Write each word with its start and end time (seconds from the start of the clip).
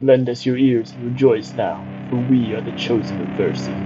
Lend 0.00 0.28
us 0.28 0.46
your 0.46 0.56
ears 0.58 0.94
and 0.94 1.04
rejoice 1.04 1.54
now, 1.54 1.90
for 2.08 2.18
we 2.18 2.52
are 2.54 2.62
the 2.62 2.72
chosen 2.72 3.20
of 3.20 3.30
Versi. 3.30 3.84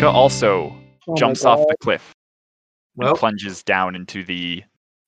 Nazca 0.00 0.12
mm. 0.12 0.14
also 0.14 0.76
Oh 1.08 1.14
jumps 1.16 1.44
off 1.44 1.66
the 1.66 1.76
cliff 1.80 2.14
and 2.96 3.06
Well, 3.06 3.16
plunges 3.16 3.62
down 3.62 3.94
into 3.94 4.24
the 4.24 4.62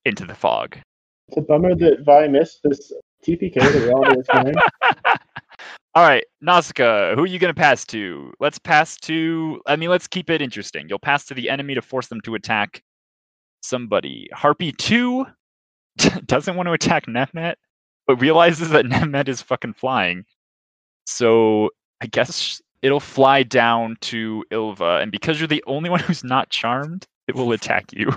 into 0.05 0.25
the 0.25 0.35
fog. 0.35 0.79
It's 1.29 1.37
a 1.37 1.41
bummer 1.43 1.75
that 1.75 2.05
Vi 2.05 2.29
missed 2.29 2.61
this 2.65 2.93
TPK 3.25 3.55
that 3.55 3.75
we 3.75 3.91
all 3.91 4.01
was 4.01 4.27
playing. 4.31 4.55
All 5.95 6.03
right, 6.03 6.25
Nazca, 6.43 7.15
who 7.15 7.23
are 7.23 7.27
you 7.27 7.39
going 7.39 7.55
to 7.55 7.61
pass 7.61 7.85
to? 7.87 8.33
Let's 8.41 8.59
pass 8.59 8.97
to. 9.03 9.61
I 9.67 9.77
mean, 9.77 9.91
let's 9.91 10.07
keep 10.07 10.31
it 10.31 10.41
interesting. 10.41 10.89
You'll 10.89 10.99
pass 10.99 11.27
to 11.27 11.35
the 11.35 11.51
enemy 11.51 11.75
to 11.75 11.83
force 11.83 12.09
them 12.09 12.21
to 12.23 12.35
attack 12.35 12.83
somebody. 13.63 14.29
Harpy 14.33 14.73
2 14.73 15.27
doesn't 16.27 16.57
want 16.57 16.67
to 16.69 16.73
attack 16.73 17.07
Nehmet, 17.07 17.55
but 18.07 18.21
realizes 18.21 18.71
that 18.71 18.87
Nehmet 18.87 19.29
is 19.29 19.43
fucking 19.43 19.75
flying. 19.75 20.25
So 21.07 21.69
I 22.01 22.07
guess 22.07 22.63
it'll 22.83 23.01
fly 23.01 23.43
down 23.43 23.97
to 24.03 24.45
Ylva, 24.51 24.99
and 25.01 25.11
because 25.11 25.41
you're 25.41 25.49
the 25.49 25.65
only 25.67 25.89
one 25.89 26.01
who's 26.05 26.25
not 26.25 26.51
charmed, 26.51 27.07
it 27.29 27.35
will 27.35 27.53
attack 27.53 27.87
you. 27.93 28.13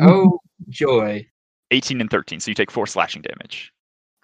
oh 0.00 0.40
joy. 0.68 1.26
18 1.72 2.00
and 2.00 2.10
13, 2.10 2.38
so 2.38 2.50
you 2.50 2.54
take 2.54 2.70
4 2.70 2.86
slashing 2.86 3.22
damage. 3.22 3.72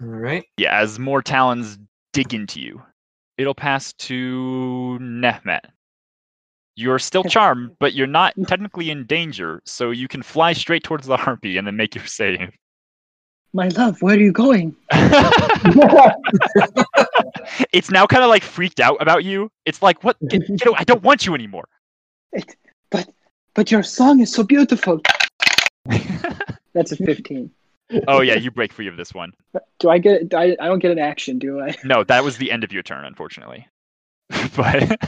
All 0.00 0.06
right. 0.06 0.44
Yeah, 0.58 0.78
as 0.78 0.98
more 0.98 1.22
talons 1.22 1.78
dig 2.12 2.34
into 2.34 2.60
you, 2.60 2.80
it'll 3.36 3.54
pass 3.54 3.92
to 3.94 4.98
Nehmet. 5.00 5.64
You're 6.76 7.00
still 7.00 7.24
charmed, 7.24 7.76
but 7.80 7.94
you're 7.94 8.06
not 8.06 8.36
mm. 8.36 8.46
technically 8.46 8.90
in 8.90 9.04
danger, 9.06 9.60
so 9.64 9.90
you 9.90 10.08
can 10.08 10.22
fly 10.22 10.52
straight 10.52 10.84
towards 10.84 11.06
the 11.06 11.16
harpy 11.16 11.56
and 11.56 11.66
then 11.66 11.76
make 11.76 11.94
your 11.94 12.06
save. 12.06 12.50
My 13.52 13.68
love, 13.68 14.00
where 14.00 14.16
are 14.16 14.20
you 14.20 14.32
going? 14.32 14.74
it's 17.72 17.90
now 17.90 18.06
kind 18.06 18.22
of 18.22 18.30
like 18.30 18.42
freaked 18.42 18.80
out 18.80 19.00
about 19.00 19.24
you. 19.24 19.50
It's 19.64 19.82
like, 19.82 20.04
what? 20.04 20.16
Get, 20.28 20.46
get 20.46 20.66
away, 20.66 20.78
I 20.78 20.84
don't 20.84 21.02
want 21.02 21.26
you 21.26 21.34
anymore. 21.34 21.68
It, 22.32 22.56
but 22.90 23.08
but 23.54 23.70
your 23.70 23.82
song 23.82 24.20
is 24.20 24.32
so 24.32 24.42
beautiful. 24.42 25.00
That's 26.74 26.92
a 26.92 26.96
15. 26.96 27.50
oh 28.08 28.20
yeah, 28.20 28.34
you 28.34 28.50
break 28.50 28.72
free 28.72 28.88
of 28.88 28.96
this 28.96 29.12
one. 29.12 29.32
Do 29.78 29.90
I 29.90 29.98
get? 29.98 30.32
I, 30.34 30.56
I 30.60 30.66
don't 30.66 30.78
get 30.78 30.90
an 30.90 30.98
action, 30.98 31.38
do 31.38 31.60
I? 31.60 31.76
No, 31.84 32.04
that 32.04 32.24
was 32.24 32.38
the 32.38 32.50
end 32.50 32.64
of 32.64 32.72
your 32.72 32.82
turn, 32.82 33.04
unfortunately. 33.04 33.66
but 34.56 34.98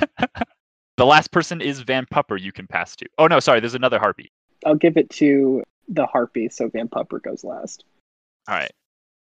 the 0.97 1.07
last 1.07 1.31
person 1.31 1.61
is 1.61 1.81
Van 1.81 2.07
Pupper. 2.07 2.41
You 2.41 2.53
can 2.53 2.67
pass 2.67 2.95
to. 2.97 3.07
Oh 3.19 3.27
no, 3.27 3.41
sorry. 3.41 3.61
There's 3.61 3.75
another 3.75 3.99
harpy. 3.99 4.31
I'll 4.67 4.75
give 4.75 4.97
it 4.97 5.11
to 5.11 5.63
the 5.89 6.07
harpy, 6.07 6.49
so 6.49 6.69
Van 6.69 6.89
Pupper 6.89 7.23
goes 7.23 7.45
last. 7.45 7.85
All 8.49 8.55
right. 8.55 8.73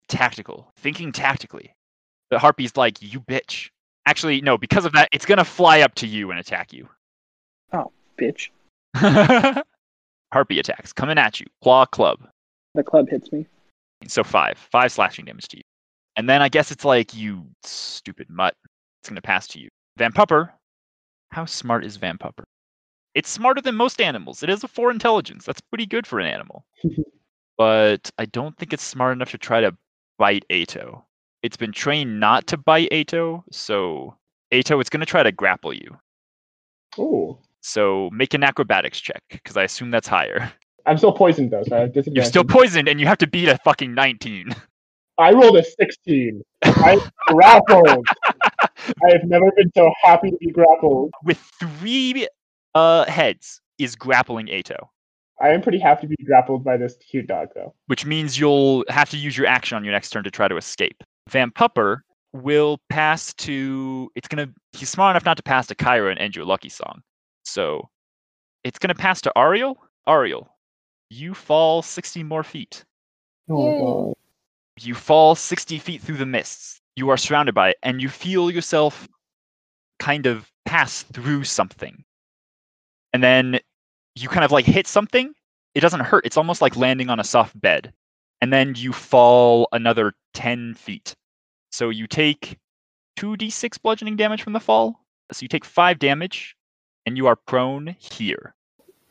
Tactical. 0.07 0.71
Thinking 0.77 1.11
tactically. 1.11 1.73
The 2.33 2.39
harpy's 2.39 2.75
like, 2.75 2.99
you 2.99 3.19
bitch. 3.19 3.69
Actually, 4.07 4.41
no, 4.41 4.57
because 4.57 4.85
of 4.85 4.93
that, 4.93 5.07
it's 5.11 5.23
going 5.23 5.37
to 5.37 5.45
fly 5.45 5.81
up 5.81 5.93
to 5.93 6.07
you 6.07 6.31
and 6.31 6.39
attack 6.39 6.73
you. 6.73 6.89
Oh, 7.71 7.91
bitch. 8.19 8.49
Harpy 10.33 10.57
attacks, 10.57 10.91
coming 10.91 11.19
at 11.19 11.39
you. 11.39 11.45
Claw 11.61 11.85
club. 11.85 12.27
The 12.73 12.81
club 12.81 13.07
hits 13.07 13.31
me. 13.31 13.45
So 14.07 14.23
five. 14.23 14.57
Five 14.71 14.91
slashing 14.91 15.25
damage 15.25 15.47
to 15.49 15.57
you. 15.57 15.63
And 16.15 16.27
then 16.27 16.41
I 16.41 16.49
guess 16.49 16.71
it's 16.71 16.83
like, 16.83 17.13
you 17.13 17.45
stupid 17.63 18.27
mutt. 18.31 18.55
It's 19.01 19.09
going 19.09 19.15
to 19.15 19.21
pass 19.21 19.45
to 19.49 19.59
you. 19.59 19.69
Van 19.97 20.11
Pupper. 20.11 20.49
How 21.31 21.45
smart 21.45 21.85
is 21.85 21.97
Van 21.97 22.17
Pupper? 22.17 22.45
It's 23.13 23.29
smarter 23.29 23.61
than 23.61 23.75
most 23.75 24.01
animals. 24.01 24.41
It 24.41 24.49
has 24.49 24.63
a 24.63 24.67
four 24.67 24.89
intelligence. 24.89 25.45
That's 25.45 25.61
pretty 25.61 25.85
good 25.85 26.07
for 26.07 26.19
an 26.19 26.25
animal. 26.25 26.65
but 27.59 28.09
I 28.17 28.25
don't 28.25 28.57
think 28.57 28.73
it's 28.73 28.83
smart 28.83 29.15
enough 29.15 29.29
to 29.29 29.37
try 29.37 29.61
to 29.61 29.77
bite 30.17 30.45
Eto. 30.49 31.03
It's 31.43 31.57
been 31.57 31.73
trained 31.73 32.21
not 32.21 32.47
to 32.47 32.57
bite 32.57 32.89
Eto, 32.91 33.43
so 33.51 34.15
Eto, 34.53 34.79
it's 34.79 34.89
going 34.89 35.01
to 35.01 35.05
try 35.05 35.23
to 35.23 35.31
grapple 35.31 35.73
you. 35.73 35.97
Oh. 36.97 37.37
So 37.59 38.09
make 38.13 38.33
an 38.33 38.43
acrobatics 38.43 38.99
check, 38.99 39.21
because 39.29 39.57
I 39.57 39.63
assume 39.63 39.91
that's 39.91 40.07
higher. 40.07 40.51
I'm 40.85 40.97
still 40.97 41.13
poisoned 41.13 41.51
though, 41.51 41.63
so 41.63 41.89
You're 42.07 42.25
still 42.25 42.43
poisoned, 42.43 42.87
and 42.87 42.99
you 42.99 43.07
have 43.07 43.17
to 43.19 43.27
beat 43.27 43.49
a 43.49 43.57
fucking 43.59 43.93
19. 43.93 44.55
I 45.17 45.31
rolled 45.31 45.57
a 45.57 45.63
16. 45.63 46.41
I 46.63 46.99
grappled. 47.27 48.07
I 49.05 49.11
have 49.11 49.23
never 49.25 49.51
been 49.55 49.71
so 49.75 49.91
happy 50.01 50.31
to 50.31 50.37
be 50.37 50.51
grappled. 50.51 51.13
With 51.23 51.37
three 51.59 52.27
uh, 52.73 53.05
heads 53.05 53.61
is 53.77 53.95
grappling 53.95 54.47
Eto, 54.47 54.87
I 55.39 55.49
am 55.49 55.61
pretty 55.61 55.77
happy 55.79 56.07
to 56.07 56.15
be 56.17 56.23
grappled 56.25 56.63
by 56.63 56.77
this 56.77 56.95
cute 56.97 57.27
dog 57.27 57.49
though. 57.53 57.73
which 57.87 58.05
means 58.05 58.39
you'll 58.39 58.85
have 58.89 59.09
to 59.11 59.17
use 59.17 59.37
your 59.37 59.45
action 59.45 59.75
on 59.75 59.83
your 59.83 59.93
next 59.93 60.09
turn 60.09 60.23
to 60.23 60.31
try 60.31 60.47
to 60.47 60.57
escape. 60.57 61.03
Van 61.29 61.51
Pupper 61.51 62.01
will 62.33 62.79
pass 62.89 63.33
to. 63.35 64.11
It's 64.15 64.27
gonna. 64.27 64.49
He's 64.71 64.89
smart 64.89 65.13
enough 65.13 65.25
not 65.25 65.37
to 65.37 65.43
pass 65.43 65.67
to 65.67 65.75
Kyra 65.75 66.11
and 66.11 66.19
end 66.19 66.35
your 66.35 66.45
lucky 66.45 66.69
song. 66.69 67.01
So 67.43 67.89
it's 68.63 68.79
gonna 68.79 68.95
pass 68.95 69.21
to 69.21 69.37
Ariel. 69.37 69.77
Ariel, 70.07 70.49
you 71.09 71.33
fall 71.33 71.81
60 71.81 72.23
more 72.23 72.43
feet. 72.43 72.83
Oh 73.49 74.09
Yay. 74.09 74.13
You 74.79 74.95
fall 74.95 75.35
60 75.35 75.77
feet 75.79 76.01
through 76.01 76.17
the 76.17 76.25
mists. 76.25 76.81
You 76.95 77.09
are 77.09 77.17
surrounded 77.17 77.53
by 77.53 77.69
it, 77.69 77.77
and 77.83 78.01
you 78.01 78.09
feel 78.09 78.49
yourself 78.49 79.07
kind 79.99 80.25
of 80.25 80.51
pass 80.65 81.03
through 81.03 81.43
something. 81.43 82.03
And 83.13 83.23
then 83.23 83.59
you 84.15 84.27
kind 84.29 84.43
of 84.43 84.51
like 84.51 84.65
hit 84.65 84.87
something. 84.87 85.33
It 85.75 85.81
doesn't 85.81 86.01
hurt. 86.01 86.25
It's 86.25 86.37
almost 86.37 86.61
like 86.61 86.75
landing 86.75 87.09
on 87.09 87.19
a 87.19 87.23
soft 87.23 87.59
bed. 87.59 87.93
And 88.43 88.51
then 88.51 88.73
you 88.75 88.91
fall 88.91 89.69
another 89.71 90.11
10 90.33 90.73
feet. 90.73 91.15
So 91.71 91.87
you 91.87 92.07
take 92.07 92.57
2d6 93.17 93.81
bludgeoning 93.81 94.17
damage 94.17 94.43
from 94.43 94.51
the 94.51 94.59
fall. 94.59 94.99
So 95.31 95.43
you 95.43 95.47
take 95.47 95.63
5 95.63 95.97
damage, 95.97 96.57
and 97.05 97.15
you 97.15 97.27
are 97.27 97.37
prone 97.37 97.95
here. 97.99 98.53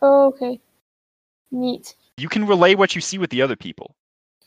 Oh, 0.02 0.26
okay. 0.26 0.60
Neat. 1.50 1.94
You 2.18 2.28
can 2.28 2.46
relay 2.46 2.74
what 2.74 2.94
you 2.94 3.00
see 3.00 3.16
with 3.16 3.30
the 3.30 3.40
other 3.40 3.56
people. 3.56 3.96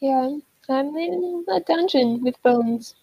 Yeah, 0.01 0.37
I'm 0.69 0.95
in 0.95 1.43
a 1.49 1.61
dungeon 1.61 2.21
with 2.21 2.39
bones. 2.43 2.93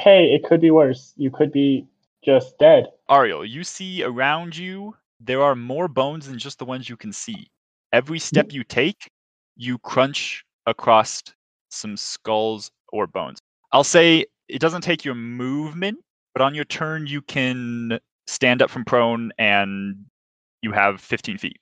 Hey, 0.00 0.34
it 0.34 0.42
could 0.42 0.60
be 0.60 0.72
worse. 0.72 1.12
You 1.16 1.30
could 1.30 1.52
be 1.52 1.86
just 2.24 2.58
dead. 2.58 2.88
Ariel, 3.08 3.44
you 3.44 3.62
see 3.62 4.02
around 4.02 4.56
you, 4.56 4.96
there 5.20 5.40
are 5.40 5.54
more 5.54 5.86
bones 5.86 6.26
than 6.26 6.40
just 6.40 6.58
the 6.58 6.64
ones 6.64 6.88
you 6.88 6.96
can 6.96 7.12
see. 7.12 7.48
Every 7.92 8.18
step 8.18 8.50
you 8.50 8.64
take, 8.64 9.08
you 9.56 9.78
crunch 9.78 10.44
across 10.66 11.22
some 11.70 11.96
skulls 11.96 12.70
or 12.92 13.06
bones. 13.06 13.38
I'll 13.72 13.84
say 13.84 14.26
it 14.48 14.60
doesn't 14.60 14.82
take 14.82 15.04
your 15.04 15.14
movement, 15.14 15.98
but 16.34 16.42
on 16.42 16.54
your 16.54 16.64
turn, 16.64 17.06
you 17.06 17.22
can 17.22 17.98
stand 18.26 18.62
up 18.62 18.70
from 18.70 18.84
prone 18.84 19.32
and 19.38 19.96
you 20.62 20.72
have 20.72 21.00
15 21.00 21.38
feet. 21.38 21.58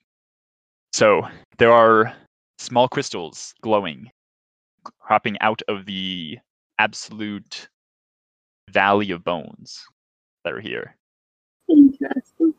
So 0.93 1.21
there 1.57 1.71
are 1.71 2.13
small 2.59 2.87
crystals 2.87 3.53
glowing, 3.61 4.11
cropping 4.99 5.37
out 5.41 5.61
of 5.67 5.85
the 5.85 6.37
absolute 6.79 7.69
valley 8.69 9.11
of 9.11 9.23
bones 9.23 9.83
that 10.43 10.53
are 10.53 10.59
here. 10.59 10.95
Interesting. 11.69 12.53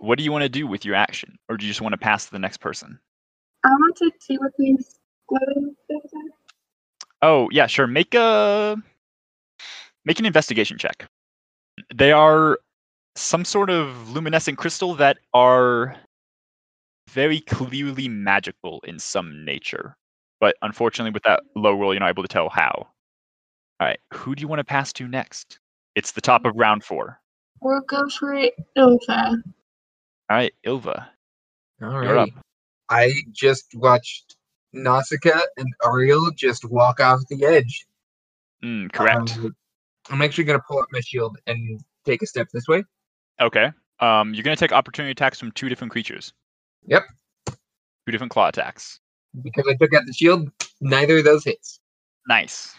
What 0.00 0.18
do 0.18 0.24
you 0.24 0.32
want 0.32 0.42
to 0.42 0.48
do 0.48 0.66
with 0.66 0.84
your 0.84 0.94
action? 0.94 1.38
Or 1.48 1.56
do 1.56 1.64
you 1.64 1.70
just 1.70 1.80
want 1.80 1.92
to 1.92 1.98
pass 1.98 2.26
to 2.26 2.32
the 2.32 2.38
next 2.38 2.58
person? 2.58 2.98
I 3.64 3.68
want 3.68 3.96
to 3.96 4.10
see 4.20 4.36
what 4.36 4.52
these 4.58 4.98
glowing 4.98 4.98
things 4.98 4.98
are. 4.98 5.01
Oh, 7.22 7.48
yeah, 7.52 7.66
sure. 7.66 7.86
Make 7.86 8.14
a 8.14 8.76
make 10.04 10.18
an 10.18 10.26
investigation 10.26 10.78
check. 10.78 11.06
They 11.94 12.12
are 12.12 12.58
some 13.14 13.44
sort 13.44 13.70
of 13.70 14.10
luminescent 14.10 14.58
crystal 14.58 14.94
that 14.94 15.18
are 15.34 15.96
very 17.10 17.40
clearly 17.40 18.08
magical 18.08 18.80
in 18.86 18.98
some 18.98 19.44
nature. 19.44 19.96
But 20.40 20.56
unfortunately 20.62 21.12
with 21.12 21.22
that 21.22 21.42
low 21.54 21.78
roll, 21.78 21.92
you're 21.94 22.00
not 22.00 22.08
able 22.08 22.24
to 22.24 22.28
tell 22.28 22.48
how. 22.48 22.88
All 23.80 23.88
right, 23.88 24.00
who 24.12 24.34
do 24.34 24.40
you 24.40 24.48
want 24.48 24.60
to 24.60 24.64
pass 24.64 24.92
to 24.94 25.06
next? 25.06 25.58
It's 25.94 26.12
the 26.12 26.20
top 26.20 26.44
of 26.44 26.56
round 26.56 26.84
four. 26.84 27.20
We'll 27.60 27.80
go 27.82 28.08
for 28.08 28.34
it, 28.34 28.54
Ylva. 28.76 29.42
All 30.30 30.36
right, 30.36 30.52
Ylva. 30.64 31.10
All 31.82 31.88
right. 31.88 32.08
You're 32.08 32.18
up. 32.18 32.28
I 32.88 33.12
just 33.32 33.74
watched 33.74 34.36
Nausicaa 34.72 35.40
and 35.56 35.72
Ariel 35.84 36.30
just 36.32 36.64
walk 36.64 37.00
off 37.00 37.20
the 37.28 37.44
edge. 37.44 37.86
Mm, 38.62 38.92
correct. 38.92 39.36
Um, 39.36 39.56
I'm 40.10 40.22
actually 40.22 40.44
gonna 40.44 40.62
pull 40.66 40.78
up 40.78 40.88
my 40.92 41.00
shield 41.00 41.38
and 41.46 41.80
take 42.04 42.22
a 42.22 42.26
step 42.26 42.48
this 42.52 42.66
way. 42.68 42.84
Okay. 43.40 43.70
Um, 44.00 44.34
you're 44.34 44.42
gonna 44.42 44.56
take 44.56 44.72
opportunity 44.72 45.12
attacks 45.12 45.38
from 45.38 45.52
two 45.52 45.68
different 45.68 45.92
creatures. 45.92 46.32
Yep. 46.86 47.04
Two 47.46 48.10
different 48.10 48.32
claw 48.32 48.48
attacks. 48.48 49.00
Because 49.42 49.64
I 49.68 49.74
took 49.74 49.94
out 49.94 50.02
the 50.06 50.12
shield, 50.12 50.50
neither 50.80 51.18
of 51.18 51.24
those 51.24 51.44
hits. 51.44 51.80
Nice. 52.28 52.74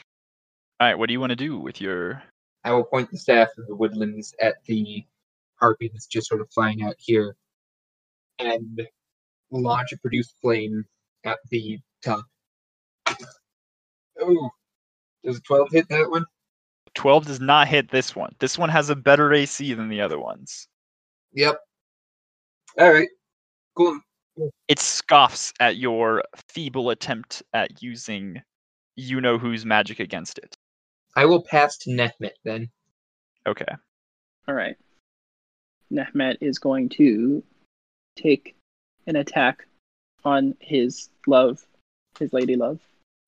All 0.79 0.87
right. 0.87 0.95
What 0.95 1.07
do 1.07 1.13
you 1.13 1.19
want 1.19 1.31
to 1.31 1.35
do 1.35 1.57
with 1.57 1.81
your? 1.81 2.21
I 2.63 2.71
will 2.71 2.83
point 2.83 3.09
the 3.11 3.17
staff 3.17 3.49
of 3.57 3.67
the 3.67 3.75
woodlands 3.75 4.33
at 4.41 4.63
the 4.65 5.05
harpy 5.59 5.89
that's 5.91 6.07
just 6.07 6.27
sort 6.27 6.41
of 6.41 6.49
flying 6.51 6.83
out 6.83 6.95
here 6.97 7.35
and 8.39 8.81
launch 9.51 9.91
a 9.91 9.97
produce 9.97 10.33
flame 10.41 10.85
at 11.25 11.39
the 11.49 11.79
top. 12.03 12.25
Oh, 14.19 14.49
does 15.23 15.41
12 15.41 15.71
hit 15.71 15.89
that 15.89 16.09
one? 16.09 16.25
12 16.95 17.25
does 17.25 17.39
not 17.39 17.67
hit 17.67 17.89
this 17.89 18.15
one. 18.15 18.35
This 18.39 18.57
one 18.57 18.69
has 18.69 18.89
a 18.89 18.95
better 18.95 19.33
AC 19.33 19.73
than 19.73 19.89
the 19.89 20.01
other 20.01 20.19
ones. 20.19 20.67
Yep. 21.33 21.57
All 22.79 22.93
right. 22.93 23.09
Cool. 23.75 23.99
It 24.67 24.79
scoffs 24.79 25.53
at 25.59 25.77
your 25.77 26.23
feeble 26.49 26.89
attempt 26.89 27.43
at 27.53 27.81
using 27.81 28.41
you 28.95 29.21
know 29.21 29.37
who's 29.37 29.65
magic 29.65 29.99
against 29.99 30.37
it. 30.37 30.55
I 31.15 31.25
will 31.25 31.43
pass 31.43 31.77
to 31.79 31.91
Nehmet 31.91 32.33
then. 32.43 32.69
Okay. 33.47 33.65
All 34.47 34.55
right. 34.55 34.75
Nehmet 35.91 36.37
is 36.41 36.57
going 36.59 36.89
to 36.89 37.43
take 38.15 38.55
an 39.07 39.15
attack 39.15 39.67
on 40.25 40.55
his 40.59 41.09
love, 41.27 41.65
his 42.19 42.31
lady 42.33 42.55
love, 42.55 42.79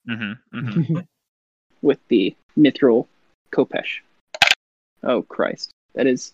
Mm-hmm. 0.09 0.57
mm-hmm. 0.59 0.99
with 1.81 1.99
the 2.09 2.35
mithril 2.57 3.07
Khopesh. 3.51 3.99
Oh 5.03 5.21
Christ, 5.23 5.71
that 5.93 6.07
is 6.07 6.33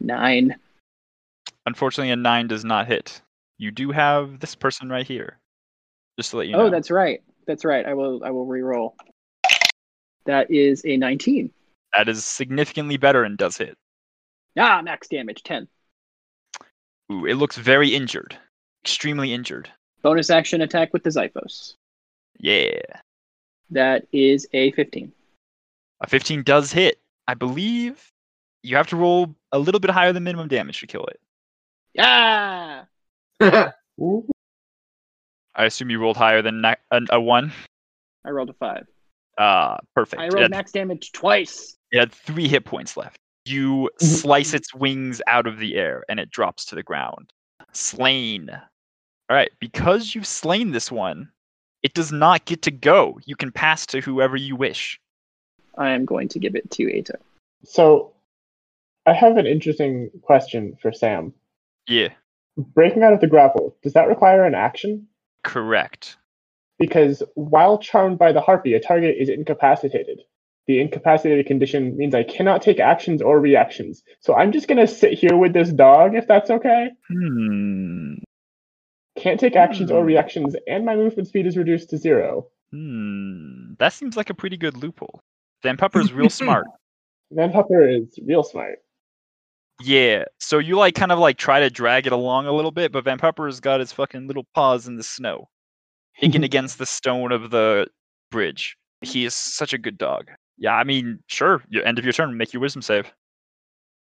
nine. 0.00 0.56
Unfortunately, 1.66 2.10
a 2.10 2.16
nine 2.16 2.46
does 2.46 2.64
not 2.64 2.86
hit. 2.86 3.20
You 3.58 3.70
do 3.70 3.90
have 3.90 4.38
this 4.40 4.54
person 4.54 4.88
right 4.88 5.06
here. 5.06 5.38
Just 6.18 6.30
to 6.30 6.38
let 6.38 6.46
you 6.46 6.52
know. 6.52 6.66
Oh, 6.66 6.70
that's 6.70 6.90
right. 6.90 7.22
That's 7.46 7.64
right. 7.64 7.84
I 7.86 7.94
will. 7.94 8.22
I 8.24 8.30
will 8.30 8.46
re-roll. 8.46 8.94
That 10.24 10.50
is 10.50 10.84
a 10.84 10.96
nineteen. 10.96 11.50
that 11.92 12.08
is 12.08 12.24
significantly 12.24 12.96
better 12.96 13.24
and 13.24 13.36
does 13.38 13.56
hit. 13.56 13.76
Ah, 14.58 14.80
max 14.82 15.08
damage 15.08 15.42
ten. 15.42 15.68
Ooh, 17.12 17.24
it 17.26 17.34
looks 17.34 17.56
very 17.56 17.94
injured. 17.94 18.36
Extremely 18.86 19.32
injured. 19.32 19.68
Bonus 20.02 20.30
action 20.30 20.60
attack 20.60 20.92
with 20.92 21.02
the 21.02 21.10
Xiphos. 21.10 21.74
Yeah. 22.38 22.78
That 23.68 24.06
is 24.12 24.46
a 24.52 24.70
fifteen. 24.72 25.10
A 26.02 26.06
15 26.06 26.44
does 26.44 26.70
hit. 26.70 27.00
I 27.26 27.34
believe 27.34 28.12
you 28.62 28.76
have 28.76 28.86
to 28.86 28.96
roll 28.96 29.34
a 29.50 29.58
little 29.58 29.80
bit 29.80 29.90
higher 29.90 30.12
than 30.12 30.22
minimum 30.22 30.46
damage 30.46 30.78
to 30.78 30.86
kill 30.86 31.04
it. 31.06 31.18
Yeah. 31.94 32.84
I 33.40 33.72
assume 35.56 35.90
you 35.90 35.98
rolled 35.98 36.16
higher 36.16 36.40
than 36.40 36.60
na- 36.60 36.76
a, 36.92 37.00
a 37.10 37.20
one. 37.20 37.50
I 38.24 38.30
rolled 38.30 38.50
a 38.50 38.52
five. 38.52 38.86
Uh, 39.36 39.78
perfect. 39.96 40.22
I 40.22 40.28
rolled 40.28 40.42
had, 40.42 40.50
max 40.52 40.70
damage 40.70 41.10
twice. 41.10 41.76
it 41.90 41.98
had 41.98 42.12
three 42.12 42.46
hit 42.46 42.64
points 42.64 42.96
left. 42.96 43.16
You 43.46 43.90
slice 43.98 44.54
its 44.54 44.72
wings 44.72 45.20
out 45.26 45.48
of 45.48 45.58
the 45.58 45.74
air 45.74 46.04
and 46.08 46.20
it 46.20 46.30
drops 46.30 46.64
to 46.66 46.76
the 46.76 46.84
ground. 46.84 47.32
Slain. 47.72 48.48
All 49.28 49.36
right, 49.36 49.50
because 49.60 50.14
you've 50.14 50.26
slain 50.26 50.70
this 50.70 50.90
one, 50.90 51.30
it 51.82 51.94
does 51.94 52.12
not 52.12 52.44
get 52.44 52.62
to 52.62 52.70
go. 52.70 53.18
You 53.24 53.36
can 53.36 53.50
pass 53.50 53.86
to 53.86 54.00
whoever 54.00 54.36
you 54.36 54.56
wish. 54.56 55.00
I 55.76 55.90
am 55.90 56.04
going 56.04 56.28
to 56.28 56.38
give 56.38 56.54
it 56.54 56.70
to 56.72 56.84
Eto. 56.84 57.16
So, 57.64 58.12
I 59.04 59.12
have 59.12 59.36
an 59.36 59.46
interesting 59.46 60.10
question 60.22 60.76
for 60.80 60.92
Sam. 60.92 61.32
Yeah, 61.86 62.08
Breaking 62.56 63.02
out 63.02 63.12
of 63.12 63.20
the 63.20 63.26
grapple, 63.26 63.76
does 63.82 63.92
that 63.92 64.08
require 64.08 64.44
an 64.44 64.54
action? 64.54 65.08
correct. 65.44 66.16
Because 66.78 67.22
while 67.36 67.78
charmed 67.78 68.18
by 68.18 68.32
the 68.32 68.40
harpy, 68.40 68.74
a 68.74 68.80
target 68.80 69.16
is 69.18 69.28
incapacitated. 69.28 70.20
The 70.66 70.80
incapacitated 70.80 71.46
condition 71.46 71.96
means 71.96 72.14
I 72.14 72.24
cannot 72.24 72.60
take 72.60 72.80
actions 72.80 73.22
or 73.22 73.38
reactions. 73.40 74.02
So 74.20 74.34
I'm 74.34 74.52
just 74.52 74.66
gonna 74.68 74.86
sit 74.86 75.12
here 75.12 75.36
with 75.36 75.52
this 75.52 75.70
dog 75.70 76.14
if 76.16 76.26
that's 76.26 76.50
okay. 76.50 76.90
Hmm. 77.08 78.14
Can't 79.26 79.40
take 79.40 79.56
actions 79.56 79.90
or 79.90 80.02
Hmm. 80.02 80.06
reactions, 80.06 80.54
and 80.68 80.84
my 80.84 80.94
movement 80.94 81.26
speed 81.26 81.46
is 81.48 81.56
reduced 81.56 81.90
to 81.90 81.98
zero. 81.98 82.46
Hmm. 82.70 83.72
That 83.80 83.92
seems 83.92 84.16
like 84.16 84.30
a 84.30 84.34
pretty 84.34 84.56
good 84.56 84.76
loophole. 84.76 85.20
Van 85.64 85.76
Pupper's 85.76 86.12
real 86.12 86.30
smart. 86.62 86.64
Van 87.32 87.50
Pupper 87.50 88.02
is 88.02 88.20
real 88.24 88.44
smart. 88.44 88.78
Yeah. 89.82 90.26
So 90.38 90.58
you 90.58 90.76
like 90.76 90.94
kind 90.94 91.10
of 91.10 91.18
like 91.18 91.38
try 91.38 91.58
to 91.58 91.70
drag 91.70 92.06
it 92.06 92.12
along 92.12 92.46
a 92.46 92.52
little 92.52 92.70
bit, 92.70 92.92
but 92.92 93.02
Van 93.02 93.18
Pupper's 93.18 93.58
got 93.58 93.80
his 93.80 93.90
fucking 93.90 94.28
little 94.28 94.46
paws 94.54 94.86
in 94.86 94.94
the 94.94 95.02
snow, 95.02 95.48
digging 96.20 96.44
against 96.50 96.78
the 96.78 96.86
stone 96.86 97.32
of 97.32 97.50
the 97.50 97.88
bridge. 98.30 98.76
He 99.00 99.24
is 99.24 99.34
such 99.34 99.72
a 99.72 99.78
good 99.78 99.98
dog. 99.98 100.30
Yeah, 100.56 100.76
I 100.76 100.84
mean, 100.84 101.18
sure. 101.26 101.64
Your 101.68 101.84
end 101.84 101.98
of 101.98 102.04
your 102.04 102.12
turn, 102.12 102.36
make 102.36 102.52
your 102.52 102.60
wisdom 102.60 102.80
save. 102.80 103.12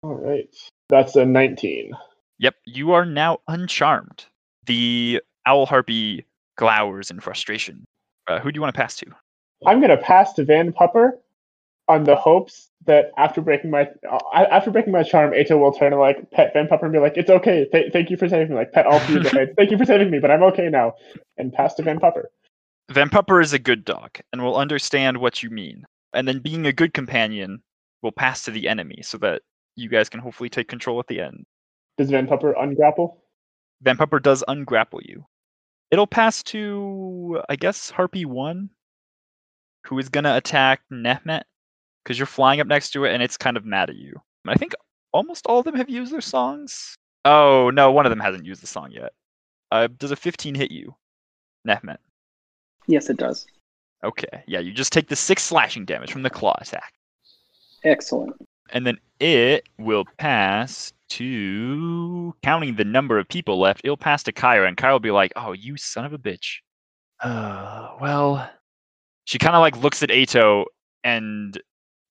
All 0.04 0.14
right, 0.14 0.54
that's 0.88 1.16
a 1.16 1.26
19. 1.26 1.90
Yep, 2.38 2.54
you 2.64 2.92
are 2.92 3.04
now 3.04 3.40
uncharmed. 3.48 4.26
The 4.70 5.20
owl 5.46 5.66
harpy 5.66 6.24
glowers 6.56 7.10
in 7.10 7.18
frustration. 7.18 7.84
Uh, 8.28 8.38
who 8.38 8.52
do 8.52 8.56
you 8.56 8.60
want 8.60 8.72
to 8.72 8.80
pass 8.80 8.94
to? 8.98 9.06
I'm 9.66 9.80
gonna 9.80 9.96
pass 9.96 10.32
to 10.34 10.44
Van 10.44 10.72
Pupper 10.72 11.14
on 11.88 12.04
the 12.04 12.14
hopes 12.14 12.70
that 12.86 13.10
after 13.16 13.40
breaking 13.40 13.72
my 13.72 13.88
uh, 14.08 14.18
after 14.32 14.70
breaking 14.70 14.92
my 14.92 15.02
charm, 15.02 15.32
Eto 15.32 15.58
will 15.58 15.72
turn 15.72 15.92
and 15.92 16.00
like 16.00 16.30
pet 16.30 16.52
Van 16.52 16.68
Pupper 16.68 16.84
and 16.84 16.92
be 16.92 17.00
like, 17.00 17.16
"It's 17.16 17.28
okay. 17.28 17.66
Th- 17.72 17.92
thank 17.92 18.10
you 18.10 18.16
for 18.16 18.28
saving 18.28 18.50
me." 18.50 18.54
Like 18.54 18.70
pet 18.70 18.86
all 18.86 18.98
of 18.98 19.08
the 19.08 19.28
heads. 19.28 19.50
Thank 19.56 19.72
you 19.72 19.76
for 19.76 19.84
saving 19.84 20.08
me, 20.08 20.20
but 20.20 20.30
I'm 20.30 20.44
okay 20.44 20.68
now. 20.68 20.94
And 21.36 21.52
pass 21.52 21.74
to 21.74 21.82
Van 21.82 21.98
Pupper. 21.98 22.26
Van 22.92 23.10
Pupper 23.10 23.42
is 23.42 23.52
a 23.52 23.58
good 23.58 23.84
dog 23.84 24.20
and 24.32 24.40
will 24.40 24.56
understand 24.56 25.18
what 25.18 25.42
you 25.42 25.50
mean. 25.50 25.84
And 26.14 26.28
then 26.28 26.38
being 26.38 26.64
a 26.66 26.72
good 26.72 26.94
companion 26.94 27.60
will 28.02 28.12
pass 28.12 28.44
to 28.44 28.52
the 28.52 28.68
enemy 28.68 29.00
so 29.02 29.18
that 29.18 29.42
you 29.74 29.88
guys 29.88 30.08
can 30.08 30.20
hopefully 30.20 30.48
take 30.48 30.68
control 30.68 31.00
at 31.00 31.08
the 31.08 31.20
end. 31.20 31.44
Does 31.98 32.10
Van 32.10 32.28
Pupper 32.28 32.54
ungrapple? 32.56 33.16
Van 33.82 33.96
Pupper 33.96 34.22
does 34.22 34.44
ungrapple 34.48 35.00
you. 35.02 35.26
It'll 35.90 36.06
pass 36.06 36.42
to, 36.44 37.42
I 37.48 37.56
guess, 37.56 37.90
Harpy 37.90 38.24
1, 38.24 38.70
who 39.86 39.98
is 39.98 40.08
going 40.08 40.24
to 40.24 40.36
attack 40.36 40.82
Nehmet 40.92 41.42
because 42.04 42.18
you're 42.18 42.26
flying 42.26 42.60
up 42.60 42.66
next 42.66 42.90
to 42.90 43.04
it 43.04 43.12
and 43.12 43.22
it's 43.22 43.36
kind 43.36 43.56
of 43.56 43.64
mad 43.64 43.90
at 43.90 43.96
you. 43.96 44.14
I 44.46 44.54
think 44.54 44.72
almost 45.12 45.46
all 45.46 45.58
of 45.58 45.64
them 45.64 45.74
have 45.74 45.90
used 45.90 46.12
their 46.12 46.20
songs. 46.20 46.94
Oh, 47.24 47.70
no, 47.70 47.90
one 47.90 48.06
of 48.06 48.10
them 48.10 48.20
hasn't 48.20 48.46
used 48.46 48.62
the 48.62 48.66
song 48.66 48.92
yet. 48.92 49.12
Uh, 49.70 49.88
does 49.98 50.10
a 50.10 50.16
15 50.16 50.54
hit 50.54 50.70
you, 50.70 50.94
Nehmet? 51.66 51.98
Yes, 52.86 53.10
it 53.10 53.16
does. 53.16 53.46
Okay, 54.02 54.42
yeah, 54.46 54.60
you 54.60 54.72
just 54.72 54.92
take 54.92 55.08
the 55.08 55.16
six 55.16 55.42
slashing 55.42 55.84
damage 55.84 56.10
from 56.12 56.22
the 56.22 56.30
claw 56.30 56.56
attack. 56.60 56.94
Excellent. 57.84 58.34
And 58.72 58.86
then 58.86 58.98
it 59.18 59.68
will 59.78 60.04
pass 60.18 60.92
to 61.10 62.34
counting 62.42 62.76
the 62.76 62.84
number 62.84 63.18
of 63.18 63.28
people 63.28 63.58
left. 63.58 63.80
It'll 63.84 63.96
pass 63.96 64.22
to 64.24 64.32
Kyra, 64.32 64.66
and 64.68 64.76
Kyra 64.76 64.92
will 64.92 65.00
be 65.00 65.10
like, 65.10 65.32
"Oh, 65.36 65.52
you 65.52 65.76
son 65.76 66.04
of 66.04 66.12
a 66.12 66.18
bitch." 66.18 66.58
Uh, 67.20 67.96
well, 68.00 68.48
she 69.24 69.38
kind 69.38 69.56
of 69.56 69.60
like 69.60 69.76
looks 69.76 70.02
at 70.02 70.08
Eto 70.08 70.64
and 71.04 71.60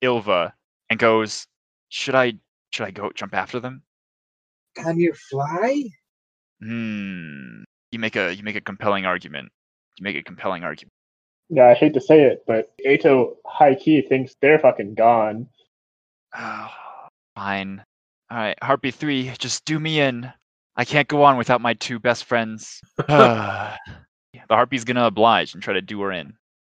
Ylva 0.02 0.54
and 0.90 1.00
goes, 1.00 1.48
"Should 1.90 2.16
I? 2.16 2.34
Should 2.72 2.86
I 2.86 2.92
go 2.92 3.10
jump 3.16 3.34
after 3.34 3.60
them?" 3.60 3.84
Can 4.76 5.00
you 5.00 5.14
fly? 5.14 5.84
Hmm. 6.62 7.64
You 7.92 8.00
make 8.00 8.16
a 8.16 8.36
you 8.36 8.44
make 8.44 8.56
a 8.56 8.62
compelling 8.62 9.06
argument. 9.06 9.52
You 9.98 10.04
make 10.04 10.16
a 10.16 10.24
compelling 10.24 10.64
argument. 10.64 10.94
Yeah, 11.50 11.68
I 11.68 11.74
hate 11.74 11.94
to 11.96 12.02
say 12.02 12.22
it, 12.22 12.44
but 12.46 12.72
Eto 12.86 13.36
high 13.46 13.76
key 13.76 14.02
thinks 14.02 14.36
they're 14.42 14.60
fucking 14.60 14.94
gone. 14.94 15.48
Oh, 16.38 16.70
fine. 17.36 17.84
All 18.32 18.38
right, 18.38 18.58
Harpy 18.62 18.92
3, 18.92 19.34
just 19.40 19.66
do 19.66 19.80
me 19.80 20.00
in. 20.00 20.32
I 20.76 20.86
can't 20.86 21.08
go 21.08 21.24
on 21.24 21.38
without 21.38 21.62
my 21.62 21.74
two 21.74 22.00
best 22.00 22.26
friends. 22.26 22.82
Ah, 23.10 23.78
the 24.34 24.56
Harpy's 24.56 24.84
gonna 24.84 25.06
oblige 25.06 25.54
and 25.54 25.64
try 25.64 25.74
to 25.74 25.82
do 25.82 26.00
her 26.02 26.12
in. 26.12 26.34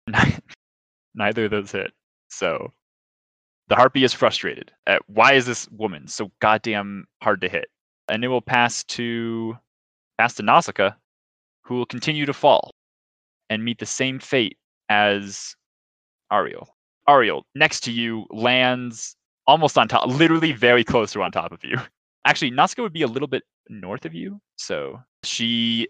Neither 1.15 1.45
of 1.45 1.51
those 1.51 1.71
hit. 1.71 1.91
So 2.29 2.73
the 3.67 3.75
Harpy 3.75 4.03
is 4.03 4.13
frustrated 4.13 4.71
at 4.87 5.01
why 5.07 5.33
is 5.33 5.45
this 5.45 5.69
woman 5.69 6.07
so 6.07 6.31
goddamn 6.39 7.05
hard 7.21 7.41
to 7.41 7.49
hit? 7.49 7.69
And 8.09 8.23
it 8.23 8.27
will 8.27 8.41
pass 8.41 8.83
to 8.85 9.57
pass 10.17 10.33
to 10.35 10.43
Nausicaa, 10.43 10.91
who 11.63 11.75
will 11.75 11.85
continue 11.85 12.25
to 12.25 12.33
fall 12.33 12.71
and 13.49 13.63
meet 13.63 13.79
the 13.79 13.85
same 13.85 14.19
fate 14.19 14.57
as 14.89 15.55
Ariel. 16.31 16.75
Ariel, 17.07 17.45
next 17.55 17.81
to 17.81 17.91
you 17.91 18.25
lands 18.29 19.15
almost 19.47 19.77
on 19.77 19.87
top, 19.87 20.07
literally 20.07 20.51
very 20.51 20.83
close 20.83 21.11
to 21.13 21.21
on 21.21 21.31
top 21.31 21.51
of 21.51 21.63
you. 21.63 21.77
Actually, 22.25 22.51
Nazca 22.51 22.81
would 22.81 22.93
be 22.93 23.01
a 23.01 23.07
little 23.07 23.27
bit 23.27 23.43
north 23.69 24.05
of 24.05 24.13
you, 24.13 24.39
so 24.55 24.99
she 25.23 25.87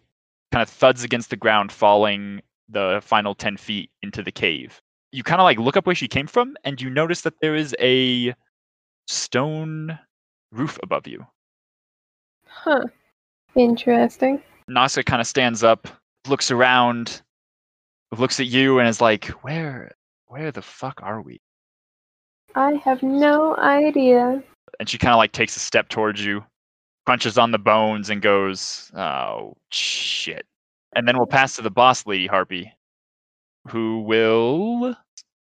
kind 0.52 0.64
of 0.64 0.70
thuds 0.70 1.04
against 1.04 1.30
the 1.30 1.36
ground, 1.36 1.72
falling 1.72 2.42
the 2.70 3.00
final 3.04 3.36
10 3.36 3.58
feet 3.58 3.92
into 4.02 4.24
the 4.24 4.32
cave. 4.32 4.82
You 5.12 5.24
kind 5.24 5.40
of 5.40 5.46
like 5.46 5.60
look 5.60 5.78
up 5.78 5.86
where 5.86 5.96
she 5.96 6.08
came 6.08 6.28
from, 6.28 6.56
and 6.64 6.82
you 6.82 6.90
notice 6.90 7.22
that 7.22 7.40
there 7.42 7.56
is 7.56 7.76
a 7.80 8.34
stone 9.08 9.98
roof 10.52 10.80
above 10.82 11.08
you. 11.08 11.26
Huh. 12.48 12.84
Interesting. 13.56 14.42
Nazca 14.70 15.06
kind 15.06 15.22
of 15.22 15.28
stands 15.28 15.64
up, 15.64 15.88
looks 16.28 16.50
around, 16.50 17.22
looks 18.18 18.40
at 18.40 18.48
you, 18.48 18.80
and 18.80 18.88
is 18.88 19.02
like, 19.02 19.26
"Where, 19.44 19.92
where 20.26 20.52
the 20.52 20.62
fuck 20.62 21.00
are 21.04 21.22
we?" 21.22 21.42
I 22.56 22.74
have 22.84 23.02
no 23.02 23.56
idea. 23.58 24.44
And 24.80 24.88
she 24.90 24.98
kind 24.98 25.14
of 25.14 25.18
like 25.18 25.32
takes 25.32 25.56
a 25.56 25.60
step 25.60 25.90
towards 25.90 26.24
you, 26.24 26.44
crunches 27.06 27.38
on 27.38 27.52
the 27.52 27.58
bones, 27.58 28.10
and 28.10 28.22
goes, 28.22 28.92
"Oh 28.96 29.56
shit!" 29.72 30.46
And 30.96 31.08
then 31.08 31.18
we'll 31.18 31.28
pass 31.28 31.56
to 31.56 31.62
the 31.62 31.72
boss 31.72 32.06
lady 32.06 32.28
harpy, 32.28 32.72
who 33.68 34.02
will 34.02 34.96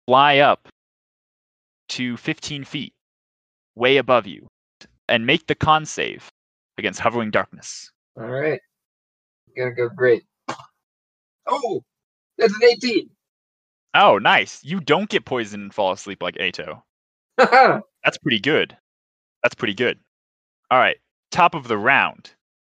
fly 0.06 0.38
up 0.38 0.68
to 1.88 2.16
15 2.16 2.64
feet, 2.64 2.92
way 3.74 3.96
above 3.96 4.26
you, 4.26 4.46
and 5.08 5.26
make 5.26 5.46
the 5.46 5.54
con 5.54 5.86
save 5.86 6.30
against 6.78 7.00
hovering 7.00 7.30
darkness. 7.30 7.90
All 8.16 8.26
right. 8.26 8.60
Gonna 9.56 9.72
go 9.74 9.88
great. 9.88 10.22
Oh, 11.46 11.82
that's 12.38 12.54
an 12.54 12.64
18. 12.64 13.10
Oh, 13.94 14.18
nice. 14.18 14.62
You 14.62 14.80
don't 14.80 15.08
get 15.08 15.24
poisoned 15.24 15.62
and 15.64 15.74
fall 15.74 15.92
asleep 15.92 16.22
like 16.22 16.36
Eto. 16.36 16.82
That's 17.38 18.18
pretty 18.22 18.40
good. 18.40 18.76
That's 19.42 19.54
pretty 19.54 19.74
good. 19.74 19.98
All 20.70 20.78
right, 20.78 20.98
top 21.30 21.54
of 21.54 21.68
the 21.68 21.78
round. 21.78 22.32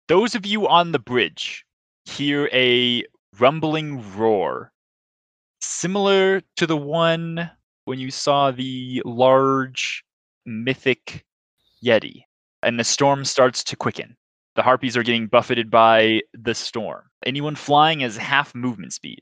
Those 0.07 0.35
of 0.35 0.45
you 0.45 0.67
on 0.67 0.91
the 0.91 0.99
bridge 0.99 1.65
hear 2.05 2.49
a 2.51 3.03
rumbling 3.39 4.17
roar, 4.17 4.71
similar 5.61 6.41
to 6.57 6.67
the 6.67 6.77
one 6.77 7.49
when 7.85 7.99
you 7.99 8.11
saw 8.11 8.51
the 8.51 9.01
large 9.05 10.03
mythic 10.45 11.25
Yeti, 11.83 12.23
and 12.61 12.79
the 12.79 12.83
storm 12.83 13.25
starts 13.25 13.63
to 13.65 13.75
quicken. 13.75 14.15
The 14.55 14.63
harpies 14.63 14.95
are 14.95 15.03
getting 15.03 15.27
buffeted 15.27 15.69
by 15.71 16.21
the 16.33 16.53
storm. 16.53 17.09
Anyone 17.25 17.55
flying 17.55 18.01
has 18.01 18.15
half 18.17 18.53
movement 18.53 18.93
speed 18.93 19.21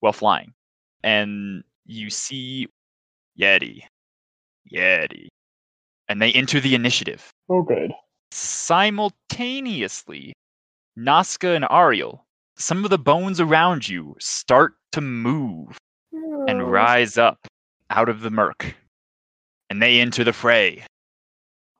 while 0.00 0.12
flying. 0.12 0.54
And 1.02 1.64
you 1.84 2.10
see 2.10 2.68
Yeti, 3.38 3.82
Yeti. 4.72 5.28
And 6.08 6.22
they 6.22 6.32
enter 6.32 6.60
the 6.60 6.74
initiative. 6.74 7.30
Oh, 7.48 7.62
good. 7.62 7.92
Simultaneously, 8.30 10.32
Nazca 10.98 11.54
and 11.54 11.66
Ariel, 11.70 12.24
some 12.56 12.84
of 12.84 12.90
the 12.90 12.98
bones 12.98 13.40
around 13.40 13.88
you 13.88 14.16
start 14.18 14.74
to 14.92 15.00
move 15.00 15.78
and 16.12 16.62
Oh. 16.62 16.66
rise 16.66 17.18
up 17.18 17.46
out 17.90 18.08
of 18.08 18.20
the 18.20 18.30
murk. 18.30 18.74
And 19.68 19.82
they 19.82 20.00
enter 20.00 20.24
the 20.24 20.32
fray. 20.32 20.84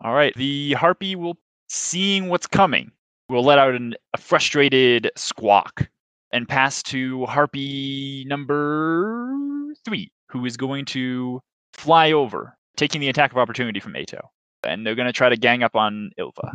All 0.00 0.14
right, 0.14 0.34
the 0.34 0.74
harpy 0.74 1.16
will, 1.16 1.38
seeing 1.68 2.28
what's 2.28 2.46
coming, 2.46 2.92
will 3.28 3.42
let 3.44 3.58
out 3.58 3.74
an, 3.74 3.94
a 4.12 4.18
frustrated 4.18 5.10
squawk 5.16 5.88
and 6.32 6.48
pass 6.48 6.82
to 6.84 7.24
harpy 7.26 8.24
number 8.26 9.72
three, 9.84 10.10
who 10.28 10.44
is 10.44 10.56
going 10.56 10.84
to 10.86 11.40
fly 11.72 12.12
over, 12.12 12.55
taking 12.76 13.00
the 13.00 13.09
attack 13.09 13.33
of 13.33 13.38
opportunity 13.38 13.80
from 13.80 13.95
Eto. 13.95 14.21
And 14.64 14.85
they're 14.87 14.95
going 14.95 15.06
to 15.06 15.12
try 15.12 15.28
to 15.28 15.37
gang 15.37 15.62
up 15.62 15.76
on 15.76 16.11
Ylva. 16.18 16.52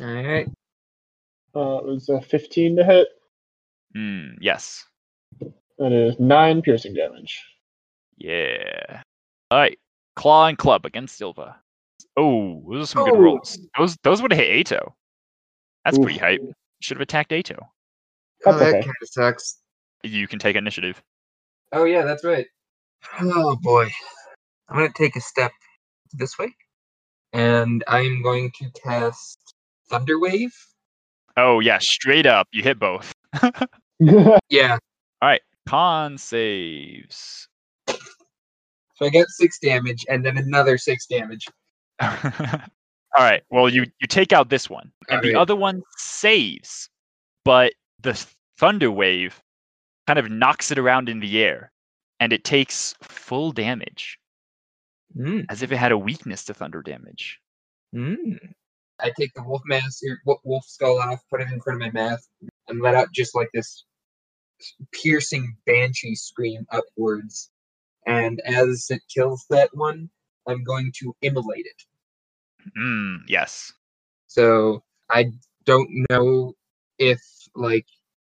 All 0.00 0.06
right. 0.06 0.46
Uh, 1.54 1.78
it 1.78 1.84
was 1.86 2.08
a 2.08 2.20
15 2.20 2.76
to 2.76 2.84
hit. 2.84 3.08
Hmm, 3.94 4.32
yes. 4.40 4.84
That 5.78 5.92
is 5.92 6.18
nine 6.18 6.60
piercing 6.62 6.94
damage. 6.94 7.42
Yeah. 8.18 9.02
All 9.50 9.58
right. 9.58 9.78
Claw 10.16 10.46
and 10.48 10.58
club 10.58 10.84
against 10.84 11.20
Ylva. 11.20 11.56
Oh, 12.16 12.62
those 12.70 12.82
are 12.82 12.86
some 12.86 13.04
good 13.04 13.14
Oh. 13.14 13.20
rolls. 13.20 13.58
Those 13.78 13.96
those 14.02 14.22
would 14.22 14.32
have 14.32 14.40
hit 14.40 14.66
Eto. 14.66 14.92
That's 15.84 15.98
pretty 15.98 16.14
Oof. 16.16 16.20
hype. 16.22 16.40
Should 16.80 16.96
have 16.96 17.02
attacked 17.02 17.30
Eto. 17.30 17.56
Oh, 17.60 17.66
That's 18.44 18.58
that 18.58 18.68
okay. 18.68 18.80
kind 18.82 18.94
of 19.02 19.08
sucks. 19.08 19.58
You 20.02 20.26
can 20.26 20.38
take 20.38 20.56
initiative. 20.56 21.02
Oh 21.72 21.84
yeah, 21.84 22.02
that's 22.02 22.24
right. 22.24 22.46
Oh 23.20 23.56
boy. 23.56 23.88
I'm 24.68 24.76
gonna 24.76 24.90
take 24.94 25.16
a 25.16 25.20
step 25.20 25.52
this 26.12 26.38
way. 26.38 26.54
And 27.32 27.84
I'm 27.88 28.22
going 28.22 28.50
to 28.58 28.70
cast 28.82 29.38
Thunder 29.90 30.18
Wave. 30.18 30.54
Oh 31.36 31.60
yeah, 31.60 31.78
straight 31.80 32.26
up. 32.26 32.48
You 32.52 32.62
hit 32.62 32.78
both. 32.78 33.12
Yeah. 34.48 34.78
All 35.22 35.28
right, 35.28 35.40
con 35.66 36.18
saves. 36.18 37.48
So 37.88 39.04
I 39.04 39.08
get 39.10 39.28
six 39.28 39.58
damage 39.58 40.04
and 40.08 40.24
then 40.24 40.38
another 40.38 40.78
six 40.78 41.06
damage. 41.06 41.46
All 42.00 42.10
right. 43.24 43.42
Well, 43.50 43.68
you 43.68 43.86
you 44.00 44.06
take 44.06 44.32
out 44.32 44.48
this 44.48 44.68
one, 44.68 44.92
and 45.08 45.22
the 45.22 45.28
Alright. 45.28 45.36
other 45.36 45.56
one 45.56 45.82
saves, 45.96 46.88
but 47.44 47.72
the 48.00 48.14
thunder 48.58 48.90
wave 48.90 49.42
kind 50.06 50.18
of 50.18 50.30
knocks 50.30 50.70
it 50.70 50.78
around 50.78 51.08
in 51.08 51.20
the 51.20 51.42
air, 51.42 51.72
and 52.20 52.32
it 52.32 52.44
takes 52.44 52.94
full 53.02 53.52
damage, 53.52 54.18
Mm, 55.16 55.46
as 55.48 55.62
if 55.62 55.72
it 55.72 55.76
had 55.76 55.92
a 55.92 55.98
weakness 55.98 56.44
to 56.44 56.54
thunder 56.54 56.82
damage. 56.82 57.38
mm. 57.94 58.38
I 58.98 59.12
take 59.18 59.34
the 59.34 59.42
wolf 59.42 59.62
mask 59.66 60.02
wolf 60.44 60.64
skull 60.66 60.98
off, 60.98 61.20
put 61.30 61.42
it 61.42 61.52
in 61.52 61.60
front 61.60 61.82
of 61.82 61.92
my 61.92 62.00
mouth, 62.00 62.26
and 62.68 62.80
let 62.80 62.94
out 62.94 63.12
just 63.12 63.34
like 63.34 63.50
this 63.52 63.84
piercing 64.92 65.56
banshee 65.66 66.14
scream 66.14 66.66
upwards. 66.72 67.50
And 68.06 68.40
as 68.46 68.86
it 68.88 69.02
kills 69.12 69.44
that 69.50 69.70
one, 69.74 70.08
I'm 70.48 70.64
going 70.64 70.92
to 71.00 71.14
immolate 71.20 71.66
it. 71.66 71.82
Mm, 72.78 73.18
yes. 73.28 73.72
So 74.28 74.82
I 75.10 75.32
don't 75.64 75.88
know 76.10 76.54
if 76.98 77.20
like 77.54 77.86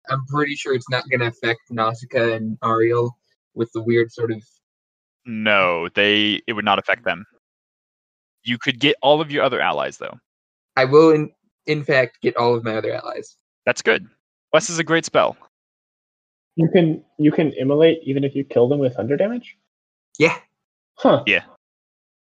I'm 0.09 0.25
pretty 0.25 0.55
sure 0.55 0.73
it's 0.73 0.89
not 0.89 1.09
gonna 1.09 1.27
affect 1.27 1.61
Nausicaa 1.69 2.33
and 2.33 2.57
Ariel 2.63 3.17
with 3.53 3.71
the 3.73 3.81
weird 3.81 4.11
sort 4.11 4.31
of 4.31 4.43
No, 5.29 5.89
they 5.93 6.41
it 6.47 6.53
would 6.53 6.65
not 6.65 6.79
affect 6.79 7.03
them. 7.05 7.23
You 8.43 8.57
could 8.57 8.79
get 8.79 8.95
all 9.03 9.21
of 9.21 9.29
your 9.29 9.43
other 9.43 9.61
allies 9.61 9.97
though. 9.99 10.17
I 10.75 10.85
will 10.85 11.11
in 11.11 11.31
in 11.67 11.83
fact 11.83 12.17
get 12.23 12.35
all 12.35 12.55
of 12.55 12.63
my 12.63 12.75
other 12.75 12.91
allies. 12.91 13.37
That's 13.67 13.83
good. 13.83 14.07
Wes 14.53 14.71
is 14.71 14.79
a 14.79 14.83
great 14.83 15.05
spell. 15.05 15.37
you 16.55 16.67
can 16.73 17.03
you 17.19 17.31
can 17.31 17.53
immolate 17.53 17.99
even 18.03 18.23
if 18.23 18.33
you 18.33 18.43
kill 18.43 18.67
them 18.67 18.79
with 18.79 18.95
thunder 18.95 19.15
damage. 19.17 19.55
Yeah. 20.17 20.35
Huh. 20.95 21.23
Yeah. 21.27 21.43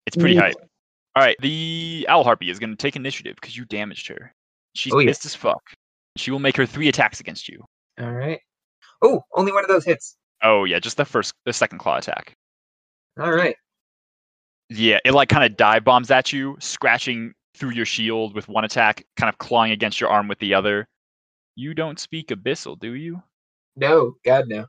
It's 0.08 0.16
pretty 0.18 0.34
Neat. 0.36 0.42
hype. 0.44 0.56
All 1.16 1.24
right, 1.24 1.36
the 1.40 2.06
owl 2.10 2.24
harpy 2.24 2.50
is 2.50 2.58
going 2.60 2.70
to 2.72 2.76
take 2.76 2.96
initiative 2.96 3.36
because 3.40 3.56
you 3.58 3.66
damaged 3.66 4.08
her. 4.08 4.34
She's 4.76 4.94
Oh, 4.94 5.00
yeah. 5.00 5.08
pissed 5.10 5.26
as 5.26 5.36
fuck. 5.36 5.62
She 6.16 6.32
will 6.32 6.40
make 6.40 6.56
her 6.58 6.66
three 6.66 6.88
attacks 6.90 7.20
against 7.20 7.48
you. 7.50 7.64
Alright. 8.00 8.40
Oh, 9.04 9.22
only 9.36 9.52
one 9.52 9.64
of 9.64 9.68
those 9.70 9.86
hits. 9.86 10.16
Oh 10.44 10.64
yeah, 10.64 10.80
just 10.80 10.98
the 10.98 11.06
first, 11.06 11.34
the 11.46 11.54
second 11.54 11.78
claw 11.80 11.98
attack. 11.98 12.34
Alright. 13.20 13.56
Yeah, 14.70 15.00
it 15.06 15.14
like 15.14 15.30
kind 15.30 15.46
of 15.46 15.58
dive 15.58 15.84
bombs 15.84 16.12
at 16.12 16.34
you, 16.34 16.58
scratching 16.60 17.34
through 17.56 17.72
your 17.72 17.86
shield 17.86 18.36
with 18.36 18.48
one 18.48 18.66
attack, 18.66 19.06
kind 19.16 19.30
of 19.30 19.38
clawing 19.38 19.72
against 19.72 20.00
your 20.02 20.10
arm 20.10 20.28
with 20.28 20.40
the 20.40 20.54
other. 20.54 20.88
You 21.56 21.74
don't 21.74 22.00
speak 22.00 22.28
abyssal, 22.28 22.78
do 22.80 22.94
you? 22.94 23.22
No, 23.76 24.16
God 24.26 24.46
no. 24.48 24.66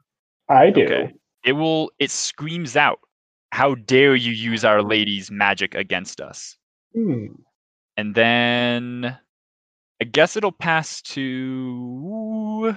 I 0.49 0.71
do. 0.71 0.85
Okay. 0.85 1.13
It 1.45 1.53
will. 1.53 1.91
It 1.99 2.11
screams 2.11 2.77
out, 2.77 3.01
"How 3.53 3.75
dare 3.75 4.15
you 4.15 4.33
use 4.33 4.65
our 4.65 4.83
lady's 4.83 5.31
magic 5.31 5.75
against 5.75 6.21
us?" 6.21 6.57
Hmm. 6.95 7.27
And 7.97 8.15
then 8.15 9.19
I 10.01 10.05
guess 10.05 10.37
it'll 10.37 10.53
pass 10.53 11.03
to 11.03 12.75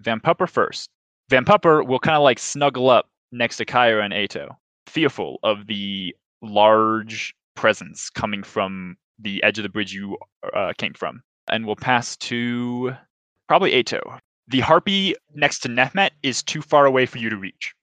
Van 0.00 0.20
Pupper 0.20 0.48
first. 0.48 0.90
Van 1.28 1.44
Pupper 1.44 1.86
will 1.86 2.00
kind 2.00 2.16
of 2.16 2.22
like 2.22 2.38
snuggle 2.38 2.90
up 2.90 3.10
next 3.30 3.58
to 3.58 3.64
Kyra 3.64 4.04
and 4.04 4.12
Eto, 4.12 4.56
fearful 4.86 5.38
of 5.42 5.66
the 5.66 6.14
large 6.42 7.34
presence 7.54 8.10
coming 8.10 8.42
from 8.42 8.96
the 9.18 9.42
edge 9.42 9.58
of 9.58 9.62
the 9.62 9.68
bridge 9.68 9.92
you 9.92 10.18
uh, 10.54 10.72
came 10.78 10.94
from. 10.94 11.22
And 11.48 11.66
we'll 11.66 11.76
pass 11.76 12.16
to 12.16 12.94
probably 13.48 13.72
Eto. 13.72 14.18
The 14.48 14.60
harpy 14.60 15.14
next 15.34 15.60
to 15.60 15.68
Nehmet 15.68 16.10
is 16.22 16.42
too 16.42 16.62
far 16.62 16.86
away 16.86 17.06
for 17.06 17.18
you 17.18 17.30
to 17.30 17.36
reach. 17.36 17.74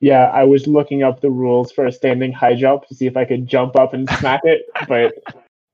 Yeah, 0.00 0.30
I 0.32 0.44
was 0.44 0.66
looking 0.66 1.02
up 1.02 1.20
the 1.20 1.30
rules 1.30 1.70
for 1.70 1.86
a 1.86 1.92
standing 1.92 2.32
high 2.32 2.54
jump 2.54 2.86
to 2.88 2.94
see 2.94 3.06
if 3.06 3.16
I 3.16 3.24
could 3.24 3.46
jump 3.46 3.76
up 3.76 3.94
and 3.94 4.08
smack 4.10 4.40
it, 4.44 4.62
but 4.88 5.14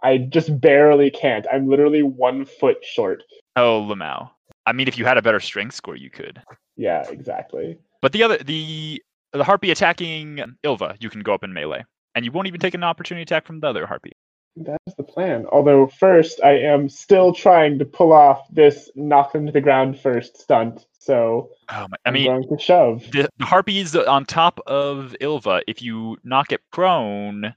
I 0.03 0.19
just 0.19 0.61
barely 0.61 1.11
can't. 1.11 1.47
I'm 1.51 1.67
literally 1.67 2.03
one 2.03 2.45
foot 2.45 2.77
short. 2.83 3.23
Oh, 3.57 3.87
Lamau. 3.89 4.31
I 4.67 4.73
mean, 4.73 4.87
if 4.87 4.99
you 4.99 5.07
had 5.07 5.17
a 5.17 5.23
better 5.23 5.41
strength 5.41 5.75
score, 5.75 5.97
you 5.97 6.11
could. 6.11 6.43
Yeah, 6.77 7.09
exactly. 7.09 7.79
But 8.03 8.13
the 8.13 8.23
other, 8.23 8.37
the 8.39 9.03
the 9.33 9.45
harpy 9.45 9.71
attacking 9.71 10.41
Ylva, 10.65 10.97
you 11.01 11.11
can 11.11 11.21
go 11.23 11.35
up 11.35 11.45
in 11.45 11.53
melee. 11.53 11.85
and 12.15 12.25
you 12.25 12.33
won't 12.33 12.47
even 12.49 12.61
take 12.61 12.75
an 12.75 12.83
opportunity 12.85 13.23
attack 13.23 13.47
from 13.47 13.61
the 13.61 13.67
other 13.69 13.87
harpy. 13.87 14.13
That's 14.57 14.95
the 14.97 15.05
plan. 15.05 15.47
Although 15.53 15.87
first, 15.87 16.41
I 16.43 16.59
am 16.59 16.89
still 16.89 17.33
trying 17.33 17.79
to 17.79 17.85
pull 17.85 18.13
off 18.13 18.43
this 18.51 18.91
knock 18.97 19.33
them 19.33 19.47
to 19.47 19.53
the 19.53 19.61
ground 19.61 20.01
first 20.01 20.37
stunt. 20.41 20.87
So 20.99 21.51
Oh 21.69 21.87
my, 21.89 21.97
I 22.05 22.09
I'm 22.09 22.15
mean, 22.15 22.27
going 22.27 22.49
to 22.49 22.59
shove. 22.59 23.05
the, 23.13 23.29
the 23.39 23.45
harpy 23.45 23.79
is 23.79 23.95
on 23.95 24.25
top 24.25 24.59
of 24.67 25.15
Ylva. 25.21 25.63
If 25.69 25.81
you 25.81 26.17
knock 26.25 26.51
it 26.53 26.61
prone, 26.73 27.55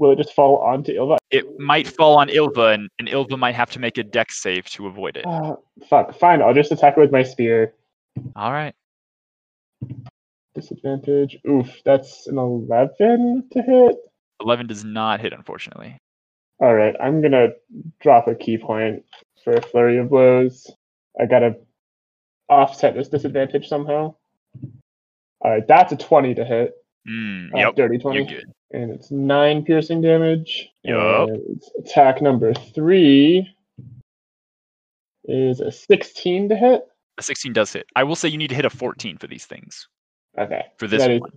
Will 0.00 0.10
it 0.12 0.16
just 0.16 0.32
fall 0.34 0.58
onto 0.58 0.92
Ylva? 0.92 1.18
it 1.30 1.58
might 1.60 1.86
fall 1.86 2.16
on 2.18 2.28
Ylva, 2.28 2.68
and, 2.72 2.88
and 2.98 3.08
Ylva 3.08 3.36
might 3.36 3.54
have 3.54 3.70
to 3.70 3.78
make 3.78 3.96
a 3.98 4.02
dex 4.02 4.42
save 4.42 4.66
to 4.70 4.86
avoid 4.88 5.16
it. 5.16 5.26
Uh, 5.26 5.56
fuck. 5.88 6.18
Fine. 6.18 6.42
I'll 6.42 6.54
just 6.54 6.72
attack 6.72 6.96
it 6.96 7.00
with 7.00 7.12
my 7.12 7.22
spear. 7.22 7.74
All 8.34 8.52
right. 8.52 8.74
Disadvantage. 10.56 11.38
Oof. 11.48 11.68
That's 11.84 12.26
an 12.26 12.38
eleven 12.38 13.46
to 13.52 13.62
hit. 13.62 13.96
11 14.40 14.66
does 14.66 14.84
not 14.84 15.20
hit, 15.20 15.32
unfortunately. 15.32 15.96
All 16.60 16.74
right. 16.74 16.94
I'm 17.00 17.20
gonna 17.22 17.48
drop 18.00 18.26
a 18.28 18.34
ki 18.34 18.58
point 18.58 19.04
for 19.44 19.52
a 19.54 19.62
flurry 19.62 19.98
of 19.98 20.08
blows. 20.10 20.68
I 21.20 21.26
gotta 21.26 21.56
offset 22.48 22.94
this 22.94 23.08
disadvantage 23.08 23.68
somehow. 23.68 24.14
All 25.40 25.50
right. 25.50 25.66
That's 25.68 25.92
a 25.92 25.96
twenty 25.96 26.34
to 26.34 26.44
hit. 26.44 26.72
Mm, 27.08 27.54
Uh, 27.54 27.58
yep, 27.58 27.76
dirty 27.76 27.98
twenty. 27.98 28.18
you're 28.18 28.26
good. 28.40 28.52
and 28.72 28.90
it's 28.90 29.10
nine 29.10 29.62
piercing 29.64 30.00
damage. 30.00 30.68
And 30.84 31.60
attack 31.78 32.20
number 32.22 32.52
three 32.54 33.48
is 35.24 35.60
a 35.60 35.70
sixteen 35.70 36.48
to 36.48 36.56
hit. 36.56 36.82
A 37.18 37.22
16 37.22 37.54
does 37.54 37.72
hit. 37.72 37.86
I 37.96 38.04
will 38.04 38.14
say 38.14 38.28
you 38.28 38.36
need 38.36 38.48
to 38.48 38.54
hit 38.54 38.66
a 38.66 38.70
14 38.70 39.16
for 39.16 39.26
these 39.26 39.46
things. 39.46 39.88
Okay, 40.38 40.66
For 40.76 40.86
this 40.86 41.02
that 41.02 41.10
is 41.10 41.20
one. 41.20 41.32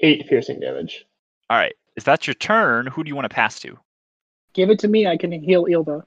eight 0.00 0.28
piercing 0.28 0.60
damage. 0.60 1.06
All 1.50 1.56
right. 1.56 1.74
Is 1.96 2.04
that 2.04 2.26
your 2.26 2.34
turn? 2.34 2.86
Who 2.86 3.02
do 3.02 3.08
you 3.08 3.16
want 3.16 3.24
to 3.24 3.34
pass 3.34 3.58
to? 3.60 3.76
Give 4.52 4.70
it 4.70 4.78
to 4.80 4.88
me. 4.88 5.06
I 5.06 5.16
can 5.16 5.32
heal 5.32 5.64
Ylva. 5.66 6.04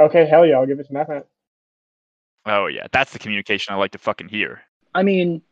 Okay, 0.00 0.24
hell 0.26 0.46
yeah, 0.46 0.54
I'll 0.56 0.66
give 0.66 0.80
it 0.80 0.86
to 0.86 0.92
Matt. 0.92 1.26
Oh, 2.46 2.66
yeah. 2.66 2.86
That's 2.92 3.12
the 3.12 3.18
communication 3.18 3.74
I 3.74 3.76
like 3.76 3.92
to 3.92 3.98
fucking 3.98 4.28
hear. 4.28 4.62
I 4.94 5.02
mean, 5.02 5.42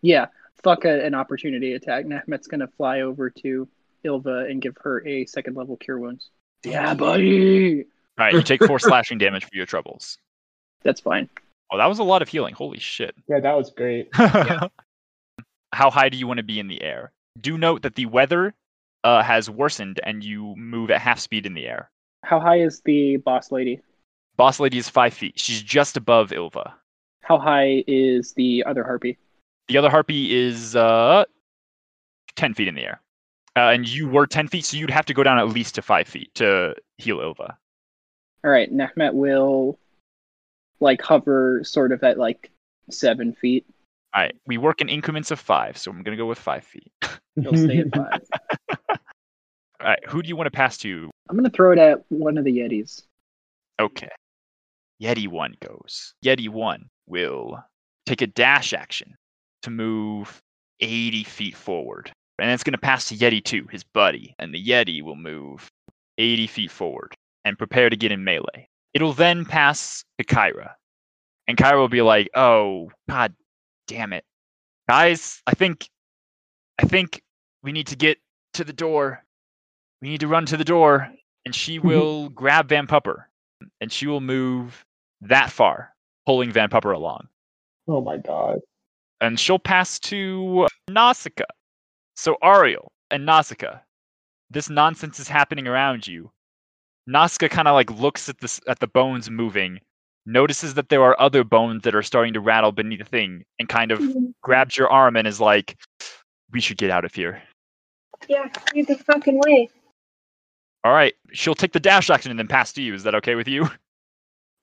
yeah, 0.00 0.26
fuck 0.62 0.84
a, 0.84 1.04
an 1.04 1.14
opportunity 1.14 1.74
attack. 1.74 2.06
Nehmet's 2.06 2.46
gonna 2.46 2.68
fly 2.68 3.02
over 3.02 3.30
to 3.30 3.68
Ylva 4.04 4.46
and 4.48 4.60
give 4.62 4.76
her 4.82 5.06
a 5.06 5.26
second 5.26 5.56
level 5.56 5.76
cure 5.76 5.98
wounds. 5.98 6.30
Yeah, 6.64 6.94
buddy. 6.94 7.82
All 8.18 8.24
right. 8.24 8.32
You 8.34 8.42
take 8.42 8.64
four 8.64 8.78
slashing 8.78 9.18
damage 9.18 9.44
for 9.44 9.54
your 9.54 9.66
troubles. 9.66 10.18
That's 10.82 11.00
fine. 11.00 11.28
Oh, 11.70 11.78
that 11.78 11.86
was 11.86 11.98
a 11.98 12.04
lot 12.04 12.22
of 12.22 12.28
healing. 12.28 12.54
Holy 12.54 12.78
shit. 12.78 13.14
Yeah, 13.28 13.40
that 13.40 13.56
was 13.56 13.70
great. 13.70 14.08
How 15.74 15.90
high 15.90 16.08
do 16.08 16.16
you 16.16 16.26
want 16.26 16.38
to 16.38 16.44
be 16.44 16.58
in 16.58 16.68
the 16.68 16.82
air? 16.82 17.12
Do 17.40 17.58
note 17.58 17.82
that 17.82 17.96
the 17.96 18.06
weather 18.06 18.54
uh, 19.04 19.22
has 19.22 19.48
worsened 19.48 20.00
and 20.02 20.24
you 20.24 20.56
move 20.56 20.90
at 20.90 21.00
half 21.00 21.20
speed 21.20 21.46
in 21.46 21.54
the 21.54 21.66
air. 21.66 21.90
How 22.24 22.40
high 22.40 22.60
is 22.60 22.80
the 22.84 23.18
boss 23.18 23.52
lady? 23.52 23.80
Boss 24.36 24.58
lady 24.58 24.78
is 24.78 24.88
five 24.88 25.14
feet. 25.14 25.38
She's 25.38 25.62
just 25.62 25.96
above 25.96 26.32
Ylva. 26.32 26.74
How 27.20 27.38
high 27.38 27.84
is 27.86 28.32
the 28.32 28.64
other 28.66 28.82
harpy? 28.82 29.18
The 29.68 29.76
other 29.76 29.90
harpy 29.90 30.34
is 30.34 30.74
uh, 30.74 31.24
10 32.36 32.54
feet 32.54 32.68
in 32.68 32.74
the 32.74 32.82
air. 32.82 33.00
Uh, 33.56 33.70
and 33.70 33.88
you 33.88 34.08
were 34.08 34.26
10 34.26 34.48
feet, 34.48 34.64
so 34.64 34.76
you'd 34.76 34.90
have 34.90 35.06
to 35.06 35.14
go 35.14 35.22
down 35.22 35.38
at 35.38 35.48
least 35.48 35.76
to 35.76 35.82
five 35.82 36.08
feet 36.08 36.34
to 36.34 36.74
heal 36.98 37.20
Ylva. 37.20 37.56
All 38.42 38.50
right, 38.50 38.72
Nehmet 38.72 39.14
will 39.14 39.78
like 40.80 41.00
hover 41.00 41.62
sort 41.62 41.92
of 41.92 42.02
at 42.02 42.18
like 42.18 42.50
seven 42.90 43.32
feet. 43.32 43.64
All 44.14 44.22
right. 44.22 44.34
We 44.46 44.58
work 44.58 44.80
in 44.80 44.88
increments 44.88 45.30
of 45.30 45.40
five, 45.40 45.76
so 45.76 45.90
I'm 45.90 46.02
going 46.02 46.16
to 46.16 46.22
go 46.22 46.26
with 46.26 46.38
five 46.38 46.64
feet. 46.64 46.92
He'll 47.40 47.56
stay 47.56 47.78
at 47.78 47.94
five. 47.94 48.22
All 48.88 49.90
right. 49.90 49.98
Who 50.08 50.22
do 50.22 50.28
you 50.28 50.36
want 50.36 50.46
to 50.46 50.56
pass 50.56 50.78
to? 50.78 51.10
I'm 51.28 51.36
gonna 51.36 51.50
throw 51.50 51.72
it 51.72 51.78
at 51.78 52.04
one 52.08 52.38
of 52.38 52.44
the 52.44 52.58
Yetis. 52.58 53.02
Okay. 53.80 54.08
Yeti 55.02 55.26
1 55.26 55.56
goes. 55.66 56.14
Yeti 56.24 56.48
1 56.48 56.88
will 57.06 57.62
take 58.06 58.22
a 58.22 58.26
dash 58.26 58.72
action 58.72 59.16
to 59.62 59.70
move 59.70 60.40
80 60.80 61.24
feet 61.24 61.56
forward. 61.56 62.12
And 62.38 62.50
it's 62.50 62.62
going 62.62 62.72
to 62.72 62.78
pass 62.78 63.08
to 63.08 63.16
Yeti 63.16 63.42
2, 63.42 63.68
his 63.70 63.82
buddy. 63.82 64.34
And 64.38 64.54
the 64.54 64.64
Yeti 64.64 65.02
will 65.02 65.16
move 65.16 65.68
80 66.18 66.46
feet 66.46 66.70
forward 66.70 67.14
and 67.44 67.58
prepare 67.58 67.90
to 67.90 67.96
get 67.96 68.12
in 68.12 68.24
melee. 68.24 68.68
It'll 68.92 69.12
then 69.12 69.44
pass 69.44 70.04
to 70.18 70.24
Kyra. 70.24 70.70
And 71.48 71.56
Kyra 71.56 71.78
will 71.78 71.88
be 71.88 72.02
like, 72.02 72.30
oh, 72.34 72.90
god 73.08 73.34
damn 73.86 74.12
it. 74.12 74.24
Guys, 74.88 75.42
I 75.46 75.54
think 75.54 75.88
I 76.78 76.84
think 76.84 77.22
we 77.62 77.72
need 77.72 77.86
to 77.88 77.96
get 77.96 78.18
to 78.54 78.64
the 78.64 78.72
door. 78.72 79.24
We 80.02 80.08
need 80.08 80.20
to 80.20 80.28
run 80.28 80.46
to 80.46 80.56
the 80.56 80.64
door. 80.64 81.10
And 81.44 81.54
she 81.54 81.78
mm-hmm. 81.78 81.88
will 81.88 82.28
grab 82.30 82.68
Van 82.68 82.86
Pupper 82.86 83.24
and 83.80 83.92
she 83.92 84.06
will 84.06 84.20
move 84.20 84.84
that 85.20 85.50
far, 85.50 85.94
pulling 86.26 86.52
Van 86.52 86.68
Pupper 86.68 86.94
along. 86.94 87.28
oh 87.88 88.00
my 88.00 88.16
god. 88.16 88.60
And 89.20 89.38
she'll 89.38 89.58
pass 89.58 89.98
to 90.00 90.66
Nausicaa. 90.88 91.44
So 92.16 92.36
Ariel 92.42 92.92
and 93.10 93.24
Nausicaa, 93.24 93.78
this 94.50 94.68
nonsense 94.68 95.18
is 95.18 95.28
happening 95.28 95.66
around 95.66 96.06
you. 96.06 96.30
Nausicaa 97.06 97.48
kind 97.48 97.68
of 97.68 97.74
like 97.74 97.90
looks 97.90 98.28
at 98.28 98.38
this 98.40 98.60
at 98.66 98.80
the 98.80 98.86
bones 98.86 99.30
moving, 99.30 99.80
notices 100.26 100.74
that 100.74 100.88
there 100.88 101.02
are 101.02 101.18
other 101.20 101.44
bones 101.44 101.82
that 101.82 101.94
are 101.94 102.02
starting 102.02 102.32
to 102.34 102.40
rattle 102.40 102.72
beneath 102.72 102.98
the 103.00 103.04
thing, 103.04 103.44
and 103.58 103.68
kind 103.68 103.92
of 103.92 104.00
grabs 104.42 104.76
your 104.76 104.90
arm 104.90 105.16
and 105.16 105.26
is 105.26 105.40
like, 105.40 105.76
"We 106.50 106.60
should 106.60 106.78
get 106.78 106.90
out 106.90 107.04
of 107.04 107.14
here." 107.14 107.42
Yeah, 108.28 108.48
lead 108.74 108.86
the 108.86 108.96
fucking 108.96 109.40
way. 109.46 109.68
All 110.84 110.92
right, 110.92 111.14
she'll 111.32 111.54
take 111.54 111.72
the 111.72 111.80
dash 111.80 112.10
action 112.10 112.30
and 112.30 112.38
then 112.38 112.46
pass 112.48 112.72
to 112.74 112.82
you. 112.82 112.94
Is 112.94 113.02
that 113.04 113.14
okay 113.16 113.34
with 113.34 113.48
you? 113.48 113.68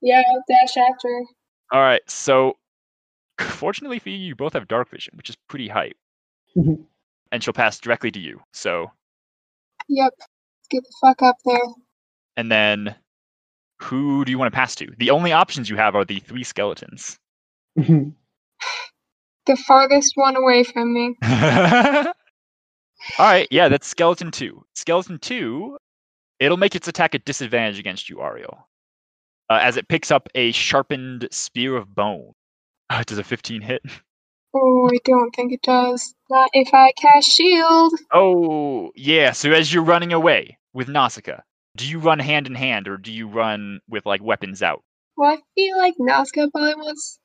Yeah, 0.04 0.24
I'll 0.32 0.43
dash 0.50 0.78
after. 0.78 1.24
All 1.71 1.80
right, 1.82 2.02
so 2.10 2.58
fortunately 3.39 4.00
for 4.00 4.10
you, 4.10 4.17
you 4.17 4.36
both 4.36 4.54
have 4.54 4.67
dark 4.67 4.89
vision, 4.89 5.13
which 5.15 5.30
is 5.30 5.36
pretty 5.47 5.67
hype. 5.67 5.95
Mhm. 6.58 6.86
and 7.32 7.43
she'll 7.43 7.54
pass 7.54 7.80
directly 7.80 8.10
to 8.12 8.19
you. 8.19 8.41
So, 8.52 8.91
Yep. 9.89 10.13
Get 10.71 10.84
the 10.84 10.93
fuck 11.02 11.21
up 11.21 11.38
there. 11.45 11.62
and 12.36 12.52
then 12.52 12.95
who 13.82 14.24
do 14.26 14.32
you 14.32 14.39
want 14.39 14.52
to 14.52 14.56
pass 14.56 14.76
to? 14.76 14.88
The 14.98 15.10
only 15.12 15.32
options 15.32 15.70
you 15.70 15.76
have 15.78 15.96
are 15.96 16.06
the 16.06 16.20
three 16.20 16.44
skeletons. 16.44 17.17
The 19.48 19.56
farthest 19.56 20.13
one 20.15 20.36
away 20.36 20.63
from 20.63 20.94
me. 20.94 21.15
All 21.24 22.13
right, 23.20 23.48
yeah, 23.50 23.70
that's 23.70 23.88
skeleton 23.88 24.30
two. 24.30 24.63
Skeleton 24.76 25.17
two, 25.17 25.78
it'll 26.39 26.58
make 26.58 26.76
its 26.76 26.88
attack 26.88 27.15
at 27.15 27.26
disadvantage 27.26 27.80
against 27.80 28.08
you, 28.08 28.22
Ariel, 28.22 28.70
uh, 29.50 29.60
as 29.62 29.78
it 29.78 29.88
picks 29.88 30.12
up 30.12 30.30
a 30.36 30.52
sharpened 30.52 31.28
spear 31.32 31.76
of 31.76 31.94
bone. 31.94 32.34
Uh, 32.89 33.04
does 33.08 33.17
a 33.17 33.24
15 33.24 33.62
hit? 33.62 33.82
Oh, 34.54 34.89
I 34.94 34.98
don't 35.06 35.34
think 35.36 35.54
it 35.54 35.62
does. 35.63 36.13
Not 36.30 36.50
if 36.54 36.74
I 36.74 36.91
cast 36.91 37.30
shield. 37.30 37.94
Oh, 38.13 38.91
yeah. 38.96 39.32
So 39.32 39.52
as 39.52 39.74
you're 39.74 39.84
running 39.84 40.13
away 40.13 40.58
with 40.74 40.88
Nausicaa, 40.88 41.39
do 41.78 41.88
you 41.88 42.00
run 42.00 42.20
hand 42.20 42.48
in 42.48 42.56
hand 42.56 42.88
or 42.88 42.98
do 42.98 43.12
you 43.12 43.28
run 43.28 43.80
with 43.90 44.06
like 44.06 44.22
weapons 44.24 44.62
out? 44.62 44.84
Well, 45.18 45.32
I 45.32 45.38
feel 45.56 45.78
like 45.78 45.96
Nazca 46.00 46.50
probably 46.52 46.76
wants 46.76 47.20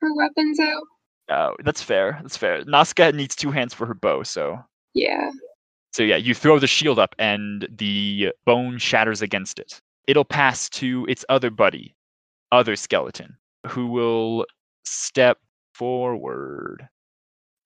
her 0.00 0.14
weapons 0.14 0.58
out. 0.60 0.82
Oh, 1.30 1.56
that's 1.64 1.82
fair. 1.82 2.18
That's 2.22 2.36
fair. 2.36 2.64
Nausicaa 2.64 3.10
needs 3.10 3.36
two 3.36 3.50
hands 3.50 3.74
for 3.74 3.86
her 3.86 3.94
bow, 3.94 4.22
so 4.22 4.58
Yeah. 4.94 5.30
so 5.92 6.02
yeah, 6.02 6.16
you 6.16 6.34
throw 6.34 6.58
the 6.58 6.66
shield 6.66 6.98
up 6.98 7.14
and 7.18 7.66
the 7.70 8.32
bone 8.46 8.78
shatters 8.78 9.20
against 9.22 9.58
it. 9.58 9.80
It'll 10.06 10.24
pass 10.24 10.68
to 10.70 11.04
its 11.08 11.24
other 11.28 11.50
buddy, 11.50 11.94
other 12.50 12.76
skeleton, 12.76 13.36
who 13.66 13.88
will 13.88 14.46
step 14.84 15.38
forward. 15.74 16.88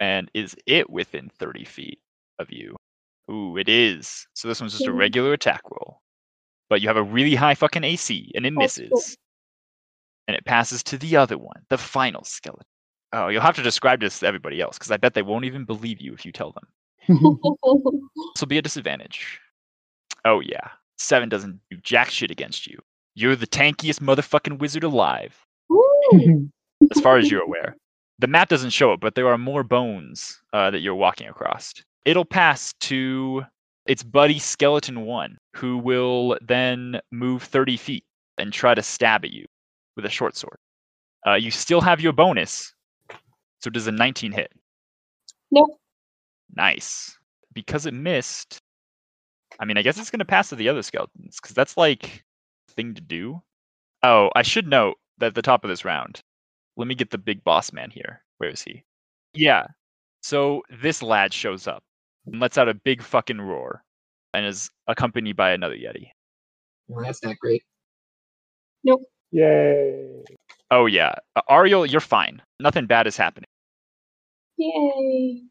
And 0.01 0.29
is 0.35 0.57
it 0.67 0.91
within 0.91 1.29
30 1.39 1.65
feet 1.65 2.01
of 2.41 2.51
you? 2.51 2.75
Ooh, 3.31 3.57
it 3.57 3.69
is. 3.69 4.27
So 4.35 4.49
this 4.49 4.61
one's 4.61 4.73
just 4.73 4.87
a 4.89 4.93
regular 4.93 5.33
attack 5.33 5.63
roll. 5.71 6.01
But 6.73 6.81
you 6.81 6.89
have 6.89 6.97
a 6.97 7.03
really 7.03 7.35
high 7.35 7.55
fucking 7.55 7.85
AC 7.85 8.33
and 8.35 8.47
it 8.47 8.53
cool. 8.53 8.63
misses. 8.63 9.19
And 10.27 10.35
it 10.35 10.47
passes 10.47 10.83
to 10.85 10.97
the 10.97 11.17
other 11.17 11.37
one, 11.37 11.61
the 11.69 11.77
final 11.77 12.25
skeleton. 12.25 12.65
Oh, 13.13 13.29
you'll 13.29 13.43
have 13.43 13.57
to 13.57 13.63
describe 13.63 14.01
this 14.01 14.21
to 14.21 14.27
everybody 14.27 14.59
else 14.59 14.79
because 14.79 14.91
I 14.91 14.97
bet 14.97 15.13
they 15.13 15.21
won't 15.21 15.45
even 15.45 15.67
believe 15.67 16.01
you 16.01 16.15
if 16.15 16.25
you 16.25 16.33
tell 16.33 16.53
them. 16.53 16.65
This 18.35 18.41
will 18.41 18.49
be 18.49 18.57
a 18.57 18.63
disadvantage. 18.63 19.39
Oh 20.25 20.41
yeah, 20.41 20.67
seven 20.97 21.29
doesn't 21.29 21.61
do 21.71 21.77
jack 21.83 22.09
shit 22.09 22.31
against 22.31 22.67
you. 22.67 22.79
You're 23.15 23.37
the 23.37 23.47
tankiest 23.47 24.01
motherfucking 24.01 24.59
wizard 24.59 24.85
alive, 24.85 25.45
as 26.91 27.03
far 27.03 27.19
as 27.19 27.31
you're 27.31 27.43
aware. 27.47 27.77
The 28.19 28.29
map 28.29 28.49
doesn't 28.49 28.71
show 28.71 28.95
it, 28.95 29.01
but 29.01 29.15
there 29.15 29.29
are 29.29 29.37
more 29.37 29.63
bones 29.63 30.41
uh, 30.55 30.71
that 30.71 30.81
you're 30.81 30.95
walking 30.95 31.29
across. 31.29 31.75
It'll 32.07 32.25
pass 32.25 32.73
to 32.81 33.45
its 33.87 34.03
buddy 34.03 34.39
Skeleton 34.39 35.05
One, 35.07 35.39
who 35.57 35.79
will 35.79 36.39
then 36.43 37.01
move 37.11 37.43
30 37.43 37.77
feet 37.77 38.05
and 38.39 38.53
try 38.53 38.75
to 38.75 38.83
stab 38.83 39.25
at 39.25 39.33
you 39.33 39.47
with 39.97 40.05
a 40.07 40.11
short 40.11 40.37
sword. 40.37 40.59
Uh, 41.27 41.35
you 41.35 41.51
still 41.51 41.81
have 41.81 42.01
your 42.01 42.13
bonus, 42.13 42.75
so 43.61 43.71
does 43.71 43.87
a 43.87 43.93
19 43.93 44.33
hit? 44.33 44.53
Nope. 45.51 45.79
Nice. 46.55 47.17
because 47.55 47.87
it 47.87 47.95
missed, 47.95 48.61
I 49.61 49.65
mean, 49.65 49.77
I 49.77 49.83
guess 49.83 49.99
it's 49.99 50.11
going 50.11 50.19
to 50.21 50.25
pass 50.25 50.49
to 50.51 50.57
the 50.57 50.69
other 50.69 50.83
skeletons 50.83 51.39
because 51.41 51.55
that's 51.55 51.77
like 51.77 52.25
thing 52.71 52.95
to 52.95 53.01
do. 53.03 53.43
Oh, 54.03 54.31
I 54.35 54.43
should 54.43 54.67
note 54.67 54.97
that 55.19 55.27
at 55.29 55.35
the 55.35 55.43
top 55.43 55.65
of 55.65 55.71
this 55.71 55.85
round, 55.85 56.21
let 56.77 56.89
me 56.89 56.95
get 56.95 57.11
the 57.11 57.19
big 57.19 57.45
boss 57.45 57.73
man 57.73 57.91
here. 57.91 58.23
Where 58.39 58.51
is 58.51 58.63
he? 58.63 58.85
Yeah. 59.35 59.67
So 60.23 60.63
this 60.71 61.03
lad 61.03 61.33
shows 61.33 61.67
up 61.67 61.83
lets 62.27 62.59
out 62.59 62.69
a 62.69 62.75
big 62.75 63.03
fucking 63.03 63.41
roar 63.41 63.83
and 64.35 64.47
is 64.47 64.71
accompanied 64.87 65.37
by 65.37 65.53
another 65.53 65.77
Yeti. 65.77 66.09
Well, 66.89 67.05
that's 67.05 67.23
not 67.23 67.39
great. 67.39 67.63
Nope. 68.85 69.03
Yay. 69.31 70.25
Oh, 70.71 70.87
yeah. 70.87 71.15
Uh, 71.37 71.43
Ariel, 71.49 71.87
you're 71.87 72.01
fine. 72.01 72.43
Nothing 72.61 72.87
bad 72.87 73.07
is 73.07 73.17
happening. 73.17 73.49
Yay. 74.59 75.43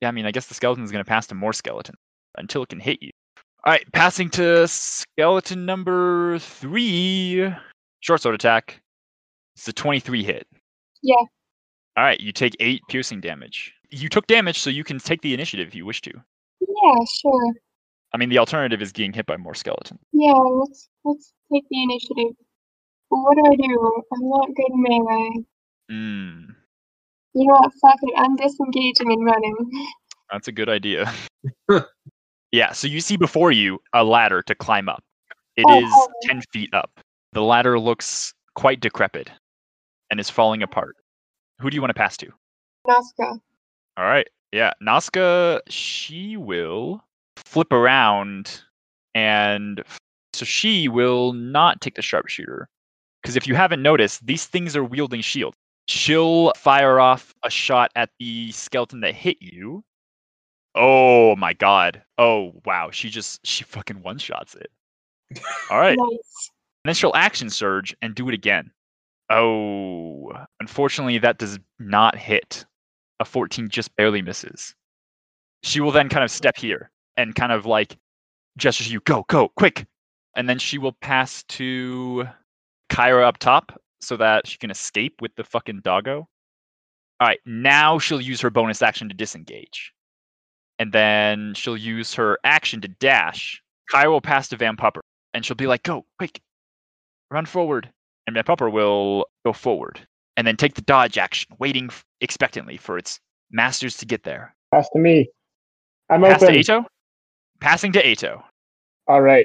Yeah, 0.00 0.08
I 0.08 0.10
mean, 0.12 0.26
I 0.26 0.30
guess 0.30 0.46
the 0.46 0.54
skeleton's 0.54 0.90
going 0.90 1.04
to 1.04 1.08
pass 1.08 1.26
to 1.28 1.34
more 1.34 1.52
skeleton 1.52 1.94
until 2.38 2.62
it 2.62 2.68
can 2.70 2.80
hit 2.80 3.02
you. 3.02 3.10
All 3.64 3.72
right, 3.72 3.84
passing 3.92 4.30
to 4.30 4.66
skeleton 4.66 5.66
number 5.66 6.38
three. 6.38 7.52
Short 8.00 8.22
sword 8.22 8.34
attack. 8.34 8.80
It's 9.56 9.68
a 9.68 9.72
23 9.72 10.24
hit. 10.24 10.46
Yeah. 11.02 11.16
All 11.96 12.04
right, 12.04 12.18
you 12.18 12.32
take 12.32 12.56
eight 12.60 12.80
piercing 12.88 13.20
damage. 13.20 13.74
You 13.90 14.08
took 14.08 14.26
damage, 14.26 14.58
so 14.60 14.70
you 14.70 14.84
can 14.84 14.98
take 14.98 15.20
the 15.22 15.34
initiative 15.34 15.68
if 15.68 15.74
you 15.74 15.84
wish 15.84 16.00
to. 16.02 16.10
Yeah, 16.60 16.94
sure. 17.20 17.54
I 18.12 18.18
mean, 18.18 18.28
the 18.28 18.38
alternative 18.38 18.82
is 18.82 18.92
getting 18.92 19.12
hit 19.12 19.26
by 19.26 19.36
more 19.36 19.54
skeletons. 19.54 20.00
Yeah, 20.12 20.32
let's 20.32 20.88
let's 21.04 21.32
take 21.52 21.64
the 21.70 21.82
initiative. 21.82 22.34
But 23.10 23.18
what 23.18 23.36
do 23.36 23.42
I 23.50 23.56
do? 23.56 24.02
I'm 24.12 24.28
not 24.28 24.48
good 24.54 24.72
melee. 24.74 25.30
Mm, 25.90 26.54
You 27.34 27.46
know 27.46 27.54
what? 27.54 27.72
Fuck 27.80 27.98
it. 28.02 28.14
I'm 28.16 28.36
disengaging 28.36 29.10
and 29.12 29.24
running. 29.24 29.56
that's 30.30 30.46
a 30.48 30.52
good 30.52 30.68
idea. 30.68 31.12
yeah, 32.52 32.72
so 32.72 32.86
you 32.86 33.00
see 33.00 33.16
before 33.16 33.50
you 33.52 33.80
a 33.92 34.04
ladder 34.04 34.42
to 34.42 34.54
climb 34.54 34.88
up. 34.88 35.02
It 35.56 35.66
Oh, 35.68 35.78
is 35.78 35.90
oh. 35.92 36.08
10 36.24 36.42
feet 36.52 36.72
up. 36.72 36.90
The 37.32 37.42
ladder 37.42 37.78
looks 37.78 38.32
quite 38.54 38.80
decrepit 38.80 39.30
and 40.10 40.20
is 40.20 40.30
falling 40.30 40.62
apart. 40.62 40.94
Who 41.60 41.70
do 41.70 41.74
you 41.74 41.80
want 41.82 41.90
to 41.90 41.94
pass 41.94 42.16
to? 42.18 42.28
Nazca. 42.88 43.40
All 43.96 44.04
right. 44.04 44.28
Yeah, 44.52 44.72
Nazca, 44.82 45.60
she 45.68 46.36
will 46.36 47.04
flip 47.36 47.72
around 47.72 48.62
and 49.14 49.82
so 50.32 50.44
she 50.44 50.88
will 50.88 51.32
not 51.32 51.80
take 51.80 51.94
the 51.94 52.02
sharpshooter. 52.02 52.68
Because 53.22 53.36
if 53.36 53.46
you 53.46 53.54
haven't 53.54 53.82
noticed, 53.82 54.26
these 54.26 54.46
things 54.46 54.74
are 54.74 54.84
wielding 54.84 55.20
shields. 55.20 55.56
She'll 55.88 56.52
fire 56.56 57.00
off 57.00 57.34
a 57.44 57.50
shot 57.50 57.90
at 57.96 58.10
the 58.18 58.50
skeleton 58.52 59.00
that 59.00 59.14
hit 59.14 59.36
you. 59.40 59.84
Oh 60.74 61.36
my 61.36 61.52
god. 61.52 62.02
Oh 62.16 62.52
wow. 62.64 62.90
She 62.90 63.10
just 63.10 63.44
she 63.46 63.64
fucking 63.64 64.02
one 64.02 64.18
shots 64.18 64.54
it. 64.54 64.70
All 65.70 65.78
right. 65.78 65.98
Nice. 66.10 66.50
And 66.82 66.88
then 66.88 66.94
she'll 66.94 67.12
action 67.14 67.50
surge 67.50 67.94
and 68.00 68.14
do 68.14 68.26
it 68.28 68.34
again. 68.34 68.70
Oh, 69.28 70.32
unfortunately, 70.60 71.18
that 71.18 71.36
does 71.36 71.58
not 71.78 72.16
hit. 72.16 72.64
A 73.20 73.24
14 73.24 73.68
just 73.68 73.94
barely 73.96 74.22
misses. 74.22 74.74
She 75.62 75.80
will 75.80 75.92
then 75.92 76.08
kind 76.08 76.24
of 76.24 76.30
step 76.30 76.56
here 76.56 76.90
and 77.18 77.34
kind 77.34 77.52
of 77.52 77.66
like 77.66 77.98
gesture 78.56 78.84
to 78.84 78.90
you, 78.90 79.00
go, 79.00 79.24
go, 79.28 79.48
quick. 79.48 79.86
And 80.34 80.48
then 80.48 80.58
she 80.58 80.78
will 80.78 80.92
pass 80.92 81.42
to 81.44 82.26
Kyra 82.90 83.24
up 83.24 83.38
top 83.38 83.78
so 84.00 84.16
that 84.16 84.46
she 84.46 84.56
can 84.56 84.70
escape 84.70 85.20
with 85.20 85.34
the 85.36 85.44
fucking 85.44 85.82
doggo. 85.84 86.26
All 87.20 87.28
right, 87.28 87.40
now 87.44 87.98
she'll 87.98 88.22
use 88.22 88.40
her 88.40 88.48
bonus 88.48 88.80
action 88.80 89.08
to 89.10 89.14
disengage. 89.14 89.92
And 90.78 90.90
then 90.92 91.52
she'll 91.54 91.76
use 91.76 92.14
her 92.14 92.38
action 92.42 92.80
to 92.80 92.88
dash. 92.88 93.62
Kyra 93.92 94.08
will 94.08 94.22
pass 94.22 94.48
to 94.48 94.56
Van 94.56 94.76
Pupper 94.78 95.00
and 95.34 95.44
she'll 95.44 95.56
be 95.56 95.66
like, 95.66 95.82
go, 95.82 96.06
quick, 96.16 96.40
run 97.30 97.44
forward. 97.44 97.92
And 98.26 98.32
Van 98.32 98.44
Pupper 98.44 98.72
will 98.72 99.26
go 99.44 99.52
forward 99.52 100.06
and 100.40 100.46
then 100.46 100.56
take 100.56 100.72
the 100.72 100.80
dodge 100.80 101.18
action, 101.18 101.54
waiting 101.58 101.90
expectantly 102.22 102.78
for 102.78 102.96
its 102.96 103.20
masters 103.50 103.98
to 103.98 104.06
get 104.06 104.22
there. 104.22 104.54
Pass 104.72 104.88
to 104.94 104.98
me. 104.98 105.28
I'm 106.08 106.22
Pass 106.22 106.42
open. 106.42 106.54
to 106.54 106.60
Eto? 106.60 106.86
Passing 107.60 107.92
to 107.92 108.02
Eto. 108.02 108.42
All 109.06 109.20
right. 109.20 109.44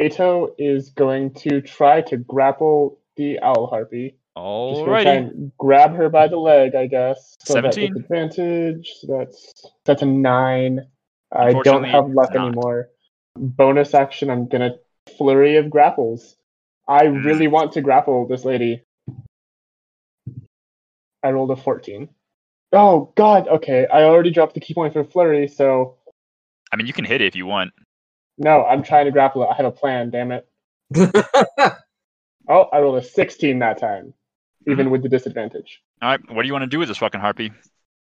Eto 0.00 0.54
is 0.56 0.88
going 0.88 1.34
to 1.34 1.60
try 1.60 2.00
to 2.00 2.16
grapple 2.16 2.98
the 3.18 3.38
owl 3.40 3.66
harpy. 3.66 4.16
Try 4.34 5.02
and 5.02 5.52
grab 5.58 5.94
her 5.94 6.08
by 6.08 6.26
the 6.26 6.38
leg, 6.38 6.74
I 6.74 6.86
guess. 6.86 7.36
So 7.40 7.60
that's 7.60 7.76
17. 7.76 8.02
advantage. 8.02 8.90
So 8.98 9.18
that's 9.18 9.52
that's 9.84 10.00
a 10.00 10.06
nine. 10.06 10.86
I 11.30 11.52
don't 11.52 11.84
have 11.84 12.08
luck 12.08 12.34
anymore. 12.34 12.88
Bonus 13.36 13.92
action. 13.92 14.30
I'm 14.30 14.48
gonna 14.48 14.76
flurry 15.18 15.56
of 15.56 15.68
grapples. 15.68 16.36
I 16.88 17.04
Mm. 17.04 17.26
really 17.26 17.46
want 17.46 17.72
to 17.72 17.82
grapple 17.82 18.26
this 18.26 18.46
lady. 18.46 18.84
I 21.22 21.30
rolled 21.30 21.50
a 21.50 21.56
14. 21.56 22.08
Oh 22.72 23.12
God. 23.16 23.48
Okay, 23.48 23.86
I 23.86 24.02
already 24.02 24.30
dropped 24.30 24.54
the 24.54 24.60
ki 24.60 24.74
point 24.74 24.92
for 24.92 25.04
flurry, 25.04 25.48
so 25.48 25.96
I 26.72 26.76
mean, 26.76 26.86
you 26.86 26.92
can 26.92 27.04
hit 27.04 27.20
it 27.20 27.26
if 27.26 27.36
you 27.36 27.46
want. 27.46 27.72
no, 28.38 28.64
I'm 28.64 28.82
trying 28.82 29.06
to 29.06 29.10
grapple 29.10 29.42
it. 29.42 29.48
I 29.50 29.54
had 29.54 29.66
a 29.66 29.70
plan. 29.70 30.10
Damn 30.10 30.32
it. 30.32 30.46
Oh, 32.50 32.68
I 32.72 32.80
rolled 32.80 32.98
a 32.98 33.02
16 33.02 33.60
that 33.60 33.78
time, 33.78 34.12
even 34.66 34.86
mm-hmm. 34.86 34.90
with 34.90 35.02
the 35.04 35.08
disadvantage. 35.08 35.80
All 36.02 36.10
right, 36.10 36.20
what 36.32 36.42
do 36.42 36.48
you 36.48 36.52
want 36.52 36.64
to 36.64 36.68
do 36.68 36.80
with 36.80 36.88
this 36.88 36.98
fucking 36.98 37.20
harpy? 37.20 37.52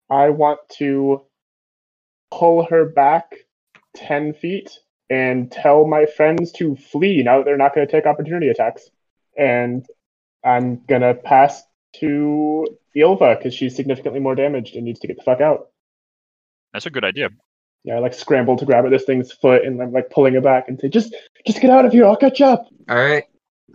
I 0.09 0.29
want 0.29 0.59
to 0.77 1.21
pull 2.31 2.65
her 2.65 2.85
back 2.85 3.35
10 3.95 4.33
feet 4.33 4.71
and 5.07 5.51
tell 5.51 5.85
my 5.85 6.07
friends 6.07 6.51
to 6.53 6.75
flee 6.75 7.21
now 7.21 7.37
that 7.37 7.45
they're 7.45 7.57
not 7.57 7.75
going 7.75 7.85
to 7.85 7.91
take 7.91 8.07
opportunity 8.07 8.49
attacks. 8.49 8.89
And 9.37 9.85
I'm 10.43 10.83
going 10.85 11.01
to 11.01 11.13
pass 11.13 11.61
to 11.99 12.67
Ylva 12.95 13.35
because 13.37 13.53
she's 13.53 13.75
significantly 13.75 14.19
more 14.19 14.35
damaged 14.35 14.75
and 14.75 14.85
needs 14.85 14.99
to 15.01 15.07
get 15.07 15.17
the 15.17 15.23
fuck 15.23 15.41
out. 15.41 15.67
That's 16.73 16.85
a 16.85 16.89
good 16.89 17.05
idea. 17.05 17.29
Yeah, 17.83 17.95
I 17.95 17.99
like 17.99 18.13
scramble 18.13 18.55
to 18.57 18.65
grab 18.65 18.85
at 18.85 18.91
this 18.91 19.03
thing's 19.03 19.31
foot 19.31 19.65
and 19.65 19.81
I'm 19.81 19.91
like 19.91 20.09
pulling 20.09 20.35
it 20.35 20.43
back 20.43 20.69
and 20.69 20.79
say, 20.79 20.89
just 20.89 21.13
just 21.45 21.61
get 21.61 21.69
out 21.69 21.85
of 21.85 21.91
here, 21.91 22.05
I'll 22.05 22.15
catch 22.15 22.41
up. 22.41 22.67
All 22.89 22.95
right. 22.95 23.23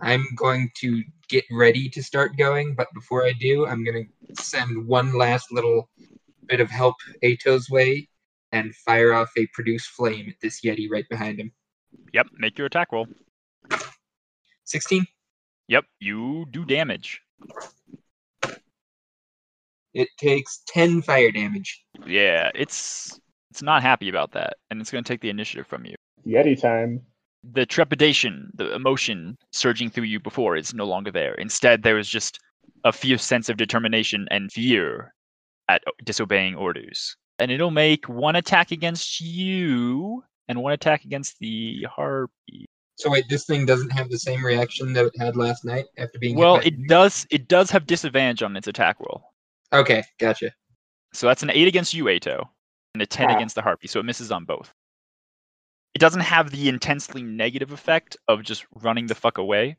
I'm 0.01 0.25
going 0.35 0.71
to 0.77 1.03
get 1.27 1.43
ready 1.51 1.89
to 1.89 2.01
start 2.01 2.37
going, 2.37 2.73
but 2.75 2.87
before 2.93 3.25
I 3.25 3.33
do, 3.39 3.67
I'm 3.67 3.83
going 3.83 4.07
to 4.27 4.43
send 4.43 4.87
one 4.87 5.17
last 5.17 5.51
little 5.51 5.89
bit 6.47 6.59
of 6.59 6.69
help 6.69 6.95
Eto's 7.21 7.69
way 7.69 8.07
and 8.51 8.73
fire 8.75 9.13
off 9.13 9.29
a 9.37 9.47
produce 9.53 9.85
flame 9.85 10.27
at 10.29 10.35
this 10.41 10.61
Yeti 10.61 10.87
right 10.89 11.07
behind 11.09 11.39
him. 11.39 11.51
Yep, 12.13 12.27
make 12.37 12.57
your 12.57 12.67
attack 12.67 12.91
roll. 12.91 13.07
16. 14.63 15.05
Yep, 15.67 15.85
you 15.99 16.45
do 16.49 16.65
damage. 16.65 17.21
It 19.93 20.09
takes 20.17 20.61
10 20.67 21.01
fire 21.01 21.31
damage. 21.31 21.83
Yeah, 22.05 22.51
it's 22.55 23.19
it's 23.51 23.63
not 23.63 23.81
happy 23.81 24.09
about 24.09 24.31
that, 24.33 24.53
and 24.69 24.79
it's 24.79 24.91
going 24.91 25.03
to 25.03 25.07
take 25.07 25.21
the 25.21 25.29
initiative 25.29 25.67
from 25.67 25.85
you. 25.85 25.95
Yeti 26.25 26.59
time. 26.59 27.01
The 27.51 27.65
trepidation, 27.65 28.51
the 28.53 28.73
emotion 28.75 29.37
surging 29.51 29.89
through 29.89 30.03
you 30.03 30.19
before 30.19 30.55
is 30.57 30.73
no 30.73 30.85
longer 30.85 31.11
there. 31.11 31.33
Instead, 31.35 31.83
there 31.83 31.97
is 31.97 32.09
just 32.09 32.39
a 32.83 32.91
fierce 32.91 33.23
sense 33.23 33.49
of 33.49 33.57
determination 33.57 34.27
and 34.29 34.51
fear 34.51 35.13
at 35.69 35.81
disobeying 36.03 36.55
orders. 36.55 37.15
And 37.39 37.51
it'll 37.51 37.71
make 37.71 38.09
one 38.09 38.35
attack 38.35 38.71
against 38.71 39.21
you 39.21 40.23
and 40.49 40.61
one 40.61 40.73
attack 40.73 41.05
against 41.05 41.39
the 41.39 41.87
harpy. 41.89 42.65
So 42.95 43.09
wait, 43.09 43.29
this 43.29 43.45
thing 43.45 43.65
doesn't 43.65 43.91
have 43.91 44.09
the 44.09 44.19
same 44.19 44.43
reaction 44.43 44.91
that 44.93 45.05
it 45.05 45.13
had 45.17 45.37
last 45.37 45.63
night 45.63 45.85
after 45.97 46.19
being 46.19 46.35
hit 46.35 46.41
Well, 46.41 46.57
by 46.57 46.63
it 46.63 46.87
does. 46.87 47.25
It 47.31 47.47
does 47.47 47.71
have 47.71 47.87
disadvantage 47.87 48.43
on 48.43 48.57
its 48.57 48.67
attack 48.67 48.99
roll. 48.99 49.28
Okay, 49.73 50.03
gotcha. 50.19 50.51
So 51.13 51.27
that's 51.27 51.43
an 51.43 51.49
eight 51.51 51.67
against 51.67 51.93
you, 51.93 52.05
Eto, 52.05 52.47
and 52.93 53.01
a 53.01 53.05
ten 53.05 53.29
Ah. 53.29 53.35
against 53.35 53.55
the 53.55 53.61
harpy. 53.61 53.87
So 53.87 53.99
it 53.99 54.03
misses 54.05 54.31
on 54.31 54.45
both. 54.45 54.73
It 55.93 55.99
doesn't 55.99 56.21
have 56.21 56.51
the 56.51 56.69
intensely 56.69 57.23
negative 57.23 57.71
effect 57.71 58.15
of 58.27 58.43
just 58.43 58.65
running 58.75 59.07
the 59.07 59.15
fuck 59.15 59.37
away, 59.37 59.77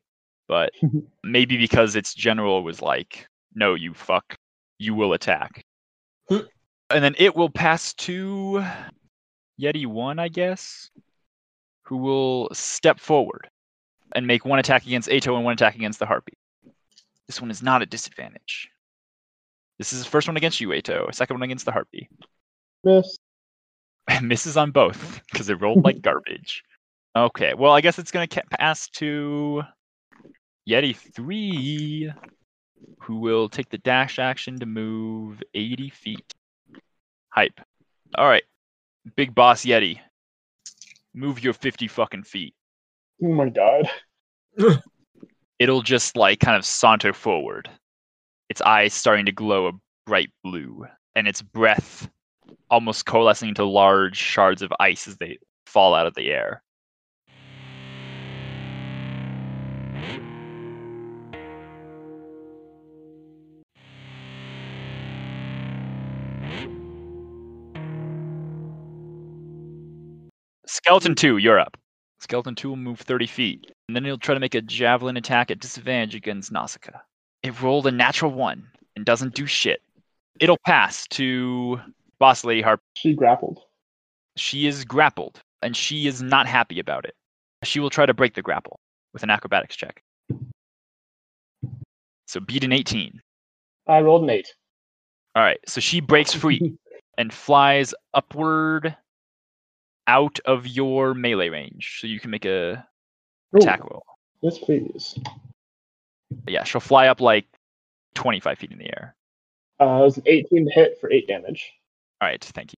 but 0.48 0.72
maybe 1.24 1.56
because 1.56 1.96
its 1.96 2.14
general 2.14 2.62
was 2.62 2.82
like, 2.82 3.28
"No, 3.54 3.74
you 3.74 3.94
fuck, 3.94 4.36
you 4.78 4.94
will 4.94 5.12
attack," 5.12 5.64
Hmm. 6.28 6.40
and 6.90 7.02
then 7.04 7.14
it 7.18 7.34
will 7.36 7.50
pass 7.50 7.94
to 7.94 8.64
Yeti 9.60 9.86
one, 9.86 10.18
I 10.18 10.28
guess, 10.28 10.90
who 11.84 11.96
will 11.98 12.48
step 12.52 12.98
forward 12.98 13.48
and 14.14 14.26
make 14.26 14.44
one 14.44 14.58
attack 14.58 14.86
against 14.86 15.08
Eto 15.08 15.36
and 15.36 15.44
one 15.44 15.52
attack 15.54 15.74
against 15.76 15.98
the 16.00 16.06
harpy. 16.06 16.32
This 17.28 17.40
one 17.40 17.50
is 17.50 17.62
not 17.62 17.82
a 17.82 17.86
disadvantage. 17.86 18.68
This 19.80 19.94
is 19.94 20.04
the 20.04 20.10
first 20.10 20.28
one 20.28 20.36
against 20.36 20.60
you, 20.60 20.68
Eto. 20.68 21.12
Second 21.14 21.36
one 21.36 21.42
against 21.42 21.64
the 21.64 21.72
harpy. 21.72 22.06
Miss. 22.84 23.16
misses 24.22 24.58
on 24.58 24.72
both 24.72 25.22
because 25.32 25.48
it 25.48 25.58
rolled 25.58 25.82
like 25.82 26.02
garbage. 26.02 26.62
Okay, 27.16 27.54
well, 27.54 27.72
I 27.72 27.80
guess 27.80 27.98
it's 27.98 28.10
gonna 28.10 28.26
ca- 28.26 28.42
pass 28.50 28.90
to 28.90 29.62
Yeti 30.68 30.94
three, 30.94 32.12
who 32.98 33.20
will 33.20 33.48
take 33.48 33.70
the 33.70 33.78
dash 33.78 34.18
action 34.18 34.58
to 34.60 34.66
move 34.66 35.42
80 35.54 35.88
feet. 35.88 36.34
Hype. 37.30 37.58
All 38.18 38.28
right, 38.28 38.44
Big 39.16 39.34
Boss 39.34 39.64
Yeti, 39.64 39.98
move 41.14 41.42
your 41.42 41.54
50 41.54 41.88
fucking 41.88 42.24
feet. 42.24 42.54
Oh 43.24 43.32
my 43.32 43.48
god. 43.48 43.88
It'll 45.58 45.80
just 45.80 46.18
like 46.18 46.38
kind 46.38 46.58
of 46.58 46.66
saunter 46.66 47.14
forward, 47.14 47.70
its 48.50 48.60
eyes 48.62 48.92
starting 48.92 49.24
to 49.26 49.32
glow 49.32 49.68
a 49.68 49.72
bright 50.06 50.30
blue, 50.42 50.84
and 51.14 51.28
its 51.28 51.40
breath 51.40 52.10
almost 52.68 53.06
coalescing 53.06 53.48
into 53.48 53.64
large 53.64 54.16
shards 54.16 54.60
of 54.60 54.72
ice 54.80 55.06
as 55.06 55.16
they 55.18 55.38
fall 55.66 55.94
out 55.94 56.06
of 56.06 56.14
the 56.14 56.30
air. 56.30 56.62
Skeleton 70.66 71.14
2, 71.14 71.36
you're 71.36 71.60
up. 71.60 71.76
Skeleton 72.18 72.54
2 72.56 72.68
will 72.68 72.76
move 72.76 73.00
30 73.00 73.26
feet, 73.26 73.70
and 73.88 73.96
then 73.96 74.04
he'll 74.04 74.18
try 74.18 74.34
to 74.34 74.40
make 74.40 74.54
a 74.56 74.60
javelin 74.60 75.16
attack 75.16 75.50
at 75.52 75.60
disadvantage 75.60 76.16
against 76.16 76.50
Nausicaa. 76.50 76.98
It 77.42 77.60
rolled 77.62 77.86
a 77.86 77.90
natural 77.90 78.32
1 78.32 78.66
and 78.96 79.04
doesn't 79.04 79.34
do 79.34 79.46
shit. 79.46 79.82
It'll 80.40 80.58
pass 80.66 81.06
to 81.08 81.80
Boss 82.18 82.44
Lady 82.44 82.60
Harp. 82.60 82.80
She 82.94 83.14
grappled. 83.14 83.60
She 84.36 84.66
is 84.66 84.84
grappled, 84.84 85.40
and 85.62 85.76
she 85.76 86.06
is 86.06 86.22
not 86.22 86.46
happy 86.46 86.78
about 86.78 87.04
it. 87.04 87.14
She 87.64 87.80
will 87.80 87.90
try 87.90 88.06
to 88.06 88.14
break 88.14 88.34
the 88.34 88.42
grapple 88.42 88.78
with 89.12 89.22
an 89.22 89.30
acrobatics 89.30 89.76
check. 89.76 90.02
So 92.26 92.40
beat 92.40 92.64
an 92.64 92.72
18. 92.72 93.20
I 93.86 94.00
rolled 94.00 94.22
an 94.22 94.30
eight. 94.30 94.48
All 95.34 95.42
right, 95.42 95.60
so 95.66 95.80
she 95.80 96.00
breaks 96.00 96.32
free 96.32 96.76
and 97.18 97.32
flies 97.32 97.94
upward 98.14 98.96
out 100.06 100.38
of 100.44 100.66
your 100.66 101.14
melee 101.14 101.48
range. 101.48 101.98
So 102.00 102.06
you 102.06 102.20
can 102.20 102.30
make 102.30 102.44
a 102.44 102.86
Ooh, 103.54 103.58
attack 103.58 103.80
roll. 103.80 104.04
Yes, 104.42 104.58
please. 104.58 105.18
Yeah, 106.46 106.64
she'll 106.64 106.80
fly 106.80 107.08
up 107.08 107.20
like 107.20 107.46
25 108.14 108.58
feet 108.58 108.72
in 108.72 108.78
the 108.78 108.86
air. 108.86 109.14
Uh, 109.80 110.00
it 110.00 110.04
was 110.04 110.16
an 110.18 110.24
18 110.26 110.68
hit 110.72 110.98
for 111.00 111.10
8 111.10 111.26
damage. 111.26 111.72
All 112.20 112.28
right, 112.28 112.42
thank 112.42 112.72
you. 112.72 112.76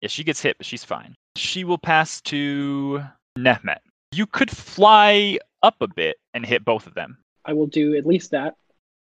Yeah, 0.00 0.08
she 0.08 0.24
gets 0.24 0.40
hit, 0.40 0.56
but 0.58 0.66
she's 0.66 0.84
fine. 0.84 1.14
She 1.36 1.64
will 1.64 1.78
pass 1.78 2.20
to 2.22 3.02
Nehmet. 3.38 3.78
You 4.12 4.26
could 4.26 4.50
fly 4.50 5.38
up 5.62 5.76
a 5.80 5.88
bit 5.88 6.16
and 6.34 6.46
hit 6.46 6.64
both 6.64 6.86
of 6.86 6.94
them. 6.94 7.18
I 7.44 7.52
will 7.52 7.66
do 7.66 7.96
at 7.96 8.06
least 8.06 8.30
that. 8.30 8.54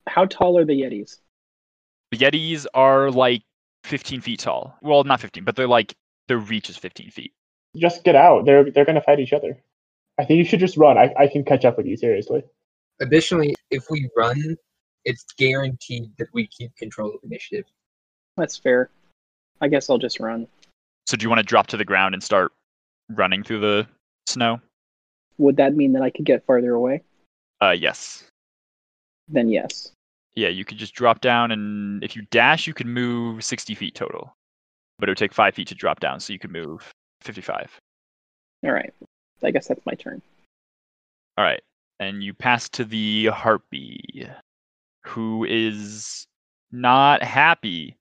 How 0.08 0.25
tall 0.25 0.58
are 0.58 0.65
the 0.65 0.82
Yetis? 0.82 1.17
The 2.12 2.17
Yetis 2.17 2.65
are 2.73 3.10
like 3.10 3.43
15 3.86 4.21
feet 4.21 4.39
tall. 4.41 4.77
Well, 4.82 5.04
not 5.04 5.21
15, 5.21 5.43
but 5.43 5.56
they're 5.56 5.67
like 5.67 5.95
their 6.27 6.38
reach 6.38 6.69
is 6.69 6.77
15 6.77 7.10
feet. 7.10 7.34
Just 7.75 8.04
get 8.04 8.15
out. 8.15 8.45
They're 8.45 8.69
they're 8.69 8.86
gonna 8.86 9.01
fight 9.01 9.19
each 9.19 9.34
other. 9.34 9.58
I 10.19 10.25
think 10.25 10.38
you 10.38 10.45
should 10.45 10.60
just 10.60 10.77
run. 10.77 10.97
I, 10.97 11.13
I 11.17 11.27
can 11.27 11.43
catch 11.45 11.63
up 11.63 11.77
with 11.77 11.86
you, 11.86 11.95
seriously. 11.95 12.43
Additionally, 13.02 13.56
if 13.72 13.90
we 13.90 14.10
run, 14.16 14.56
it's 15.06 15.26
guaranteed 15.38 16.12
that 16.20 16.28
we 16.34 16.48
keep 16.48 16.76
control 16.76 17.10
of 17.10 17.20
initiative. 17.24 17.66
That's 18.38 18.56
fair. 18.56 18.90
I 19.60 19.68
guess 19.68 19.90
I'll 19.90 19.98
just 19.98 20.20
run. 20.20 20.48
So 21.08 21.18
do 21.18 21.24
you 21.24 21.30
want 21.30 21.40
to 21.40 21.46
drop 21.46 21.68
to 21.68 21.78
the 21.78 21.86
ground 21.86 22.14
and 22.14 22.24
start 22.24 22.52
running 23.10 23.44
through 23.44 23.60
the 23.60 23.88
snow? 24.28 24.62
Would 25.40 25.58
that 25.58 25.76
mean 25.76 25.94
that 25.94 26.04
I 26.04 26.12
could 26.12 26.26
get 26.26 26.46
farther 26.46 26.74
away? 26.74 27.02
Uh, 27.62 27.72
yes. 27.72 28.24
Then 29.28 29.50
yes. 29.50 29.92
Yeah, 30.36 30.50
you 30.50 30.64
could 30.64 30.78
just 30.78 30.94
drop 30.94 31.22
down, 31.22 31.52
and 31.52 32.04
if 32.04 32.16
you 32.16 32.22
dash, 32.32 32.68
you 32.68 32.74
could 32.74 32.88
move 32.88 33.44
60 33.44 33.76
feet 33.76 33.96
total. 33.96 34.34
But 35.00 35.10
it 35.10 35.12
would 35.12 35.18
take 35.18 35.34
five 35.34 35.56
feet 35.56 35.68
to 35.70 35.76
drop 35.76 36.00
down, 36.00 36.20
so 36.20 36.32
you 36.32 36.40
could 36.40 36.52
move 36.52 36.90
55. 37.22 37.80
All 38.64 38.72
right. 38.72 38.94
I 39.44 39.52
guess 39.52 39.68
that's 39.68 39.86
my 39.86 39.94
turn. 39.96 40.22
All 41.38 41.44
right. 41.44 41.62
And 42.02 42.24
you 42.24 42.34
pass 42.34 42.68
to 42.70 42.84
the 42.84 43.28
Harpy, 43.28 44.28
who 45.06 45.46
is 45.46 46.26
not 46.72 47.22
happy 47.22 47.96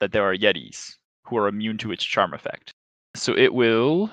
that 0.00 0.10
there 0.10 0.24
are 0.24 0.34
Yetis 0.34 0.96
who 1.24 1.36
are 1.36 1.46
immune 1.46 1.78
to 1.78 1.92
its 1.92 2.02
charm 2.02 2.34
effect. 2.34 2.72
So 3.14 3.32
it 3.38 3.54
will 3.54 4.10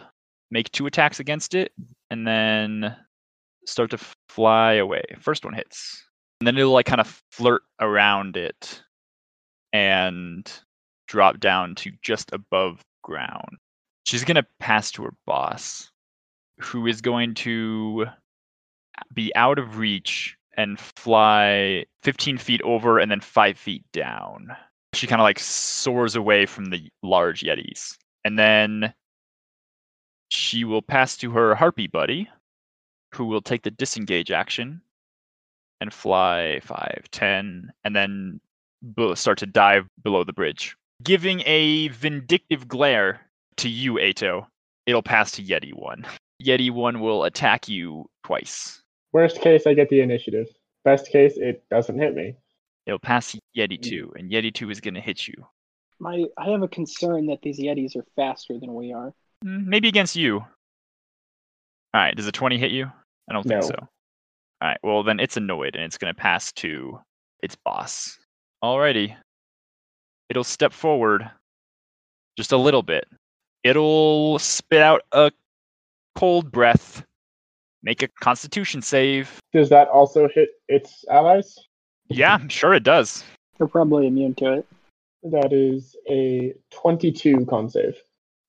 make 0.51 0.71
two 0.71 0.85
attacks 0.85 1.19
against 1.19 1.55
it 1.55 1.71
and 2.11 2.27
then 2.27 2.95
start 3.65 3.89
to 3.89 3.99
fly 4.29 4.73
away. 4.73 5.01
First 5.19 5.43
one 5.43 5.55
hits. 5.55 5.99
And 6.39 6.45
then 6.45 6.55
it'll 6.55 6.73
like 6.73 6.85
kind 6.85 7.01
of 7.01 7.19
flirt 7.31 7.63
around 7.81 8.37
it 8.37 8.83
and 9.73 10.47
drop 11.07 11.39
down 11.39 11.73
to 11.73 11.91
just 12.03 12.31
above 12.33 12.83
ground. 13.03 13.57
She's 14.05 14.23
going 14.23 14.35
to 14.35 14.45
pass 14.59 14.91
to 14.91 15.03
her 15.05 15.13
boss, 15.25 15.89
who 16.59 16.85
is 16.85 17.01
going 17.01 17.33
to 17.33 18.05
be 19.13 19.35
out 19.35 19.59
of 19.59 19.77
reach 19.77 20.37
and 20.55 20.79
fly 20.79 21.85
15 22.03 22.37
feet 22.37 22.61
over 22.63 22.99
and 22.99 23.11
then 23.11 23.21
5 23.21 23.57
feet 23.57 23.83
down. 23.93 24.55
She 24.93 25.07
kind 25.07 25.21
of 25.21 25.23
like 25.23 25.39
soars 25.39 26.15
away 26.15 26.45
from 26.45 26.65
the 26.65 26.89
large 27.03 27.41
Yetis. 27.41 27.97
And 28.23 28.39
then 28.39 28.93
she 30.29 30.63
will 30.63 30.81
pass 30.81 31.15
to 31.17 31.31
her 31.31 31.55
Harpy 31.55 31.87
buddy, 31.87 32.29
who 33.13 33.25
will 33.25 33.41
take 33.41 33.63
the 33.63 33.71
disengage 33.71 34.31
action 34.31 34.81
and 35.79 35.93
fly 35.93 36.59
5, 36.63 37.05
10, 37.11 37.71
and 37.83 37.95
then 37.95 38.41
start 39.13 39.37
to 39.37 39.45
dive 39.45 39.87
below 40.03 40.23
the 40.23 40.33
bridge. 40.33 40.75
Giving 41.03 41.41
a 41.45 41.89
vindictive 41.89 42.67
glare 42.67 43.21
to 43.57 43.69
you, 43.69 43.93
Eto. 43.93 44.47
It'll 44.87 45.03
pass 45.03 45.31
to 45.33 45.43
Yeti 45.43 45.73
1. 45.73 46.05
Yeti 46.43 46.71
1 46.71 46.99
will 46.99 47.25
attack 47.25 47.67
you 47.69 48.09
twice. 48.23 48.81
Worst 49.13 49.41
case, 49.41 49.65
I 49.65 49.73
get 49.73 49.89
the 49.89 50.01
initiative. 50.01 50.47
Best 50.83 51.11
case, 51.11 51.33
it 51.37 51.63
doesn't 51.69 51.97
hit 51.99 52.15
me. 52.15 52.35
It'll 52.85 52.99
pass 52.99 53.35
Yeti 53.57 53.81
2, 53.81 54.13
and 54.17 54.31
Yeti 54.31 54.53
2 54.53 54.69
is 54.69 54.79
going 54.79 54.93
to 54.93 55.01
hit 55.01 55.27
you. 55.27 55.33
My 55.99 56.25
I 56.37 56.49
have 56.51 56.61
a 56.61 56.67
concern 56.67 57.25
that 57.27 57.41
these 57.41 57.59
Yetis 57.59 57.95
are 57.95 58.05
faster 58.15 58.59
than 58.59 58.73
we 58.73 58.93
are. 58.93 59.13
Mm, 59.43 59.65
Maybe 59.65 59.87
against 59.87 60.15
you. 60.15 60.37
All 60.39 60.45
right, 62.01 62.15
does 62.15 62.27
a 62.27 62.31
20 62.31 62.57
hit 62.57 62.71
you? 62.71 62.85
I 63.29 63.33
don't 63.33 63.43
think 63.43 63.61
No. 63.61 63.67
so. 63.67 63.75
All 64.61 64.67
right, 64.69 64.77
well, 64.83 65.03
then 65.03 65.19
it's 65.19 65.37
annoyed, 65.37 65.75
and 65.75 65.83
it's 65.83 65.97
going 65.97 66.13
to 66.13 66.19
pass 66.19 66.51
to 66.53 66.99
its 67.43 67.55
boss. 67.55 68.17
Alrighty. 68.63 69.15
It'll 70.29 70.43
step 70.43 70.73
forward 70.73 71.29
just 72.37 72.51
a 72.51 72.57
little 72.57 72.83
bit. 72.83 73.07
It'll 73.63 74.39
spit 74.39 74.81
out 74.81 75.01
a 75.11 75.31
cold 76.15 76.51
breath, 76.51 77.03
make 77.83 78.01
a 78.03 78.07
constitution 78.07 78.81
save. 78.81 79.39
Does 79.53 79.69
that 79.69 79.87
also 79.87 80.27
hit 80.33 80.49
its 80.67 81.05
allies? 81.09 81.57
Yeah, 82.09 82.39
sure 82.47 82.73
it 82.73 82.83
does. 82.83 83.23
They're 83.57 83.67
probably 83.67 84.07
immune 84.07 84.35
to 84.35 84.53
it. 84.53 84.67
That 85.23 85.51
is 85.51 85.95
a 86.09 86.53
22 86.71 87.45
con 87.45 87.69
save. 87.69 87.97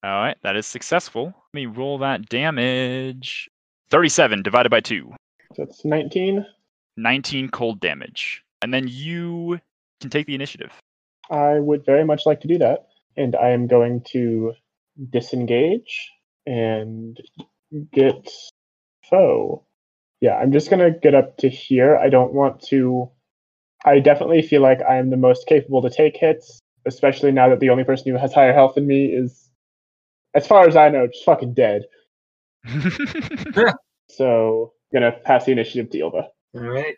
All 0.04 0.10
right, 0.10 0.36
that 0.42 0.54
is 0.54 0.66
successful. 0.66 1.26
Let 1.26 1.54
me 1.54 1.66
roll 1.66 1.98
that 1.98 2.28
damage. 2.28 3.48
37 3.90 4.42
divided 4.42 4.68
by 4.70 4.80
2. 4.80 5.12
So 5.54 5.62
it's 5.62 5.84
19. 5.84 6.46
19 6.96 7.48
cold 7.48 7.80
damage. 7.80 8.42
And 8.62 8.72
then 8.72 8.86
you 8.88 9.60
can 10.00 10.10
take 10.10 10.26
the 10.26 10.34
initiative. 10.34 10.72
I 11.30 11.58
would 11.58 11.84
very 11.84 12.04
much 12.04 12.26
like 12.26 12.40
to 12.42 12.48
do 12.48 12.58
that. 12.58 12.88
And 13.16 13.34
I 13.34 13.50
am 13.50 13.66
going 13.66 14.02
to 14.12 14.52
disengage 15.10 16.10
and 16.46 17.20
get 17.92 18.30
foe. 19.08 19.64
Yeah, 20.20 20.36
I'm 20.36 20.52
just 20.52 20.70
going 20.70 20.80
to 20.80 20.98
get 20.98 21.14
up 21.14 21.36
to 21.38 21.48
here. 21.48 21.96
I 21.96 22.08
don't 22.08 22.34
want 22.34 22.60
to. 22.68 23.10
I 23.84 24.00
definitely 24.00 24.42
feel 24.42 24.62
like 24.62 24.80
I 24.82 24.96
am 24.96 25.10
the 25.10 25.16
most 25.16 25.46
capable 25.46 25.82
to 25.82 25.90
take 25.90 26.16
hits, 26.16 26.58
especially 26.86 27.30
now 27.30 27.48
that 27.48 27.60
the 27.60 27.70
only 27.70 27.84
person 27.84 28.10
who 28.10 28.18
has 28.18 28.32
higher 28.32 28.52
health 28.52 28.74
than 28.74 28.86
me 28.86 29.06
is, 29.06 29.50
as 30.34 30.46
far 30.46 30.66
as 30.66 30.76
I 30.76 30.88
know, 30.88 31.06
just 31.06 31.24
fucking 31.24 31.54
dead. 31.54 31.84
So, 34.10 34.72
I'm 34.94 35.00
going 35.00 35.12
to 35.12 35.18
pass 35.20 35.44
the 35.44 35.52
initiative 35.52 35.90
to 35.90 35.98
Ylva. 35.98 36.28
All 36.54 36.62
right. 36.62 36.96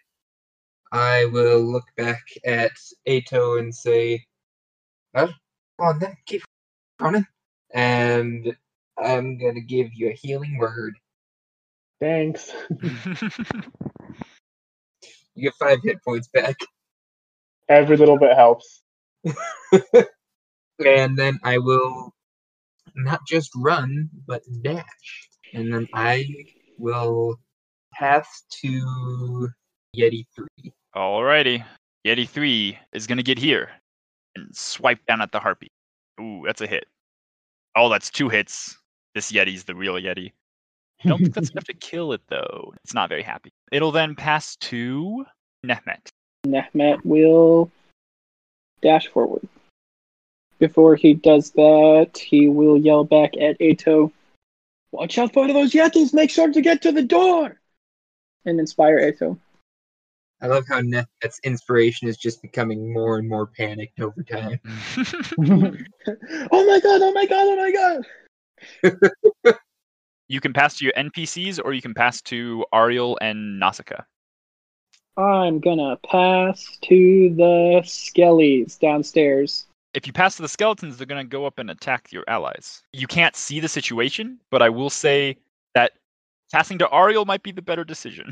I 0.92 1.26
will 1.26 1.60
look 1.60 1.84
back 1.96 2.22
at 2.44 2.72
Eto 3.06 3.58
and 3.58 3.74
say, 3.74 4.24
"Well, 5.14 5.32
go 5.78 5.86
on 5.86 5.98
then, 6.00 6.16
keep 6.26 6.42
running." 7.00 7.26
And 7.72 8.56
I'm 8.98 9.38
gonna 9.38 9.60
give 9.60 9.92
you 9.94 10.08
a 10.10 10.14
healing 10.20 10.58
word. 10.58 10.94
Thanks. 12.00 12.52
You 15.36 15.44
get 15.44 15.54
five 15.54 15.78
hit 15.82 16.02
points 16.04 16.28
back, 16.28 16.56
Every 17.68 17.96
little 17.96 18.18
bit 18.18 18.34
helps. 18.36 18.82
and 20.84 21.16
then 21.16 21.38
I 21.44 21.58
will 21.58 22.12
not 22.96 23.20
just 23.26 23.50
run, 23.56 24.10
but 24.26 24.42
dash, 24.62 24.84
and 25.54 25.72
then 25.72 25.86
I 25.94 26.26
will 26.78 27.36
pass 27.94 28.26
to 28.62 29.48
Yeti 29.96 30.26
three. 30.34 30.72
Alrighty. 30.94 31.64
Yeti 32.06 32.28
3 32.28 32.78
is 32.92 33.06
going 33.06 33.18
to 33.18 33.22
get 33.22 33.38
here 33.38 33.70
and 34.34 34.54
swipe 34.56 35.04
down 35.06 35.20
at 35.20 35.32
the 35.32 35.38
Harpy. 35.38 35.68
Ooh, 36.20 36.42
that's 36.46 36.60
a 36.60 36.66
hit. 36.66 36.84
Oh, 37.76 37.88
that's 37.90 38.10
two 38.10 38.28
hits. 38.28 38.76
This 39.14 39.30
Yeti's 39.30 39.64
the 39.64 39.74
real 39.74 39.94
Yeti. 39.94 40.32
I 41.04 41.08
don't 41.08 41.18
think 41.18 41.34
that's 41.34 41.50
enough 41.52 41.64
to 41.64 41.74
kill 41.74 42.12
it 42.12 42.22
though. 42.28 42.72
It's 42.84 42.94
not 42.94 43.08
very 43.08 43.22
happy. 43.22 43.50
It'll 43.72 43.92
then 43.92 44.14
pass 44.14 44.56
to 44.56 45.24
Nehmet. 45.64 46.08
Nehmet 46.46 47.04
will 47.04 47.70
dash 48.82 49.08
forward. 49.08 49.46
Before 50.58 50.94
he 50.94 51.14
does 51.14 51.52
that, 51.52 52.18
he 52.18 52.48
will 52.48 52.76
yell 52.76 53.04
back 53.04 53.34
at 53.38 53.58
Eto, 53.60 54.12
Watch 54.92 55.18
out 55.18 55.32
for 55.32 55.46
those 55.46 55.72
Yetis! 55.72 56.12
Make 56.12 56.30
sure 56.30 56.52
to 56.52 56.60
get 56.60 56.82
to 56.82 56.92
the 56.92 57.02
door! 57.02 57.60
And 58.44 58.58
inspire 58.58 58.98
Eto. 58.98 59.38
I 60.42 60.46
love 60.46 60.64
how 60.68 60.80
Net's 60.80 61.38
inspiration 61.44 62.08
is 62.08 62.16
just 62.16 62.40
becoming 62.40 62.92
more 62.92 63.18
and 63.18 63.28
more 63.28 63.46
panicked 63.46 64.00
over 64.00 64.22
time. 64.22 64.58
oh 66.50 66.66
my 66.66 66.80
god, 66.80 67.02
oh 67.02 67.12
my 67.12 67.26
god, 67.26 67.46
oh 67.46 67.56
my 67.56 69.12
god! 69.44 69.56
You 70.30 70.40
can 70.40 70.52
pass 70.52 70.78
to 70.78 70.84
your 70.84 70.94
NPCs 70.96 71.58
or 71.62 71.72
you 71.72 71.82
can 71.82 71.92
pass 71.92 72.22
to 72.22 72.64
Ariel 72.72 73.18
and 73.20 73.58
Nausicaa. 73.58 74.04
I'm 75.16 75.58
gonna 75.58 75.96
pass 76.08 76.78
to 76.82 77.34
the 77.34 77.82
skellies 77.82 78.78
downstairs. 78.78 79.66
If 79.92 80.06
you 80.06 80.12
pass 80.12 80.36
to 80.36 80.42
the 80.42 80.48
skeletons, 80.48 80.96
they're 80.96 81.06
going 81.06 81.26
to 81.26 81.28
go 81.28 81.46
up 81.46 81.58
and 81.58 81.68
attack 81.68 82.12
your 82.12 82.22
allies. 82.28 82.80
You 82.92 83.08
can't 83.08 83.34
see 83.34 83.58
the 83.58 83.66
situation, 83.66 84.38
but 84.48 84.62
I 84.62 84.68
will 84.68 84.88
say 84.88 85.36
that 85.74 85.94
passing 86.52 86.78
to 86.78 86.94
Ariel 86.94 87.24
might 87.24 87.42
be 87.42 87.50
the 87.50 87.60
better 87.60 87.82
decision. 87.82 88.30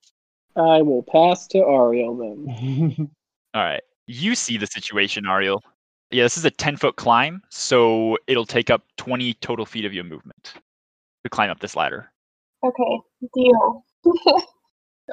I 0.56 0.82
will 0.82 1.04
pass 1.04 1.46
to 1.48 1.58
Ariel 1.58 2.16
then. 2.16 3.08
All 3.54 3.62
right. 3.62 3.82
You 4.08 4.34
see 4.34 4.56
the 4.56 4.66
situation, 4.66 5.26
Ariel. 5.28 5.62
Yeah, 6.10 6.24
this 6.24 6.36
is 6.36 6.44
a 6.44 6.50
10 6.50 6.76
foot 6.76 6.96
climb, 6.96 7.40
so 7.50 8.18
it'll 8.26 8.44
take 8.44 8.68
up 8.68 8.82
20 8.96 9.34
total 9.34 9.64
feet 9.64 9.84
of 9.84 9.94
your 9.94 10.04
movement 10.04 10.54
to 11.26 11.34
climb 11.34 11.50
up 11.50 11.60
this 11.60 11.76
ladder. 11.76 12.10
Okay, 12.64 13.00
deal. 13.34 13.84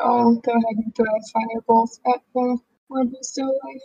I'll 0.04 0.36
go 0.36 0.52
ahead 0.52 0.78
and 0.78 0.95
throw 0.95 1.06
fireballs 1.34 1.99
at 2.08 2.21
the 2.34 2.58
one 2.88 3.08
who's 3.10 3.30
still 3.30 3.45
alive. 3.45 3.82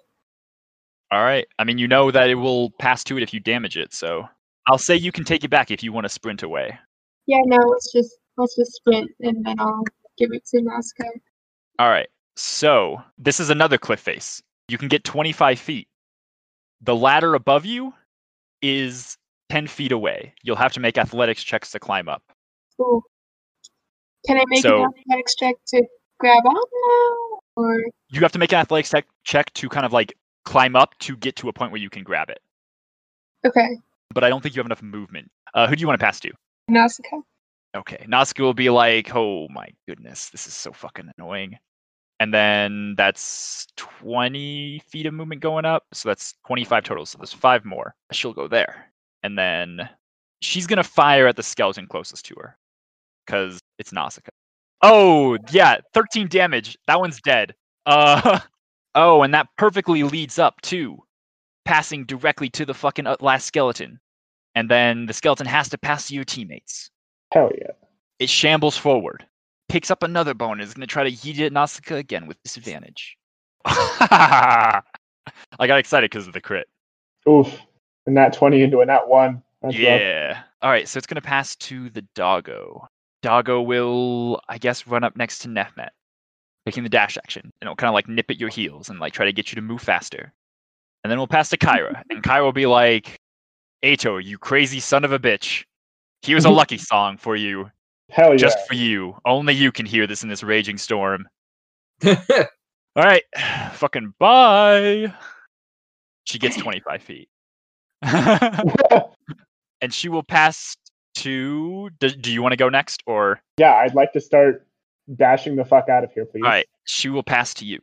All 1.10 1.22
right. 1.22 1.46
I 1.58 1.64
mean, 1.64 1.78
you 1.78 1.88
know 1.88 2.10
that 2.10 2.28
it 2.28 2.34
will 2.34 2.70
pass 2.72 3.02
to 3.04 3.16
it 3.16 3.22
if 3.22 3.32
you 3.32 3.40
damage 3.40 3.76
it, 3.76 3.92
so 3.94 4.28
I'll 4.66 4.78
say 4.78 4.96
you 4.96 5.12
can 5.12 5.24
take 5.24 5.44
it 5.44 5.50
back 5.50 5.70
if 5.70 5.82
you 5.82 5.92
want 5.92 6.04
to 6.04 6.10
sprint 6.10 6.42
away. 6.42 6.78
Yeah, 7.26 7.40
no, 7.44 7.56
let's 7.56 7.92
just 7.92 8.16
let's 8.36 8.56
just 8.56 8.72
sprint 8.72 9.10
and 9.20 9.44
then 9.44 9.58
I'll 9.58 9.84
give 10.16 10.30
it 10.32 10.44
to 10.46 10.62
Nausicaa. 10.62 11.04
All 11.78 11.88
right. 11.88 12.08
So 12.36 13.02
this 13.16 13.40
is 13.40 13.50
another 13.50 13.78
cliff 13.78 14.00
face. 14.00 14.42
You 14.68 14.78
can 14.78 14.88
get 14.88 15.04
25 15.04 15.58
feet. 15.58 15.88
The 16.82 16.94
ladder 16.94 17.34
above 17.34 17.64
you 17.64 17.92
is 18.62 19.16
10 19.50 19.66
feet 19.66 19.92
away. 19.92 20.34
You'll 20.42 20.56
have 20.56 20.72
to 20.74 20.80
make 20.80 20.98
athletics 20.98 21.42
checks 21.42 21.70
to 21.72 21.78
climb 21.80 22.08
up. 22.08 22.22
Cool. 22.76 23.02
Can 24.26 24.38
I 24.38 24.44
make 24.48 24.62
So- 24.62 24.84
an 24.84 24.92
athletics 24.98 25.34
check 25.36 25.54
to 25.68 25.84
grab 26.18 26.44
on 26.46 26.54
now? 26.54 27.40
Or 27.56 27.80
You 28.10 28.20
have 28.20 28.32
to 28.32 28.38
make 28.38 28.52
an 28.52 28.58
athletics 28.58 28.90
tech 28.90 29.06
check 29.24 29.52
to 29.54 29.68
kind 29.68 29.84
of 29.86 29.92
like 29.92 30.14
climb 30.44 30.76
up 30.76 30.96
to 31.00 31.16
get 31.16 31.36
to 31.36 31.48
a 31.48 31.52
point 31.52 31.72
where 31.72 31.80
you 31.80 31.90
can 31.90 32.04
grab 32.04 32.30
it. 32.30 32.40
okay, 33.46 33.78
But 34.14 34.24
I 34.24 34.28
don't 34.28 34.42
think 34.42 34.54
you 34.54 34.60
have 34.60 34.66
enough 34.66 34.82
movement. 34.82 35.30
Uh, 35.54 35.66
who 35.66 35.76
do 35.76 35.80
you 35.80 35.86
want 35.86 35.98
to 35.98 36.04
pass 36.04 36.18
to? 36.20 36.32
Nausicaa. 36.68 37.20
Okay. 37.76 38.04
Nausicaa 38.08 38.42
will 38.42 38.54
be 38.54 38.70
like, 38.70 39.14
oh 39.14 39.46
my 39.50 39.68
goodness, 39.86 40.30
this 40.30 40.46
is 40.46 40.54
so 40.54 40.72
fucking 40.72 41.10
annoying. 41.18 41.58
And 42.20 42.32
then 42.34 42.94
that's 42.96 43.66
20 43.76 44.80
feet 44.88 45.06
of 45.06 45.14
movement 45.14 45.40
going 45.40 45.64
up. 45.64 45.84
So 45.92 46.08
that's 46.08 46.34
25 46.46 46.82
total. 46.84 47.06
So 47.06 47.18
there's 47.18 47.32
five 47.32 47.64
more. 47.64 47.94
She'll 48.12 48.32
go 48.32 48.48
there. 48.48 48.90
And 49.22 49.38
then 49.38 49.88
she's 50.40 50.66
going 50.66 50.76
to 50.78 50.84
fire 50.84 51.26
at 51.26 51.36
the 51.36 51.42
skeleton 51.42 51.86
closest 51.86 52.26
to 52.26 52.34
her 52.40 52.56
because 53.26 53.58
it's 53.78 53.92
Nausicaa. 53.92 54.30
Oh, 54.82 55.38
yeah. 55.50 55.78
13 55.94 56.28
damage. 56.28 56.76
That 56.86 57.00
one's 57.00 57.20
dead. 57.20 57.54
Uh, 57.86 58.40
oh, 58.94 59.22
and 59.22 59.34
that 59.34 59.48
perfectly 59.56 60.02
leads 60.02 60.38
up 60.38 60.60
to 60.62 60.98
passing 61.64 62.04
directly 62.04 62.48
to 62.50 62.64
the 62.64 62.74
fucking 62.74 63.06
uh, 63.06 63.16
last 63.20 63.46
skeleton. 63.46 64.00
And 64.54 64.70
then 64.70 65.06
the 65.06 65.12
skeleton 65.12 65.46
has 65.46 65.68
to 65.70 65.78
pass 65.78 66.08
to 66.08 66.14
your 66.14 66.24
teammates. 66.24 66.90
Hell 67.32 67.50
yeah. 67.58 67.72
It 68.18 68.30
shambles 68.30 68.76
forward, 68.76 69.26
picks 69.68 69.90
up 69.90 70.02
another 70.02 70.34
bone, 70.34 70.52
and 70.52 70.62
is 70.62 70.74
going 70.74 70.80
to 70.80 70.86
try 70.86 71.04
to 71.04 71.12
yeet 71.12 71.38
it 71.38 71.46
at 71.46 71.52
Nausicaa 71.52 71.96
again 71.96 72.26
with 72.26 72.42
disadvantage. 72.42 73.16
I 73.64 74.82
got 75.58 75.78
excited 75.78 76.10
because 76.10 76.26
of 76.26 76.32
the 76.32 76.40
crit. 76.40 76.68
Oof. 77.28 77.60
And 78.08 78.16
that 78.16 78.32
20 78.32 78.62
into 78.62 78.80
a 78.80 78.86
nat 78.86 79.06
1. 79.06 79.42
That's 79.60 79.74
rough. 79.74 79.82
yeah. 79.82 80.42
All 80.62 80.70
right, 80.70 80.88
so 80.88 80.96
it's 80.96 81.06
going 81.06 81.16
to 81.16 81.20
pass 81.20 81.54
to 81.56 81.90
the 81.90 82.00
doggo. 82.14 82.88
Doggo 83.20 83.60
will, 83.60 84.40
I 84.48 84.56
guess, 84.56 84.86
run 84.86 85.04
up 85.04 85.14
next 85.14 85.40
to 85.40 85.48
Nehmet, 85.48 85.90
taking 86.64 86.84
the 86.84 86.88
dash 86.88 87.18
action. 87.18 87.42
And 87.44 87.68
it'll 87.68 87.76
kind 87.76 87.88
of 87.88 87.92
like 87.92 88.08
nip 88.08 88.30
at 88.30 88.40
your 88.40 88.48
heels 88.48 88.88
and 88.88 88.98
like 88.98 89.12
try 89.12 89.26
to 89.26 89.32
get 89.32 89.52
you 89.52 89.56
to 89.56 89.60
move 89.60 89.82
faster. 89.82 90.32
And 91.04 91.10
then 91.10 91.18
we'll 91.18 91.26
pass 91.26 91.50
to 91.50 91.58
Kyra, 91.58 92.02
and 92.10 92.22
Kyra 92.22 92.44
will 92.44 92.52
be 92.52 92.64
like, 92.64 93.20
Eto, 93.84 94.24
you 94.24 94.38
crazy 94.38 94.80
son 94.80 95.04
of 95.04 95.12
a 95.12 95.18
bitch. 95.18 95.64
Here's 96.22 96.46
a 96.46 96.50
lucky 96.50 96.78
song 96.78 97.18
for 97.18 97.36
you, 97.36 97.70
Hell 98.08 98.30
yeah. 98.30 98.36
just 98.36 98.66
for 98.66 98.74
you. 98.74 99.18
Only 99.26 99.52
you 99.52 99.70
can 99.70 99.84
hear 99.84 100.06
this 100.06 100.22
in 100.22 100.30
this 100.30 100.42
raging 100.42 100.78
storm. 100.78 101.28
All 102.06 102.14
right, 102.96 103.24
fucking 103.74 104.14
bye. 104.18 105.12
She 106.24 106.38
gets 106.38 106.56
25 106.56 107.02
feet. 107.02 107.28
and 109.80 109.92
she 109.92 110.08
will 110.08 110.22
pass 110.22 110.76
to. 111.16 111.90
Do, 111.98 112.08
do 112.10 112.32
you 112.32 112.42
want 112.42 112.52
to 112.52 112.56
go 112.56 112.68
next? 112.68 113.02
Or. 113.06 113.40
yeah, 113.58 113.74
I'd 113.74 113.94
like 113.94 114.12
to 114.12 114.20
start 114.20 114.66
dashing 115.16 115.56
the 115.56 115.64
fuck 115.64 115.88
out 115.88 116.04
of 116.04 116.12
here, 116.12 116.24
please. 116.26 116.42
All 116.44 116.50
right, 116.50 116.66
she 116.84 117.08
will 117.08 117.22
pass 117.22 117.54
to 117.54 117.64
you. 117.64 117.80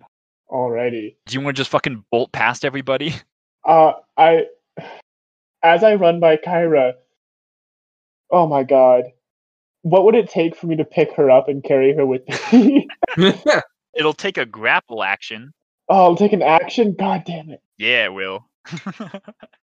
Alrighty. 0.49 1.15
Do 1.25 1.34
you 1.34 1.41
want 1.41 1.56
to 1.56 1.60
just 1.60 1.71
fucking 1.71 2.06
bolt 2.12 2.32
past 2.32 2.65
everybody? 2.65 3.15
Uh, 3.67 3.93
I, 4.15 4.45
as 5.63 5.84
I 5.84 5.95
run 5.95 6.19
by 6.19 6.38
Kyra, 6.38 6.93
oh 8.30 8.45
my 8.45 8.62
god, 8.62 9.06
what 9.82 10.06
would 10.06 10.13
it 10.13 10.30
take 10.30 10.56
for 10.56 10.67
me 10.67 10.75
to 10.75 10.86
pick 10.86 11.13
her 11.13 11.32
up 11.32 11.47
and 11.47 11.63
carry 11.63 11.91
her 11.95 12.06
with 12.06 12.21
me? 12.54 12.88
It'll 13.97 14.13
take 14.13 14.38
a 14.38 14.45
grapple 14.45 15.04
action. 15.04 15.51
oh, 15.89 15.95
I'll 15.95 16.15
take 16.15 16.32
an 16.32 16.43
action. 16.43 16.93
God 16.93 17.23
damn 17.25 17.49
it! 17.49 17.63
Yeah, 17.80 18.06
it 18.06 18.13
will. 18.13 18.45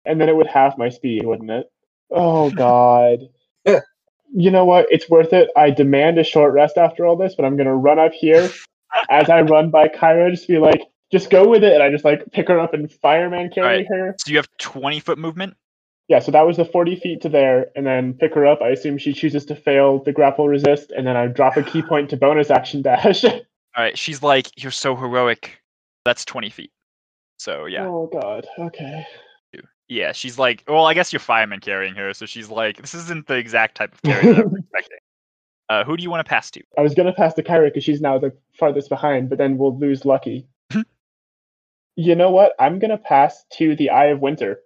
And 0.05 0.19
then 0.19 0.29
it 0.29 0.35
would 0.35 0.47
half 0.47 0.77
my 0.77 0.89
speed, 0.89 1.25
wouldn't 1.25 1.51
it? 1.51 1.71
Oh 2.11 2.49
god. 2.55 3.19
you 4.33 4.51
know 4.51 4.65
what? 4.65 4.87
It's 4.89 5.09
worth 5.09 5.33
it. 5.33 5.49
I 5.55 5.69
demand 5.69 6.17
a 6.17 6.23
short 6.23 6.53
rest 6.53 6.77
after 6.77 7.05
all 7.05 7.15
this, 7.15 7.35
but 7.35 7.45
I'm 7.45 7.57
gonna 7.57 7.75
run 7.75 7.99
up 7.99 8.13
here 8.13 8.49
as 9.09 9.29
I 9.29 9.41
run 9.41 9.69
by 9.69 9.87
Kyra, 9.87 10.31
just 10.31 10.47
be 10.47 10.57
like, 10.57 10.81
just 11.11 11.29
go 11.29 11.47
with 11.47 11.63
it, 11.63 11.73
and 11.73 11.83
I 11.83 11.89
just 11.89 12.05
like 12.05 12.31
pick 12.31 12.47
her 12.47 12.59
up 12.59 12.73
and 12.73 12.91
fireman 12.91 13.49
carry 13.49 13.67
Alright. 13.67 13.87
her. 13.89 14.15
so 14.19 14.31
you 14.31 14.37
have 14.37 14.47
20 14.59 14.99
foot 14.99 15.17
movement? 15.17 15.55
Yeah, 16.09 16.19
so 16.19 16.31
that 16.31 16.45
was 16.45 16.57
the 16.57 16.65
40 16.65 16.97
feet 16.97 17.21
to 17.21 17.29
there, 17.29 17.67
and 17.75 17.85
then 17.85 18.13
pick 18.13 18.33
her 18.33 18.45
up. 18.45 18.61
I 18.61 18.69
assume 18.69 18.97
she 18.97 19.13
chooses 19.13 19.45
to 19.45 19.55
fail 19.55 20.03
the 20.03 20.11
grapple 20.11 20.47
resist, 20.47 20.91
and 20.91 21.07
then 21.07 21.15
I 21.15 21.27
drop 21.27 21.55
a 21.57 21.63
ki 21.63 21.81
point 21.89 22.09
to 22.09 22.17
bonus 22.17 22.49
action 22.51 22.81
dash. 22.81 23.23
All 23.25 23.41
right, 23.77 23.97
she's 23.97 24.21
like, 24.21 24.49
You're 24.61 24.71
so 24.71 24.95
heroic. 24.95 25.59
That's 26.05 26.25
20 26.25 26.49
feet. 26.49 26.71
So, 27.37 27.65
yeah. 27.65 27.85
Oh 27.85 28.09
god. 28.11 28.45
Okay. 28.59 29.05
Yeah, 29.89 30.11
she's 30.11 30.39
like, 30.39 30.63
Well, 30.67 30.85
I 30.85 30.93
guess 30.93 31.11
you're 31.11 31.19
fireman 31.19 31.59
carrying 31.59 31.95
her. 31.95 32.13
So 32.13 32.25
she's 32.25 32.49
like, 32.49 32.81
This 32.81 32.93
isn't 32.93 33.27
the 33.27 33.35
exact 33.35 33.75
type 33.75 33.93
of 33.93 34.01
carry 34.01 34.27
that 34.27 34.39
I 34.39 34.43
was 34.43 34.53
expecting. 34.59 34.97
Uh, 35.69 35.83
who 35.83 35.95
do 35.97 36.03
you 36.03 36.09
want 36.09 36.25
to 36.25 36.29
pass 36.29 36.51
to? 36.51 36.61
I 36.77 36.81
was 36.81 36.93
gonna 36.93 37.13
pass 37.13 37.33
to 37.35 37.43
Kyra 37.43 37.65
because 37.65 37.83
she's 37.83 38.01
now 38.01 38.17
the 38.19 38.33
farthest 38.53 38.89
behind, 38.89 39.29
but 39.29 39.37
then 39.37 39.57
we'll 39.57 39.77
lose 39.77 40.05
Lucky. 40.05 40.47
you 41.95 42.15
know 42.15 42.29
what? 42.29 42.53
I'm 42.59 42.79
gonna 42.79 42.97
pass 42.97 43.45
to 43.53 43.75
the 43.75 43.89
Eye 43.89 44.07
of 44.07 44.19
Winter. 44.19 44.59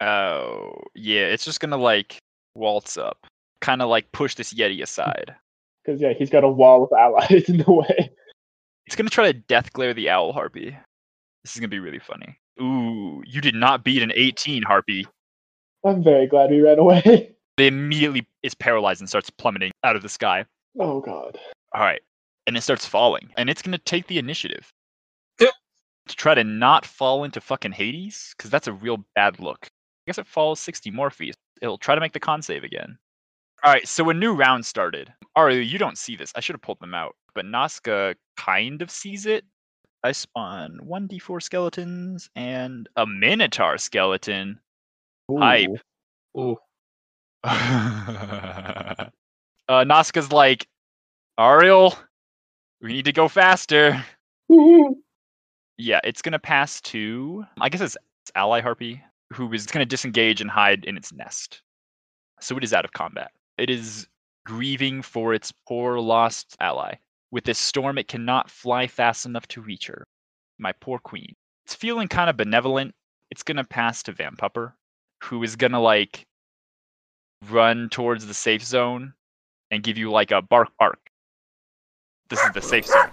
Oh, 0.00 0.80
yeah, 0.94 1.22
it's 1.22 1.44
just 1.44 1.60
gonna 1.60 1.78
like 1.78 2.18
waltz 2.54 2.96
up, 2.96 3.26
kind 3.60 3.80
of 3.80 3.88
like 3.88 4.12
push 4.12 4.34
this 4.34 4.52
Yeti 4.54 4.82
aside. 4.82 5.34
Because 5.84 6.00
yeah, 6.00 6.14
he's 6.14 6.30
got 6.30 6.44
a 6.44 6.48
wall 6.48 6.84
of 6.84 6.92
allies 6.98 7.44
in 7.46 7.58
the 7.58 7.70
way. 7.70 8.10
It's 8.86 8.96
gonna 8.96 9.10
try 9.10 9.30
to 9.30 9.38
death 9.38 9.70
glare 9.74 9.92
the 9.92 10.08
owl 10.08 10.32
harpy. 10.32 10.70
This 11.42 11.54
is 11.54 11.60
gonna 11.60 11.68
be 11.68 11.78
really 11.78 11.98
funny. 11.98 12.38
Ooh, 12.60 13.22
you 13.26 13.40
did 13.40 13.54
not 13.54 13.84
beat 13.84 14.02
an 14.02 14.12
18 14.14 14.62
harpy. 14.62 15.06
I'm 15.84 16.02
very 16.02 16.26
glad 16.26 16.50
we 16.50 16.60
ran 16.60 16.78
away. 16.78 17.30
It 17.56 17.66
immediately 17.66 18.26
is 18.42 18.52
paralyzed 18.52 19.00
and 19.00 19.08
starts 19.08 19.30
plummeting 19.30 19.70
out 19.84 19.94
of 19.94 20.02
the 20.02 20.08
sky. 20.08 20.44
Oh 20.80 20.98
god. 20.98 21.38
All 21.72 21.82
right, 21.82 22.02
and 22.48 22.56
it 22.56 22.62
starts 22.62 22.84
falling, 22.84 23.30
and 23.36 23.48
it's 23.48 23.62
gonna 23.62 23.78
take 23.78 24.08
the 24.08 24.18
initiative 24.18 24.72
to 26.08 26.16
try 26.16 26.34
to 26.34 26.44
not 26.44 26.84
fall 26.84 27.24
into 27.24 27.40
fucking 27.40 27.72
Hades, 27.72 28.34
because 28.36 28.50
that's 28.50 28.66
a 28.66 28.72
real 28.72 29.04
bad 29.14 29.40
look. 29.40 29.58
I 29.62 29.68
guess 30.06 30.18
it 30.18 30.26
falls 30.26 30.60
60 30.60 30.90
more 30.90 31.10
feet. 31.10 31.34
It'll 31.62 31.78
try 31.78 31.94
to 31.94 32.00
make 32.00 32.12
the 32.12 32.20
con 32.20 32.42
save 32.42 32.64
again. 32.64 32.98
All 33.62 33.72
right, 33.72 33.88
so 33.88 34.10
a 34.10 34.14
new 34.14 34.34
round 34.34 34.66
started. 34.66 35.12
Ari, 35.36 35.64
you 35.64 35.78
don't 35.78 35.96
see 35.96 36.16
this. 36.16 36.32
I 36.36 36.40
should 36.40 36.54
have 36.54 36.62
pulled 36.62 36.80
them 36.80 36.94
out, 36.94 37.14
but 37.34 37.46
Nazca 37.46 38.14
kind 38.36 38.82
of 38.82 38.90
sees 38.90 39.24
it. 39.24 39.44
I 40.04 40.12
spawn 40.12 40.80
1d4 40.84 41.42
skeletons 41.42 42.28
and 42.36 42.86
a 42.94 43.06
minotaur 43.06 43.78
skeleton. 43.78 44.60
Hype. 45.30 45.70
Ooh. 45.70 45.78
Oh, 46.36 46.58
uh, 47.44 49.08
Nazca's 49.70 50.30
like, 50.30 50.68
Ariel, 51.40 51.96
we 52.82 52.92
need 52.92 53.06
to 53.06 53.12
go 53.12 53.28
faster. 53.28 54.04
Yeah, 55.78 56.00
it's 56.04 56.20
gonna 56.20 56.38
pass 56.38 56.82
to 56.82 57.44
I 57.58 57.70
guess 57.70 57.80
it's, 57.80 57.96
it's 58.22 58.32
ally 58.34 58.60
harpy 58.60 59.02
who 59.32 59.50
is 59.54 59.64
gonna 59.66 59.86
disengage 59.86 60.42
and 60.42 60.50
hide 60.50 60.84
in 60.84 60.98
its 60.98 61.14
nest. 61.14 61.62
So 62.40 62.58
it 62.58 62.64
is 62.64 62.74
out 62.74 62.84
of 62.84 62.92
combat. 62.92 63.30
It 63.56 63.70
is 63.70 64.06
grieving 64.44 65.00
for 65.00 65.32
its 65.32 65.50
poor 65.66 65.98
lost 65.98 66.56
ally. 66.60 66.96
With 67.34 67.42
this 67.42 67.58
storm, 67.58 67.98
it 67.98 68.06
cannot 68.06 68.48
fly 68.48 68.86
fast 68.86 69.26
enough 69.26 69.48
to 69.48 69.60
reach 69.60 69.88
her. 69.88 70.06
My 70.56 70.70
poor 70.70 71.00
queen. 71.00 71.34
It's 71.64 71.74
feeling 71.74 72.06
kind 72.06 72.30
of 72.30 72.36
benevolent. 72.36 72.94
It's 73.28 73.42
gonna 73.42 73.64
pass 73.64 74.04
to 74.04 74.12
Van 74.12 74.36
Pupper, 74.36 74.74
who 75.20 75.42
is 75.42 75.56
gonna 75.56 75.80
like 75.80 76.28
run 77.50 77.88
towards 77.88 78.24
the 78.24 78.34
safe 78.34 78.62
zone 78.62 79.14
and 79.72 79.82
give 79.82 79.98
you 79.98 80.12
like 80.12 80.30
a 80.30 80.42
bark 80.42 80.68
bark. 80.78 81.00
This 82.28 82.38
is 82.38 82.52
the 82.52 82.62
safe 82.62 82.86
zone. 82.86 83.10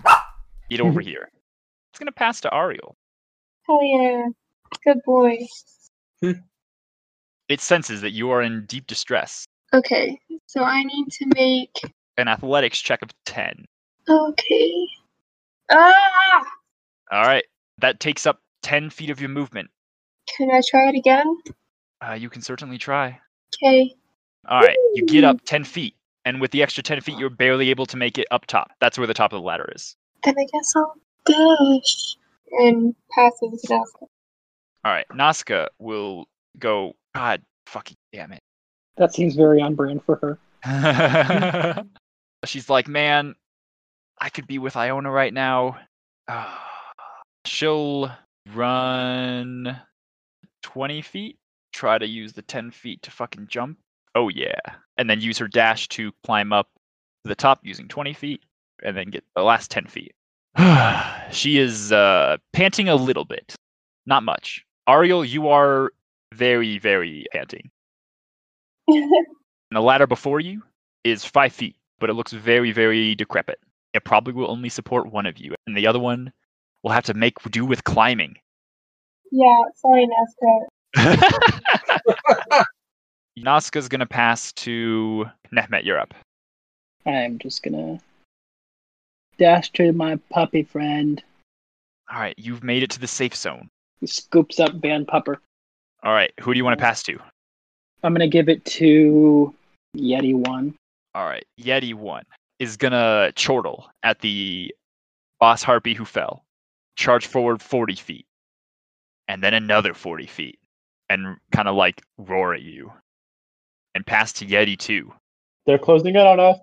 Get 0.69 0.81
over 0.81 1.01
here. 1.09 1.31
It's 1.89 1.97
gonna 1.97 2.11
pass 2.11 2.41
to 2.41 2.53
Ariel. 2.53 2.95
Hell 3.63 3.83
yeah. 3.83 4.27
Good 4.83 5.01
boy. 5.03 5.47
Hmm. 6.21 6.41
It 7.49 7.59
senses 7.59 8.01
that 8.01 8.11
you 8.11 8.29
are 8.29 8.43
in 8.43 8.67
deep 8.67 8.85
distress. 8.85 9.47
Okay, 9.73 10.19
so 10.45 10.61
I 10.61 10.83
need 10.83 11.07
to 11.09 11.25
make. 11.33 11.75
An 12.17 12.27
athletics 12.27 12.79
check 12.79 13.01
of 13.01 13.09
10. 13.25 13.65
Okay. 14.09 14.87
Ah! 15.71 16.43
All 17.11 17.23
right. 17.23 17.43
That 17.79 17.99
takes 17.99 18.25
up 18.25 18.39
10 18.63 18.89
feet 18.89 19.09
of 19.09 19.19
your 19.19 19.29
movement. 19.29 19.69
Can 20.37 20.51
I 20.51 20.61
try 20.69 20.89
it 20.89 20.95
again? 20.95 21.37
Uh, 22.05 22.13
you 22.13 22.29
can 22.29 22.41
certainly 22.41 22.77
try. 22.77 23.19
Okay. 23.55 23.93
All 24.47 24.61
right. 24.61 24.77
You 24.93 25.05
get 25.05 25.23
up 25.23 25.41
10 25.45 25.63
feet. 25.63 25.95
And 26.25 26.39
with 26.39 26.51
the 26.51 26.61
extra 26.61 26.83
10 26.83 27.01
feet, 27.01 27.17
you're 27.17 27.29
barely 27.29 27.69
able 27.69 27.85
to 27.87 27.97
make 27.97 28.17
it 28.17 28.27
up 28.31 28.45
top. 28.45 28.71
That's 28.79 28.97
where 28.97 29.07
the 29.07 29.13
top 29.13 29.33
of 29.33 29.41
the 29.41 29.45
ladder 29.45 29.69
is. 29.75 29.95
Then 30.23 30.35
I 30.37 30.45
guess 30.45 30.73
I'll 30.75 30.95
dash 31.25 32.15
and 32.59 32.95
pass 33.15 33.33
it 33.41 33.59
to 33.59 33.67
Nazca. 33.67 34.01
All 34.01 34.91
right. 34.91 35.05
Nazca 35.11 35.67
will 35.79 36.27
go. 36.59 36.93
God 37.15 37.41
fucking 37.65 37.97
damn 38.13 38.31
it. 38.31 38.41
That 38.97 39.13
seems 39.13 39.35
very 39.35 39.61
on 39.61 39.75
brand 39.75 40.03
for 40.03 40.15
her. 40.17 40.37
She's 42.45 42.69
like, 42.69 42.87
man, 42.87 43.35
I 44.21 44.29
could 44.29 44.45
be 44.45 44.59
with 44.59 44.77
Iona 44.77 45.09
right 45.09 45.33
now. 45.33 45.77
She'll 47.45 48.11
run 48.53 49.81
20 50.61 51.01
feet, 51.01 51.39
try 51.73 51.97
to 51.97 52.05
use 52.05 52.33
the 52.33 52.43
10 52.43 52.69
feet 52.69 53.01
to 53.01 53.11
fucking 53.11 53.47
jump. 53.47 53.79
Oh, 54.13 54.29
yeah. 54.29 54.59
And 54.97 55.09
then 55.09 55.21
use 55.21 55.39
her 55.39 55.47
dash 55.47 55.87
to 55.89 56.11
climb 56.23 56.53
up 56.53 56.69
to 57.25 57.29
the 57.29 57.35
top 57.35 57.61
using 57.63 57.87
20 57.87 58.13
feet, 58.13 58.43
and 58.83 58.95
then 58.95 59.09
get 59.09 59.23
the 59.35 59.41
last 59.41 59.71
10 59.71 59.87
feet. 59.87 60.13
she 61.31 61.57
is 61.57 61.91
uh, 61.91 62.37
panting 62.53 62.89
a 62.89 62.95
little 62.95 63.25
bit, 63.25 63.55
not 64.05 64.21
much. 64.21 64.63
Ariel, 64.87 65.25
you 65.25 65.49
are 65.49 65.91
very, 66.33 66.77
very 66.77 67.25
panting. 67.33 67.71
And 69.71 69.77
the 69.77 69.81
ladder 69.81 70.05
before 70.05 70.41
you 70.41 70.63
is 71.05 71.23
five 71.23 71.53
feet, 71.53 71.77
but 71.97 72.09
it 72.09 72.13
looks 72.13 72.33
very, 72.33 72.73
very 72.73 73.15
decrepit. 73.15 73.57
It 73.93 74.05
probably 74.05 74.33
will 74.33 74.49
only 74.49 74.69
support 74.69 75.11
one 75.11 75.25
of 75.25 75.37
you, 75.37 75.53
and 75.67 75.75
the 75.75 75.87
other 75.87 75.99
one 75.99 76.31
will 76.83 76.91
have 76.91 77.05
to 77.05 77.13
make 77.13 77.41
do 77.51 77.65
with 77.65 77.83
climbing. 77.83 78.35
yeah, 79.31 79.63
sorry, 79.75 80.07
Nazca. 80.07 80.67
Nazca's 83.39 83.87
gonna 83.87 84.05
pass 84.05 84.51
to 84.53 85.25
Nehmet 85.53 85.83
Europe. 85.83 86.13
I'm 87.05 87.39
just 87.39 87.63
gonna 87.63 87.99
dash 89.37 89.71
to 89.73 89.91
my 89.93 90.17
puppy 90.29 90.63
friend. 90.63 91.21
All 92.11 92.19
right, 92.19 92.35
you've 92.37 92.63
made 92.63 92.83
it 92.83 92.89
to 92.91 92.99
the 92.99 93.07
safe 93.07 93.35
zone. 93.35 93.69
He 93.99 94.07
scoops 94.07 94.59
up 94.59 94.73
Van 94.75 95.05
Pupper. 95.05 95.37
All 96.03 96.13
right, 96.13 96.31
who 96.39 96.53
do 96.53 96.57
you 96.57 96.63
want 96.63 96.77
to 96.77 96.83
pass 96.83 97.03
to? 97.03 97.19
I'm 98.03 98.13
gonna 98.13 98.27
give 98.27 98.49
it 98.49 98.63
to 98.65 99.53
Yeti 99.97 100.33
one. 100.33 100.75
All 101.13 101.25
right, 101.25 101.45
Yeti 101.59 101.93
one 101.93 102.23
is 102.61 102.77
gonna 102.77 103.33
chortle 103.35 103.89
at 104.03 104.19
the 104.19 104.71
boss 105.39 105.63
harpy 105.63 105.95
who 105.95 106.05
fell, 106.05 106.45
charge 106.95 107.25
forward 107.25 107.59
40 107.59 107.95
feet, 107.95 108.27
and 109.27 109.43
then 109.43 109.55
another 109.55 109.95
40 109.95 110.27
feet, 110.27 110.59
and 111.09 111.37
kind 111.51 111.67
of 111.67 111.75
like 111.75 112.03
roar 112.19 112.53
at 112.53 112.61
you, 112.61 112.93
and 113.95 114.05
pass 114.05 114.31
to 114.33 114.45
Yeti 114.45 114.77
two, 114.77 115.11
They're 115.65 115.79
closing 115.79 116.15
in 116.15 116.21
on 116.21 116.39
us. 116.39 116.59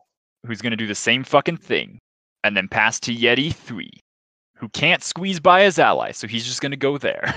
who's 0.47 0.63
gonna 0.63 0.77
do 0.77 0.87
the 0.87 0.95
same 0.95 1.25
fucking 1.25 1.57
thing, 1.57 1.99
and 2.45 2.57
then 2.57 2.69
pass 2.69 3.01
to 3.01 3.13
Yeti 3.13 3.53
three, 3.53 3.91
who 4.55 4.69
can't 4.69 5.03
squeeze 5.03 5.41
by 5.41 5.63
his 5.63 5.81
ally, 5.81 6.13
so 6.13 6.29
he's 6.29 6.45
just 6.47 6.61
gonna 6.61 6.77
go 6.77 6.97
there. 6.97 7.35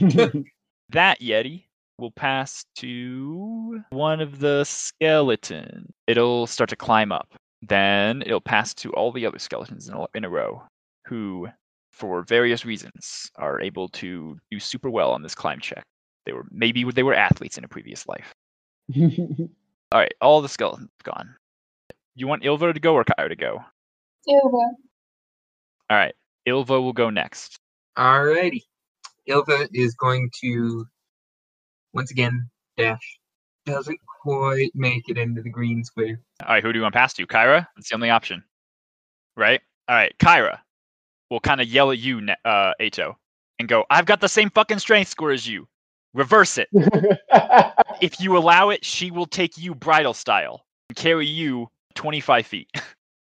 that 0.00 1.20
Yeti 1.20 1.64
will 1.98 2.12
pass 2.12 2.64
to 2.76 3.82
one 3.90 4.22
of 4.22 4.38
the 4.38 4.64
skeleton. 4.64 5.92
It'll 6.06 6.46
start 6.46 6.70
to 6.70 6.76
climb 6.76 7.12
up. 7.12 7.34
Then 7.62 8.22
it'll 8.22 8.40
pass 8.40 8.74
to 8.74 8.92
all 8.92 9.12
the 9.12 9.26
other 9.26 9.38
skeletons 9.38 9.88
in 9.88 9.94
a, 9.94 10.06
in 10.14 10.24
a 10.24 10.28
row, 10.28 10.62
who, 11.06 11.48
for 11.92 12.22
various 12.22 12.64
reasons, 12.64 13.30
are 13.36 13.60
able 13.60 13.88
to 13.88 14.38
do 14.50 14.60
super 14.60 14.90
well 14.90 15.12
on 15.12 15.22
this 15.22 15.34
climb 15.34 15.60
check. 15.60 15.84
They 16.24 16.32
were 16.32 16.46
maybe 16.50 16.84
they 16.84 17.02
were 17.02 17.14
athletes 17.14 17.58
in 17.58 17.64
a 17.64 17.68
previous 17.68 18.06
life. 18.06 18.34
All 19.90 19.98
right, 19.98 20.12
all 20.20 20.42
the 20.42 20.48
skeletons 20.48 20.90
gone. 21.02 21.34
You 22.14 22.26
want 22.26 22.44
Ylva 22.44 22.74
to 22.74 22.80
go 22.80 22.94
or 22.94 23.04
Kyra 23.04 23.30
to 23.30 23.36
go? 23.36 23.64
Silva. 24.22 24.56
All 25.90 25.96
right, 25.96 26.14
Ylva 26.44 26.78
will 26.80 26.92
go 26.92 27.08
next. 27.08 27.58
Alrighty. 27.96 28.64
Ylva 29.26 29.68
is 29.72 29.94
going 29.94 30.30
to 30.42 30.86
once 31.94 32.10
again 32.10 32.50
dash. 32.76 33.18
Doesn't 33.68 34.00
quite 34.22 34.70
make 34.74 35.08
it 35.08 35.18
into 35.18 35.42
the 35.42 35.50
green 35.50 35.84
square. 35.84 36.18
All 36.42 36.54
right, 36.54 36.62
who 36.62 36.72
do 36.72 36.78
you 36.78 36.82
want 36.82 36.94
to 36.94 36.98
pass 36.98 37.12
to? 37.14 37.26
Kyra? 37.26 37.66
That's 37.76 37.90
the 37.90 37.94
only 37.94 38.08
option. 38.08 38.42
Right? 39.36 39.60
All 39.88 39.94
right, 39.94 40.12
Kyra 40.18 40.58
will 41.30 41.40
kind 41.40 41.60
of 41.60 41.68
yell 41.68 41.90
at 41.90 41.98
you, 41.98 42.26
uh, 42.44 42.72
Eto, 42.80 43.14
and 43.58 43.68
go, 43.68 43.84
I've 43.90 44.06
got 44.06 44.20
the 44.20 44.28
same 44.28 44.48
fucking 44.50 44.78
strength 44.78 45.08
score 45.08 45.32
as 45.32 45.46
you. 45.46 45.68
Reverse 46.14 46.58
it. 46.58 46.68
If 48.00 48.20
you 48.20 48.38
allow 48.38 48.70
it, 48.70 48.84
she 48.84 49.10
will 49.10 49.26
take 49.26 49.58
you 49.58 49.74
bridal 49.74 50.14
style 50.14 50.64
and 50.88 50.96
carry 50.96 51.26
you 51.26 51.66
25 51.96 52.46
feet. 52.46 52.70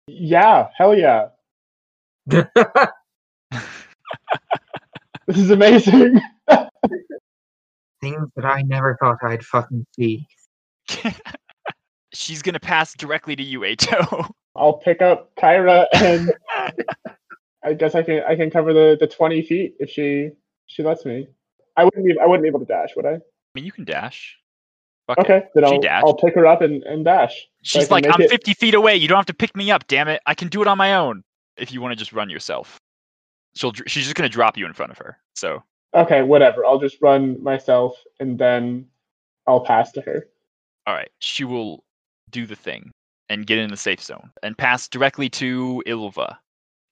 yeah, 0.07 0.69
hell 0.75 0.95
yeah. 0.95 1.27
This 5.27 5.38
is 5.38 5.49
amazing. 5.49 6.19
Things 8.06 8.30
that 8.36 8.45
I 8.45 8.62
never 8.62 8.95
thought 9.01 9.18
I'd 9.24 9.43
fucking 9.43 9.84
see. 9.95 10.28
She's 12.14 12.43
going 12.43 12.53
to 12.53 12.60
pass 12.60 12.93
directly 12.93 13.36
to 13.36 13.41
you, 13.41 13.62
Eto. 13.62 14.30
I'll 14.56 14.74
pick 14.74 15.01
up 15.01 15.32
Kyra 15.36 15.88
and 15.95 16.32
I 17.64 17.74
guess 17.74 17.95
I 17.95 18.03
can 18.03 18.22
I 18.28 18.36
can 18.36 18.51
cover 18.51 18.74
the, 18.74 18.95
the 18.99 19.08
twenty 19.08 19.41
feet 19.41 19.74
if 19.80 19.89
she 19.89 20.30
she 20.68 20.84
lets 20.84 21.03
me. 21.03 21.28
I 21.76 21.84
wouldn't 21.84 22.06
be 22.06 22.16
I 22.22 22.28
wouldn't 22.28 22.43
be 22.43 22.47
able 22.47 22.60
to 22.60 22.66
dash, 22.66 22.89
would 22.95 23.08
I? 23.08 23.14
I 23.16 23.20
mean, 23.56 23.66
you 23.66 23.72
can 23.72 23.86
dash. 23.86 24.38
Fuck 25.08 25.18
it. 25.18 25.22
Okay, 25.22 25.47
then 25.56 25.64
She 25.64 25.74
I'll, 25.74 25.82
dashed. 25.82 26.06
I'll 26.06 26.16
pick 26.16 26.36
her 26.36 26.45
up 26.45 26.62
and, 26.62 26.84
and 26.84 27.03
dash. 27.03 27.47
She's 27.64 27.88
can 27.88 27.91
like, 27.91 28.06
I'm 28.06 28.22
it- 28.22 28.30
50 28.30 28.53
feet 28.53 28.76
away. 28.76 28.95
You 28.97 29.08
don't 29.08 29.18
have 29.18 29.26
to 29.26 29.34
pick 29.34 29.56
me 29.56 29.72
up, 29.72 29.88
damn 29.88 30.08
it. 30.10 30.22
I 30.28 30.36
can 30.36 30.47
do 30.47 30.62
it 30.62 30.68
on 30.68 30.78
my 30.78 30.93
own. 30.93 31.24
If 31.58 31.72
you 31.72 31.82
want 31.82 31.91
to 31.93 31.95
just 31.95 32.14
run 32.14 32.30
yourself, 32.30 32.80
she'll 33.56 33.74
she's 33.88 34.03
just 34.03 34.16
gonna 34.16 34.30
drop 34.30 34.58
you 34.60 34.68
in 34.68 34.74
front 34.74 34.91
of 34.91 34.99
her. 34.99 35.18
So 35.34 35.64
Okay, 35.96 36.22
whatever. 36.24 36.66
I'll 36.66 36.80
just 36.80 37.02
run 37.02 37.41
myself 37.41 37.98
and 38.20 38.38
then 38.38 38.86
I'll 39.48 39.62
pass 39.62 39.91
to 39.93 40.02
her. 40.02 40.28
all 40.88 40.93
right, 40.93 41.10
she 41.20 41.43
will 41.43 41.84
do 42.30 42.46
the 42.46 42.56
thing 42.56 42.91
and 43.30 43.48
get 43.48 43.58
in 43.58 43.70
the 43.70 43.78
safe 43.78 44.04
zone 44.04 44.30
and 44.43 44.58
pass 44.58 44.88
directly 44.88 45.30
to 45.30 45.82
Ylva. 45.88 46.38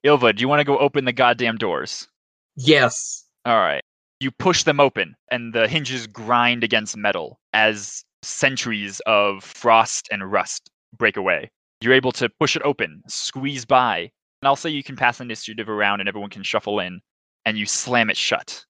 Ylva, 0.03 0.33
do 0.33 0.41
you 0.41 0.47
want 0.47 0.59
to 0.59 0.65
go 0.65 0.77
open 0.77 1.05
the 1.05 1.11
goddamn 1.13 1.57
doors? 1.57 2.07
Yes. 2.55 3.25
All 3.45 3.57
right. 3.57 3.83
You 4.19 4.31
push 4.31 4.63
them 4.63 4.79
open, 4.79 5.15
and 5.31 5.53
the 5.53 5.67
hinges 5.67 6.07
grind 6.07 6.63
against 6.63 6.95
metal 6.95 7.39
as 7.53 8.05
centuries 8.21 9.01
of 9.05 9.43
frost 9.43 10.07
and 10.11 10.31
rust 10.31 10.69
break 10.97 11.17
away. 11.17 11.51
You're 11.81 11.93
able 11.93 12.13
to 12.13 12.29
push 12.39 12.55
it 12.55 12.61
open, 12.63 13.03
squeeze 13.07 13.65
by, 13.65 13.99
and 14.41 14.47
I'll 14.47 14.55
say 14.55 14.69
you 14.69 14.83
can 14.83 14.95
pass 14.95 15.19
initiative 15.19 15.67
around 15.67 15.99
and 15.99 16.07
everyone 16.07 16.29
can 16.29 16.43
shuffle 16.43 16.79
in, 16.79 17.01
and 17.45 17.57
you 17.57 17.65
slam 17.65 18.09
it 18.09 18.15
shut. 18.15 18.63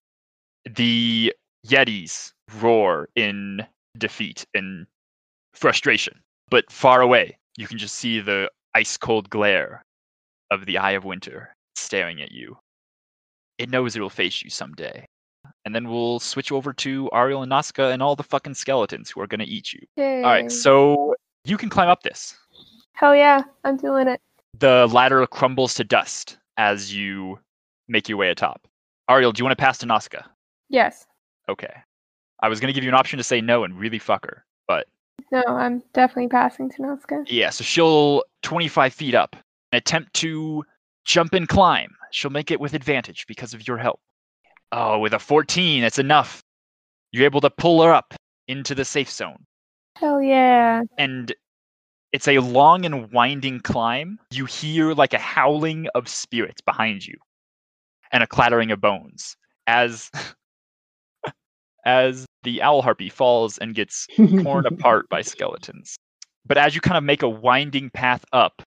The 0.70 1.34
Yetis 1.68 2.32
roar 2.60 3.10
in 3.16 3.66
defeat 3.98 4.46
and 4.54 4.86
frustration, 5.54 6.20
but 6.50 6.72
far 6.72 7.02
away, 7.02 7.38
you 7.58 7.68
can 7.68 7.78
just 7.78 7.96
see 7.96 8.20
the 8.20 8.50
ice 8.76 8.98
cold 8.98 9.30
glare 9.30 9.84
of 10.52 10.66
the 10.66 10.78
Eye 10.78 10.92
of 10.92 11.06
Winter 11.06 11.56
staring 11.76 12.22
at 12.22 12.32
you. 12.32 12.58
It 13.58 13.70
knows 13.70 13.96
it 13.96 14.02
will 14.02 14.10
face 14.10 14.42
you 14.42 14.50
someday 14.50 15.06
and 15.66 15.74
then 15.74 15.90
we'll 15.90 16.20
switch 16.20 16.52
over 16.52 16.74
to 16.74 17.10
Ariel 17.14 17.44
and 17.44 17.52
Nazca 17.52 17.94
and 17.94 18.02
all 18.02 18.16
the 18.16 18.24
fucking 18.24 18.54
skeletons 18.54 19.10
who 19.10 19.22
are 19.22 19.28
gonna 19.28 19.46
eat 19.46 19.74
you. 19.74 19.80
Yay. 19.98 20.24
All 20.24 20.30
right, 20.30 20.52
so 20.52 21.16
you 21.46 21.58
can 21.58 21.70
climb 21.70 21.90
up 21.90 22.04
this. 22.04 22.36
Hell 22.94 23.16
yeah, 23.16 23.44
I'm 23.64 23.78
doing 23.78 24.08
it. 24.08 24.22
The 24.60 24.88
ladder 24.92 25.26
crumbles 25.28 25.74
to 25.76 25.84
dust 25.84 26.38
as 26.58 26.94
you 26.94 27.40
make 27.88 28.08
your 28.08 28.18
way 28.18 28.30
atop. 28.30 28.68
Ariel, 29.10 29.32
do 29.32 29.40
you 29.40 29.46
want 29.46 29.58
to 29.58 29.62
pass 29.62 29.78
to 29.80 29.86
Nazca? 29.86 30.24
Yes. 30.74 31.06
Okay. 31.48 31.72
I 32.42 32.50
was 32.50 32.60
gonna 32.60 32.74
give 32.74 32.84
you 32.84 32.90
an 32.90 32.96
option 32.96 33.18
to 33.18 33.24
say 33.24 33.40
no 33.40 33.64
and 33.64 33.80
really 33.80 34.00
fuck 34.00 34.26
her, 34.26 34.44
but 34.68 34.88
No, 35.32 35.44
I'm 35.48 35.82
definitely 35.94 36.28
passing 36.28 36.70
to 36.72 36.78
Nazca. 36.82 37.24
yeah. 37.28 37.50
So 37.52 37.64
she'll 37.64 38.24
25 38.42 38.94
feet 38.94 39.16
up 39.16 39.36
and 39.72 39.78
attempt 39.78 40.14
to 40.16 40.66
jump 41.06 41.34
and 41.34 41.48
climb. 41.48 41.94
She'll 42.12 42.32
make 42.32 42.52
it 42.52 42.60
with 42.60 42.74
advantage 42.74 43.26
because 43.28 43.54
of 43.54 43.66
your 43.68 43.78
help. 43.78 44.00
Oh, 44.72 45.00
with 45.00 45.14
a 45.14 45.20
14, 45.20 45.82
that's 45.84 46.00
enough. 46.00 46.42
You're 47.12 47.26
able 47.26 47.42
to 47.42 47.50
pull 47.52 47.82
her 47.84 47.94
up 47.94 48.14
into 48.48 48.74
the 48.76 48.84
safe 48.86 49.10
zone. 49.12 49.46
Hell 49.98 50.22
yeah. 50.22 50.82
and 50.98 51.34
it's 52.12 52.28
a 52.28 52.40
long 52.40 52.86
and 52.86 53.12
winding 53.12 53.60
climb. 53.60 54.20
You 54.32 54.46
hear 54.46 54.94
like 54.94 55.14
a 55.14 55.20
howling 55.20 55.88
of 55.96 56.08
spirits 56.08 56.62
behind 56.62 57.06
you 57.06 57.16
and 58.12 58.22
a 58.24 58.28
clattering 58.28 58.72
of 58.72 58.82
bones 58.82 59.36
as 59.68 60.12
as 61.86 62.26
the 62.44 62.62
owl 62.62 62.82
harpy 62.82 63.10
falls 63.10 63.58
and 63.58 63.76
gets 63.76 64.08
torn 64.16 64.66
apart 64.72 65.10
by 65.10 65.22
skeletons. 65.22 65.98
But 66.46 66.58
as 66.58 66.76
you 66.76 66.82
kind 66.82 66.98
of 66.98 67.04
make 67.04 67.24
a 67.24 67.30
winding 67.30 67.90
path 67.90 68.26
up, 68.34 68.62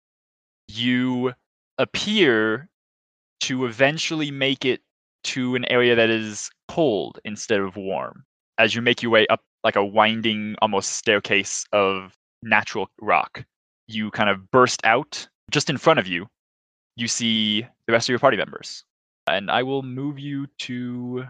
you 0.68 1.32
appear 1.78 2.68
to 3.40 3.66
eventually 3.66 4.30
make 4.30 4.64
it 4.64 4.80
to 5.24 5.54
an 5.54 5.64
area 5.70 5.94
that 5.94 6.10
is 6.10 6.50
cold 6.68 7.18
instead 7.24 7.60
of 7.60 7.76
warm. 7.76 8.24
As 8.58 8.74
you 8.74 8.82
make 8.82 9.02
your 9.02 9.10
way 9.10 9.26
up 9.28 9.40
like 9.64 9.76
a 9.76 9.84
winding, 9.84 10.56
almost 10.60 10.92
staircase 10.92 11.64
of 11.72 12.14
natural 12.42 12.88
rock, 13.00 13.44
you 13.86 14.10
kind 14.10 14.28
of 14.28 14.50
burst 14.50 14.84
out. 14.84 15.26
Just 15.50 15.70
in 15.70 15.78
front 15.78 15.98
of 15.98 16.06
you, 16.06 16.26
you 16.96 17.08
see 17.08 17.66
the 17.86 17.92
rest 17.92 18.06
of 18.06 18.10
your 18.10 18.18
party 18.18 18.36
members. 18.36 18.84
And 19.26 19.50
I 19.50 19.62
will 19.62 19.82
move 19.82 20.18
you 20.18 20.46
to 20.60 21.24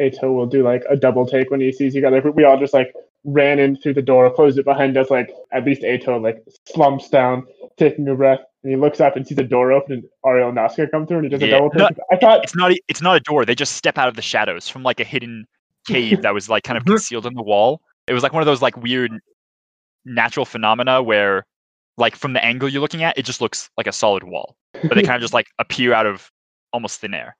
Eto 0.00 0.34
will 0.34 0.46
do 0.46 0.62
like 0.62 0.82
a 0.88 0.96
double 0.96 1.26
take 1.26 1.50
when 1.50 1.60
he 1.60 1.72
sees 1.72 1.94
you 1.94 2.02
guys. 2.02 2.12
Like, 2.12 2.24
we 2.34 2.44
all 2.44 2.58
just 2.58 2.74
like 2.74 2.92
ran 3.24 3.58
in 3.58 3.76
through 3.76 3.94
the 3.94 4.02
door, 4.02 4.30
closed 4.30 4.58
it 4.58 4.64
behind 4.64 4.96
us. 4.96 5.10
Like 5.10 5.30
at 5.52 5.64
least 5.64 5.82
Eto 5.82 6.20
like 6.20 6.42
slumps 6.66 7.08
down, 7.08 7.46
taking 7.76 8.08
a 8.08 8.14
breath, 8.14 8.40
and 8.62 8.72
he 8.72 8.76
looks 8.76 9.00
up 9.00 9.16
and 9.16 9.26
sees 9.26 9.36
the 9.36 9.44
door 9.44 9.72
open 9.72 9.92
and 9.92 10.04
Ariel 10.26 10.48
and 10.48 10.58
Nazca 10.58 10.90
come 10.90 11.06
through, 11.06 11.18
and 11.18 11.26
he 11.26 11.30
does 11.30 11.42
a 11.42 11.46
Yeah, 11.46 11.58
double 11.58 11.70
no, 11.74 11.88
take. 11.88 11.98
I 12.10 12.16
thought 12.16 12.44
it's 12.44 12.56
not 12.56 12.72
e- 12.72 12.82
it's 12.88 13.02
not 13.02 13.16
a 13.16 13.20
door. 13.20 13.44
They 13.44 13.54
just 13.54 13.76
step 13.76 13.98
out 13.98 14.08
of 14.08 14.16
the 14.16 14.22
shadows 14.22 14.68
from 14.68 14.82
like 14.82 15.00
a 15.00 15.04
hidden 15.04 15.46
cave 15.86 16.22
that 16.22 16.34
was 16.34 16.48
like 16.48 16.64
kind 16.64 16.76
of 16.76 16.84
concealed 16.86 17.26
in 17.26 17.34
the 17.34 17.42
wall. 17.42 17.80
It 18.06 18.14
was 18.14 18.22
like 18.22 18.32
one 18.32 18.42
of 18.42 18.46
those 18.46 18.62
like 18.62 18.76
weird 18.76 19.12
natural 20.04 20.46
phenomena 20.46 21.02
where 21.02 21.46
like 21.96 22.16
from 22.16 22.32
the 22.32 22.44
angle 22.44 22.68
you're 22.68 22.80
looking 22.80 23.02
at, 23.02 23.18
it 23.18 23.24
just 23.24 23.40
looks 23.40 23.70
like 23.76 23.86
a 23.86 23.92
solid 23.92 24.24
wall. 24.24 24.56
But 24.82 24.94
they 24.94 25.02
kind 25.02 25.16
of 25.16 25.20
just 25.20 25.34
like 25.34 25.46
appear 25.58 25.92
out 25.92 26.06
of 26.06 26.30
almost 26.72 27.00
thin 27.00 27.14
air. 27.14 27.36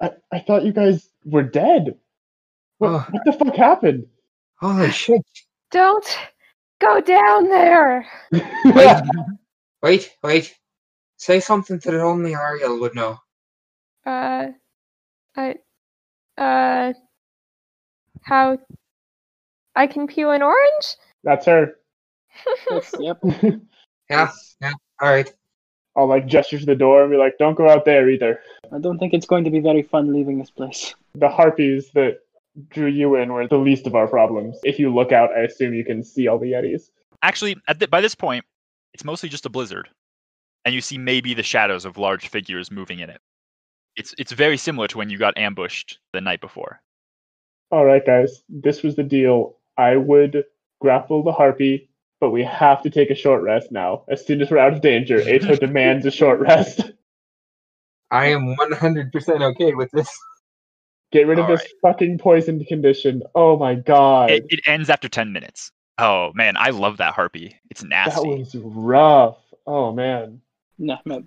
I, 0.00 0.12
I 0.32 0.38
thought 0.38 0.64
you 0.64 0.72
guys 0.72 1.09
were 1.24 1.42
dead. 1.42 1.98
What, 2.78 2.88
Oh. 2.90 3.06
what 3.10 3.24
the 3.24 3.32
fuck 3.32 3.54
happened? 3.56 4.06
Holy 4.56 4.90
shit. 4.90 5.22
Don't 5.70 6.18
go 6.80 7.00
down 7.00 7.44
there. 7.48 8.06
Wait, 8.64 9.02
wait, 9.82 10.10
wait. 10.22 10.54
Say 11.16 11.40
something 11.40 11.78
that 11.84 11.94
only 12.00 12.34
Ariel 12.34 12.80
would 12.80 12.94
know. 12.94 13.18
Uh, 14.06 14.48
I, 15.36 15.54
uh, 16.38 16.92
how 18.22 18.58
I 19.76 19.86
can 19.86 20.06
peel 20.06 20.30
an 20.30 20.42
orange? 20.42 20.96
That's 21.24 21.46
her. 21.46 21.76
Yes, 22.70 22.94
yep. 22.98 23.18
Yeah, 24.10 24.30
yeah, 24.60 24.72
alright. 25.02 25.32
I'll 25.96 26.06
like 26.08 26.26
gesture 26.26 26.58
to 26.58 26.66
the 26.66 26.74
door 26.74 27.02
and 27.02 27.10
be 27.12 27.16
like, 27.16 27.34
"Don't 27.38 27.54
go 27.56 27.68
out 27.68 27.84
there 27.84 28.08
either." 28.10 28.40
I 28.72 28.78
don't 28.78 28.98
think 28.98 29.14
it's 29.14 29.26
going 29.26 29.44
to 29.44 29.50
be 29.50 29.60
very 29.60 29.82
fun 29.82 30.12
leaving 30.12 30.38
this 30.38 30.50
place. 30.50 30.94
The 31.14 31.28
harpies 31.28 31.90
that 31.92 32.20
drew 32.68 32.88
you 32.88 33.16
in 33.16 33.32
were 33.32 33.46
the 33.46 33.56
least 33.56 33.86
of 33.86 33.94
our 33.94 34.06
problems. 34.06 34.58
If 34.64 34.78
you 34.78 34.94
look 34.94 35.12
out, 35.12 35.30
I 35.36 35.40
assume 35.40 35.74
you 35.74 35.84
can 35.84 36.02
see 36.02 36.28
all 36.28 36.38
the 36.38 36.52
yetis. 36.52 36.90
Actually, 37.22 37.56
at 37.68 37.78
the, 37.80 37.88
by 37.88 38.00
this 38.00 38.14
point, 38.14 38.44
it's 38.94 39.04
mostly 39.04 39.28
just 39.28 39.46
a 39.46 39.50
blizzard, 39.50 39.88
and 40.64 40.74
you 40.74 40.80
see 40.80 40.98
maybe 40.98 41.34
the 41.34 41.42
shadows 41.42 41.84
of 41.84 41.98
large 41.98 42.28
figures 42.28 42.70
moving 42.70 43.00
in 43.00 43.10
it. 43.10 43.20
It's 43.96 44.14
it's 44.18 44.32
very 44.32 44.56
similar 44.56 44.88
to 44.88 44.98
when 44.98 45.10
you 45.10 45.18
got 45.18 45.36
ambushed 45.36 45.98
the 46.12 46.20
night 46.20 46.40
before. 46.40 46.80
All 47.70 47.84
right, 47.84 48.04
guys, 48.04 48.42
this 48.48 48.82
was 48.82 48.96
the 48.96 49.02
deal. 49.02 49.56
I 49.76 49.96
would 49.96 50.44
grapple 50.80 51.22
the 51.22 51.32
harpy, 51.32 51.90
but 52.20 52.30
we 52.30 52.42
have 52.44 52.82
to 52.82 52.90
take 52.90 53.10
a 53.10 53.14
short 53.14 53.42
rest 53.42 53.70
now. 53.70 54.04
As 54.08 54.24
soon 54.24 54.40
as 54.40 54.50
we're 54.50 54.58
out 54.58 54.72
of 54.72 54.80
danger, 54.80 55.20
Eto 55.20 55.58
demands 55.60 56.06
a 56.06 56.10
short 56.10 56.40
rest. 56.40 56.92
I 58.10 58.26
am 58.26 58.56
100% 58.56 59.52
okay 59.52 59.74
with 59.74 59.90
this. 59.92 60.10
Get 61.12 61.26
rid 61.26 61.38
of 61.38 61.46
All 61.46 61.56
this 61.56 61.66
fucking 61.82 62.18
poisoned 62.18 62.66
condition. 62.66 63.22
Oh 63.34 63.56
my 63.58 63.74
god. 63.74 64.30
It, 64.30 64.46
it 64.48 64.60
ends 64.66 64.88
after 64.88 65.08
ten 65.08 65.32
minutes. 65.32 65.72
Oh 65.98 66.30
man, 66.34 66.56
I 66.56 66.70
love 66.70 66.98
that 66.98 67.14
harpy. 67.14 67.58
It's 67.68 67.82
nasty. 67.82 68.20
that 68.20 68.36
nasty. 68.38 68.58
was 68.58 68.64
rough. 68.64 69.38
Oh 69.66 69.92
man. 69.92 70.40
Nehmet 70.80 71.26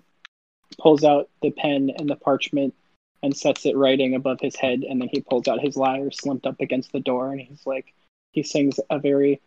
pulls 0.78 1.04
out 1.04 1.28
the 1.42 1.50
pen 1.50 1.90
and 1.98 2.08
the 2.08 2.16
parchment 2.16 2.74
and 3.22 3.36
sets 3.36 3.66
it 3.66 3.76
writing 3.76 4.14
above 4.14 4.40
his 4.40 4.56
head, 4.56 4.84
and 4.88 5.00
then 5.00 5.08
he 5.12 5.20
pulls 5.20 5.48
out 5.48 5.60
his 5.60 5.76
lyre 5.76 6.10
slumped 6.10 6.46
up 6.46 6.60
against 6.60 6.92
the 6.92 7.00
door, 7.00 7.32
and 7.32 7.40
he's 7.40 7.66
like, 7.66 7.94
he 8.32 8.42
sings 8.42 8.80
a 8.90 8.98
very 8.98 9.40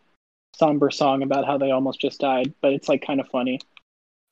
somber 0.54 0.90
song 0.90 1.22
about 1.22 1.46
how 1.46 1.58
they 1.58 1.70
almost 1.70 2.00
just 2.00 2.20
died, 2.20 2.54
but 2.60 2.72
it's 2.72 2.88
like 2.88 3.04
kind 3.06 3.20
of 3.20 3.28
funny. 3.28 3.60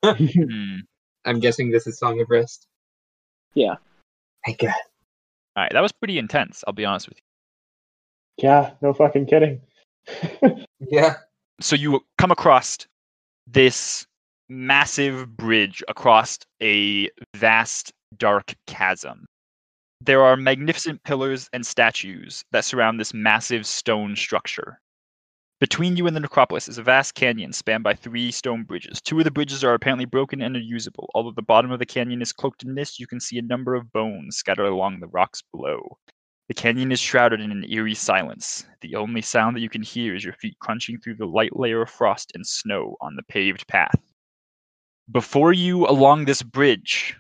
Hmm. 0.05 0.79
I'm 1.25 1.41
guessing 1.41 1.71
this 1.71 1.89
is 1.89 1.99
Song 1.99 2.21
of 2.21 2.31
Rest. 2.31 2.69
Yeah. 3.57 3.75
My 4.47 4.53
god. 4.53 4.75
All 5.57 5.65
right, 5.65 5.73
that 5.73 5.81
was 5.81 5.91
pretty 5.91 6.19
intense. 6.19 6.63
I'll 6.67 6.75
be 6.75 6.85
honest 6.85 7.09
with 7.09 7.19
you. 7.19 8.45
yeah, 8.45 8.73
no 8.83 8.93
fucking 8.93 9.27
kidding. 9.27 9.61
Yeah. 10.91 11.15
So 11.61 11.75
you 11.75 12.01
come 12.19 12.31
across 12.31 12.79
this 13.47 14.07
massive 14.49 15.37
bridge 15.37 15.83
across 15.89 16.39
a 16.63 17.09
vast 17.35 17.93
dark 18.19 18.55
chasm. 18.67 19.27
There 20.03 20.23
are 20.23 20.37
magnificent 20.37 21.03
pillars 21.03 21.49
and 21.55 21.67
statues 21.67 22.45
that 22.53 22.65
surround 22.67 23.01
this 23.01 23.15
massive 23.15 23.67
stone 23.67 24.15
structure. 24.15 24.79
Between 25.59 25.97
you 25.97 26.07
and 26.07 26.15
the 26.15 26.21
necropolis 26.21 26.69
is 26.69 26.77
a 26.77 26.83
vast 26.83 27.15
canyon 27.15 27.51
spanned 27.51 27.83
by 27.83 27.95
three 27.95 28.31
stone 28.31 28.65
bridges. 28.65 29.01
Two 29.01 29.17
of 29.19 29.25
the 29.25 29.31
bridges 29.31 29.65
are 29.65 29.73
apparently 29.73 30.05
broken 30.05 30.43
and 30.43 30.55
unusable. 30.55 31.11
Although 31.15 31.31
the 31.31 31.41
bottom 31.41 31.71
of 31.71 31.79
the 31.79 31.87
canyon 31.87 32.21
is 32.21 32.31
cloaked 32.31 32.63
in 32.63 32.75
mist, 32.75 33.01
you 33.01 33.07
can 33.07 33.21
see 33.21 33.39
a 33.39 33.43
number 33.43 33.75
of 33.75 33.91
bones 33.91 34.37
scattered 34.37 34.67
along 34.67 35.01
the 35.01 35.07
rocks 35.07 35.43
below. 35.53 35.97
The 36.49 36.55
canyon 36.55 36.93
is 36.93 37.01
shrouded 37.01 37.41
in 37.41 37.53
an 37.53 37.65
eerie 37.71 37.95
silence. 37.95 38.67
The 38.83 38.97
only 38.97 39.23
sound 39.23 39.57
that 39.57 39.63
you 39.63 39.71
can 39.71 39.83
hear 39.83 40.15
is 40.15 40.25
your 40.25 40.35
feet 40.35 40.59
crunching 40.61 41.01
through 41.01 41.17
the 41.17 41.25
light 41.25 41.57
layer 41.57 41.81
of 41.81 41.91
frost 41.91 42.33
and 42.35 42.47
snow 42.47 42.97
on 43.01 43.17
the 43.17 43.23
paved 43.23 43.67
path. 43.67 43.99
Before 45.11 45.55
you, 45.55 45.87
along 45.87 46.27
this 46.27 46.43
bridge, 46.43 47.17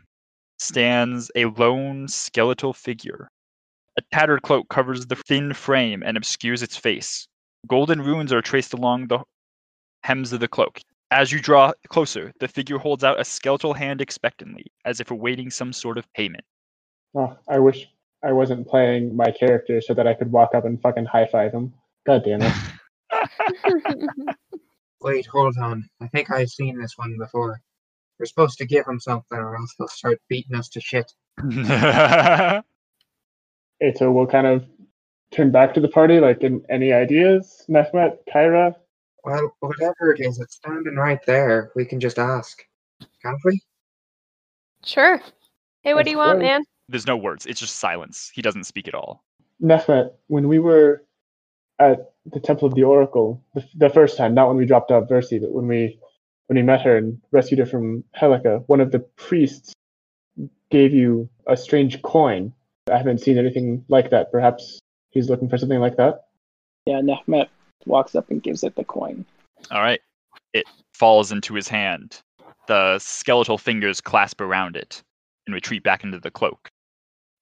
stands 0.59 1.31
a 1.35 1.47
lone 1.47 2.07
skeletal 2.07 2.75
figure. 2.75 3.31
A 3.97 4.03
tattered 4.13 4.43
cloak 4.43 4.69
covers 4.69 5.07
the 5.07 5.17
thin 5.17 5.55
frame 5.55 6.03
and 6.05 6.19
obscures 6.19 6.63
its 6.63 6.77
face. 6.77 7.27
Golden 7.67 8.01
runes 8.01 8.33
are 8.33 8.43
traced 8.43 8.73
along 8.73 9.09
the 9.09 9.21
hems 10.03 10.33
of 10.33 10.41
the 10.41 10.49
cloak. 10.49 10.81
As 11.11 11.33
you 11.33 11.41
draw 11.41 11.73
closer, 11.89 12.33
the 12.41 12.49
figure 12.49 12.79
holds 12.79 13.05
out 13.05 13.21
a 13.21 13.25
skeletal 13.25 13.75
hand 13.75 14.01
expectantly, 14.01 14.67
as 14.85 15.01
if 15.01 15.11
awaiting 15.11 15.51
some 15.51 15.73
sort 15.73 15.99
of 15.99 16.13
payment. 16.15 16.45
Oh, 17.15 17.37
I 17.49 17.59
wish 17.59 17.87
I 18.25 18.33
wasn't 18.33 18.67
playing 18.67 19.17
my 19.17 19.31
character 19.31 19.81
so 19.81 19.95
that 19.95 20.07
I 20.07 20.15
could 20.15 20.33
walk 20.33 20.55
up 20.55 20.65
and 20.65 20.81
fucking 20.81 21.07
high 21.07 21.27
five 21.27 21.53
him. 21.53 21.73
God 22.07 22.25
damn 22.25 22.43
it. 22.43 22.53
Wait, 25.01 25.27
hold 25.27 25.57
on. 25.59 25.89
I 26.01 26.09
think 26.09 26.31
I've 26.31 26.51
seen 26.51 26.79
this 26.79 26.95
one 26.97 27.17
before. 27.19 27.61
We're 28.19 28.27
supposed 28.27 28.59
to 28.59 28.67
give 28.67 28.87
him 28.87 28.99
something 28.99 29.39
or 29.39 29.57
else 29.57 29.75
he'll 29.77 29.89
start 29.89 30.19
beating 30.29 30.57
us 30.57 30.69
to 30.71 30.81
shit. 30.81 31.13
Eto 31.41 32.63
will 34.13 34.27
kind 34.27 34.47
of 34.47 34.65
turn 35.31 35.51
back 35.51 35.75
to 35.75 35.81
the 35.81 35.89
party, 35.89 36.21
like, 36.21 36.43
in 36.43 36.65
any 36.69 36.93
ideas? 36.93 37.65
Nehmet, 37.69 38.19
Kyra? 38.33 38.75
Well, 39.25 39.57
whatever 39.61 40.13
it 40.13 40.21
is, 40.21 40.39
it's 40.39 40.57
standing 40.57 40.97
right 40.97 41.25
there. 41.27 41.73
We 41.75 41.85
can 41.85 42.01
just 42.01 42.19
ask. 42.19 42.63
Can't 43.23 43.39
we? 43.45 43.61
sure. 44.85 45.21
Hey, 45.83 45.95
what 45.95 46.05
do 46.05 46.11
you 46.11 46.19
want, 46.19 46.39
That's 46.39 46.47
man? 46.47 46.65
There's 46.89 47.07
no 47.07 47.17
words, 47.17 47.47
it's 47.47 47.61
just 47.61 47.77
silence. 47.77 48.31
He 48.35 48.43
doesn't 48.43 48.65
speak 48.65 48.87
at 48.87 48.95
all. 48.95 49.25
Nehmet, 49.61 50.13
when 50.29 50.49
we 50.49 50.59
were 50.59 51.05
at 51.79 52.13
the 52.27 52.41
Temple 52.41 52.69
of 52.69 52.75
the 52.75 52.85
Oracle, 52.85 53.43
the, 53.55 53.65
the 53.75 53.91
first 53.91 54.17
time, 54.17 54.35
not 54.35 54.49
when 54.49 54.57
we 54.57 54.67
dropped 54.67 54.91
off 54.91 55.09
Versi, 55.09 55.41
but 55.41 55.53
when 55.53 55.67
we 55.67 55.99
when 56.47 56.57
we 56.57 56.63
met 56.63 56.83
her 56.83 56.97
and 56.97 57.21
rescued 57.33 57.59
her 57.59 57.67
from 57.67 58.05
Helica, 58.21 58.63
one 58.69 58.81
of 58.81 58.93
the 58.93 59.01
priests 59.01 59.73
gave 60.71 60.95
you 60.95 61.29
a 61.49 61.57
strange 61.57 62.01
coin 62.03 62.53
I 62.93 62.97
haven't 62.97 63.21
seen 63.21 63.37
anything 63.37 63.85
like 63.89 64.11
that. 64.11 64.31
Perhaps 64.31 64.79
he's 65.17 65.31
looking 65.31 65.49
for 65.49 65.59
something 65.59 65.81
like 65.81 65.97
that. 65.97 66.27
Yeah, 66.85 67.01
Nehmet 67.01 67.49
walks 67.87 68.15
up 68.15 68.31
and 68.31 68.43
gives 68.43 68.63
it 68.63 68.77
the 68.77 68.85
coin. 68.85 69.25
All 69.71 69.81
right. 69.81 70.01
It 70.53 70.67
falls 70.95 71.33
into 71.33 71.55
his 71.55 71.69
hand. 71.69 72.21
The 72.69 72.99
skeletal 72.99 73.59
fingers 73.59 74.01
clasp 74.01 74.41
around 74.41 74.77
it 74.77 75.03
and 75.47 75.55
retreat 75.55 75.83
back 75.83 76.05
into 76.05 76.19
the 76.19 76.31
cloak. 76.31 76.69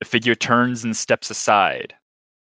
The 0.00 0.06
figure 0.06 0.34
turns 0.34 0.84
and 0.84 0.96
steps 0.96 1.30
aside, 1.30 1.94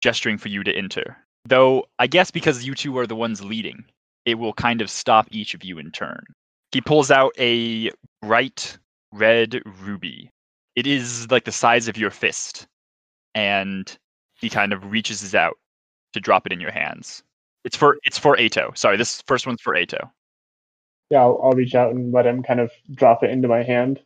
gesturing 0.02 0.38
for 0.38 0.48
you 0.48 0.64
to 0.64 0.74
enter. 0.74 1.16
Though, 1.44 1.86
I 1.98 2.06
guess 2.06 2.30
because 2.30 2.64
you 2.64 2.74
two 2.74 2.96
are 2.98 3.06
the 3.06 3.16
ones 3.16 3.44
leading, 3.44 3.84
it 4.24 4.36
will 4.36 4.52
kind 4.52 4.80
of 4.80 4.90
stop 4.90 5.28
each 5.30 5.54
of 5.54 5.64
you 5.64 5.78
in 5.78 5.90
turn. 5.90 6.24
He 6.72 6.80
pulls 6.80 7.10
out 7.10 7.32
a 7.38 7.90
bright 8.22 8.78
red 9.12 9.62
ruby. 9.82 10.30
It 10.76 10.86
is 10.86 11.30
like 11.30 11.44
the 11.44 11.52
size 11.52 11.88
of 11.88 11.96
your 11.96 12.10
fist. 12.10 12.66
And 13.34 13.96
he 14.42 14.50
kind 14.50 14.74
of 14.74 14.90
reaches 14.90 15.22
it 15.22 15.34
out 15.34 15.56
to 16.12 16.20
drop 16.20 16.44
it 16.44 16.52
in 16.52 16.60
your 16.60 16.72
hands. 16.72 17.22
It's 17.64 17.76
for 17.76 17.96
it's 18.02 18.18
for 18.18 18.36
Eto. 18.36 18.76
Sorry, 18.76 18.98
this 18.98 19.22
first 19.22 19.46
one's 19.46 19.62
for 19.62 19.74
Eto. 19.74 20.10
Yeah, 21.08 21.20
I'll, 21.20 21.40
I'll 21.42 21.52
reach 21.52 21.74
out 21.74 21.94
and 21.94 22.12
let 22.12 22.26
him 22.26 22.42
kind 22.42 22.60
of 22.60 22.70
drop 22.94 23.22
it 23.22 23.30
into 23.30 23.48
my 23.48 23.62
hand. 23.62 24.02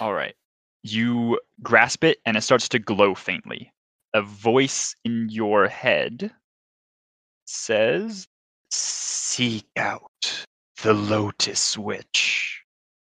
All 0.00 0.14
right. 0.14 0.34
You 0.82 1.40
grasp 1.62 2.04
it 2.04 2.18
and 2.24 2.36
it 2.36 2.42
starts 2.42 2.68
to 2.70 2.78
glow 2.78 3.14
faintly. 3.14 3.72
A 4.12 4.22
voice 4.22 4.94
in 5.04 5.28
your 5.30 5.66
head 5.66 6.30
says, 7.46 8.26
Seek 8.70 9.66
out 9.76 10.44
the 10.82 10.92
Lotus 10.92 11.78
Witch. 11.78 12.62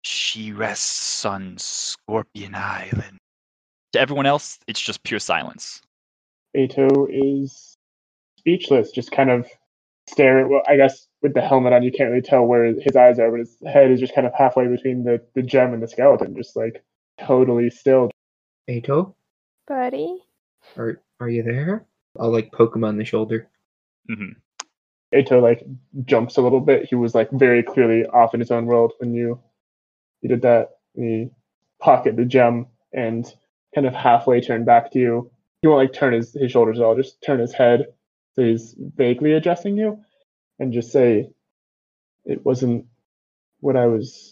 She 0.04 0.52
rests 0.52 1.26
on 1.26 1.58
Scorpion 1.58 2.54
Island. 2.54 3.18
To 3.94 4.00
everyone 4.00 4.26
else, 4.26 4.60
it's 4.68 4.82
just 4.82 5.04
pure 5.04 5.20
silence. 5.20 5.82
Eto 6.56 7.08
is 7.10 7.78
speechless, 8.38 8.92
just 8.92 9.12
kind 9.12 9.30
of 9.30 9.48
stare. 10.10 10.48
Well, 10.48 10.64
I 10.68 10.76
guess 10.76 11.08
with 11.22 11.34
the 11.34 11.42
helmet 11.42 11.74
on, 11.74 11.84
you 11.84 11.92
can't 11.92 12.10
really 12.10 12.22
tell 12.22 12.46
where 12.46 12.66
his 12.66 12.96
eyes 12.96 13.20
are, 13.20 13.32
but 13.32 13.40
his 13.40 13.58
head 13.66 13.92
is 13.92 14.00
just 14.00 14.16
kind 14.16 14.28
of 14.28 14.34
halfway 14.38 14.68
between 14.68 15.04
the, 15.04 15.22
the 15.36 15.42
gem 15.42 15.74
and 15.74 15.82
the 15.82 15.88
skeleton, 15.88 16.36
just 16.36 16.56
like 16.56 16.84
totally 17.20 17.70
still. 17.70 18.10
Eto, 18.70 19.14
Buddy? 19.68 20.24
are 20.78 21.02
are 21.20 21.30
you 21.30 21.44
there? 21.44 21.86
I'll 22.20 22.32
like 22.32 22.52
poke 22.52 22.76
him 22.76 22.84
on 22.84 22.98
the 22.98 23.06
shoulder. 23.06 23.48
hmm 24.08 24.32
Eto 25.14 25.42
like 25.42 25.66
jumps 26.06 26.38
a 26.38 26.42
little 26.42 26.62
bit. 26.62 26.86
He 26.86 26.96
was 26.96 27.14
like 27.14 27.30
very 27.32 27.64
clearly 27.64 28.06
off 28.06 28.34
in 28.34 28.40
his 28.40 28.52
own 28.52 28.66
world 28.66 28.94
when 29.00 29.14
you 29.14 29.40
you 30.22 30.30
did 30.30 30.42
that. 30.44 30.78
He 30.96 31.30
pocket 31.80 32.16
the 32.16 32.26
gem 32.26 32.68
and 32.94 33.26
kind 33.74 33.88
of 33.88 33.94
halfway 33.94 34.42
turn 34.42 34.66
back 34.66 34.92
to 34.92 35.00
you. 35.00 35.32
He 35.62 35.68
won't 35.68 35.80
like 35.80 35.94
turn 35.94 36.14
his, 36.14 36.34
his 36.34 36.52
shoulders 36.52 36.80
at 36.80 36.84
all, 36.84 36.96
just 36.96 37.22
turn 37.22 37.40
his 37.40 37.54
head 37.54 37.86
so 38.34 38.44
he's 38.44 38.76
vaguely 38.96 39.34
addressing 39.34 39.78
you 39.78 40.00
and 40.60 40.74
just 40.74 40.92
say 40.92 41.30
it 42.26 42.46
wasn't 42.46 42.86
what 43.60 43.76
I 43.76 43.86
was 43.86 44.32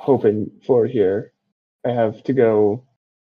hoping 0.00 0.50
for 0.66 0.86
here. 0.86 1.32
I 1.86 1.90
have 1.90 2.24
to 2.24 2.32
go 2.32 2.84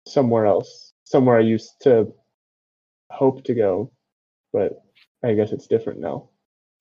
somewhere 0.07 0.45
else. 0.45 0.93
Somewhere 1.03 1.37
I 1.37 1.41
used 1.41 1.73
to 1.81 2.11
hope 3.11 3.43
to 3.43 3.53
go, 3.53 3.91
but 4.51 4.81
I 5.23 5.33
guess 5.33 5.51
it's 5.51 5.67
different 5.67 5.99
now. 5.99 6.29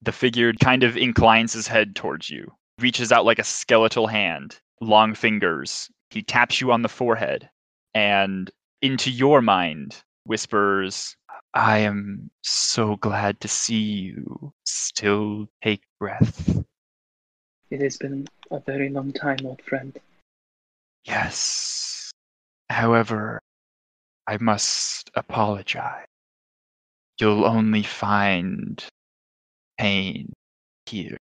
The 0.00 0.12
figure 0.12 0.52
kind 0.54 0.82
of 0.82 0.96
inclines 0.96 1.52
his 1.52 1.66
head 1.66 1.94
towards 1.94 2.30
you, 2.30 2.50
reaches 2.78 3.12
out 3.12 3.26
like 3.26 3.38
a 3.38 3.44
skeletal 3.44 4.06
hand, 4.06 4.58
long 4.80 5.14
fingers. 5.14 5.90
He 6.10 6.22
taps 6.22 6.60
you 6.60 6.72
on 6.72 6.80
the 6.80 6.88
forehead 6.88 7.50
and 7.94 8.50
into 8.80 9.10
your 9.10 9.42
mind 9.42 10.02
whispers, 10.24 11.16
I 11.54 11.78
am 11.78 12.30
so 12.42 12.96
glad 12.96 13.40
to 13.40 13.48
see 13.48 13.80
you 13.80 14.52
still 14.64 15.48
take 15.62 15.82
breath. 15.98 16.62
It 17.70 17.80
has 17.80 17.96
been 17.96 18.26
a 18.50 18.60
very 18.60 18.88
long 18.88 19.12
time, 19.12 19.38
old 19.44 19.62
friend. 19.62 19.98
Yes. 21.04 22.10
However, 22.70 23.40
I 24.26 24.38
must 24.38 25.10
apologize. 25.14 26.06
You'll 27.20 27.44
only 27.44 27.82
find 27.82 28.84
pain 29.78 30.32
here. 30.86 31.18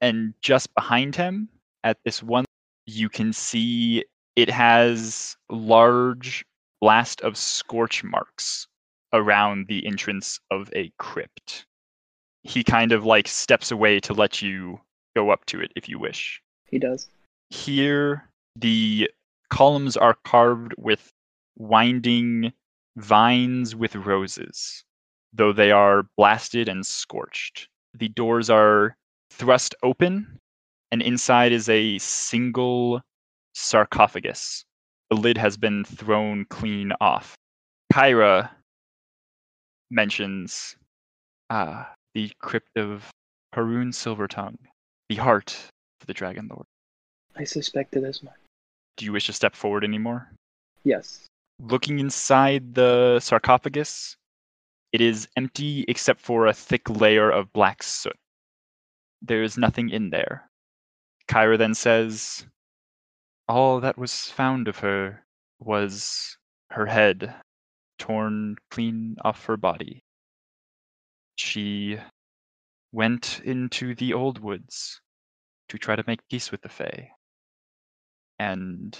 And 0.00 0.34
just 0.42 0.74
behind 0.74 1.14
him, 1.14 1.48
at 1.84 1.98
this 2.04 2.22
one, 2.22 2.44
you 2.86 3.08
can 3.08 3.32
see 3.32 4.04
it 4.36 4.50
has 4.50 5.36
large 5.50 6.44
blast 6.82 7.20
of 7.20 7.36
scorch 7.36 8.02
marks 8.02 8.66
around 9.12 9.68
the 9.68 9.86
entrance 9.86 10.40
of 10.50 10.68
a 10.74 10.92
crypt. 10.98 11.64
He 12.42 12.64
kind 12.64 12.90
of 12.90 13.04
like 13.04 13.28
steps 13.28 13.70
away 13.70 14.00
to 14.00 14.12
let 14.12 14.42
you 14.42 14.80
go 15.14 15.30
up 15.30 15.46
to 15.46 15.60
it 15.60 15.72
if 15.76 15.88
you 15.88 16.00
wish. 16.00 16.42
He 16.66 16.80
does. 16.80 17.08
Here, 17.50 18.28
the 18.56 19.08
columns 19.48 19.96
are 19.96 20.16
carved 20.24 20.74
with 20.76 21.12
winding 21.56 22.52
vines 22.96 23.76
with 23.76 23.94
roses, 23.94 24.82
though 25.32 25.52
they 25.52 25.70
are 25.70 26.08
blasted 26.16 26.68
and 26.68 26.84
scorched. 26.84 27.68
The 27.94 28.08
doors 28.08 28.50
are 28.50 28.96
thrust 29.30 29.76
open, 29.84 30.40
and 30.90 31.00
inside 31.00 31.52
is 31.52 31.68
a 31.68 31.98
single 31.98 33.02
sarcophagus. 33.54 34.64
The 35.12 35.20
lid 35.20 35.36
has 35.36 35.58
been 35.58 35.84
thrown 35.84 36.46
clean 36.46 36.90
off. 36.98 37.34
Kyra 37.92 38.48
mentions 39.90 40.74
ah, 41.50 41.92
the 42.14 42.32
crypt 42.38 42.78
of 42.78 43.10
Haroon 43.52 43.90
Silvertongue, 43.90 44.56
the 45.10 45.16
heart 45.16 45.52
of 46.00 46.06
the 46.06 46.14
Dragon 46.14 46.48
Lord. 46.48 46.64
I 47.36 47.44
suspected 47.44 48.04
as 48.04 48.22
much. 48.22 48.38
Do 48.96 49.04
you 49.04 49.12
wish 49.12 49.26
to 49.26 49.34
step 49.34 49.54
forward 49.54 49.84
anymore? 49.84 50.32
Yes. 50.82 51.26
Looking 51.60 51.98
inside 51.98 52.74
the 52.74 53.20
sarcophagus, 53.20 54.16
it 54.92 55.02
is 55.02 55.28
empty 55.36 55.84
except 55.88 56.22
for 56.22 56.46
a 56.46 56.54
thick 56.54 56.88
layer 56.88 57.30
of 57.30 57.52
black 57.52 57.82
soot. 57.82 58.16
There 59.20 59.42
is 59.42 59.58
nothing 59.58 59.90
in 59.90 60.08
there. 60.08 60.48
Kyra 61.28 61.58
then 61.58 61.74
says, 61.74 62.46
All 63.52 63.80
that 63.80 63.98
was 63.98 64.30
found 64.30 64.66
of 64.66 64.78
her 64.78 65.26
was 65.58 66.38
her 66.70 66.86
head 66.86 67.34
torn 67.98 68.56
clean 68.70 69.16
off 69.22 69.44
her 69.44 69.58
body. 69.58 70.02
She 71.36 71.98
went 72.92 73.42
into 73.44 73.94
the 73.94 74.14
old 74.14 74.38
woods 74.38 75.02
to 75.68 75.76
try 75.76 75.96
to 75.96 76.04
make 76.06 76.26
peace 76.30 76.50
with 76.50 76.62
the 76.62 76.70
Fae. 76.70 77.10
And 78.38 78.98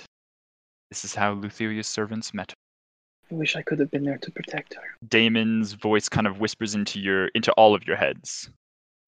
this 0.90 1.02
is 1.02 1.14
how 1.14 1.32
Lutheria's 1.32 1.88
servants 1.88 2.34
met 2.34 2.50
her. 2.50 3.34
I 3.34 3.38
wish 3.38 3.56
I 3.56 3.62
could 3.62 3.78
have 3.78 3.90
been 3.90 4.04
there 4.04 4.18
to 4.18 4.30
protect 4.30 4.74
her. 4.74 4.82
Damon's 5.08 5.72
voice 5.72 6.10
kind 6.10 6.26
of 6.26 6.40
whispers 6.40 6.74
into 6.74 7.00
your 7.00 7.28
into 7.28 7.52
all 7.52 7.74
of 7.74 7.86
your 7.86 7.96
heads. 7.96 8.50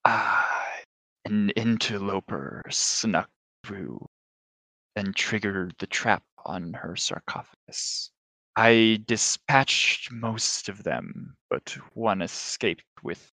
Ah, 0.07 0.81
an 1.27 1.51
interloper 1.51 2.63
snuck 2.71 3.29
through 3.63 4.09
and 4.97 5.15
triggered 5.15 5.75
the 5.79 5.87
trap 5.87 6.23
on 6.45 6.73
her 6.75 6.97
sarcophagus. 6.97 8.11
I 8.57 9.03
dispatched 9.07 10.13
most 10.13 10.69
of 10.69 10.85
them, 10.85 11.37
but 11.51 11.77
one 11.95 12.23
escaped 12.23 12.85
with 13.03 13.33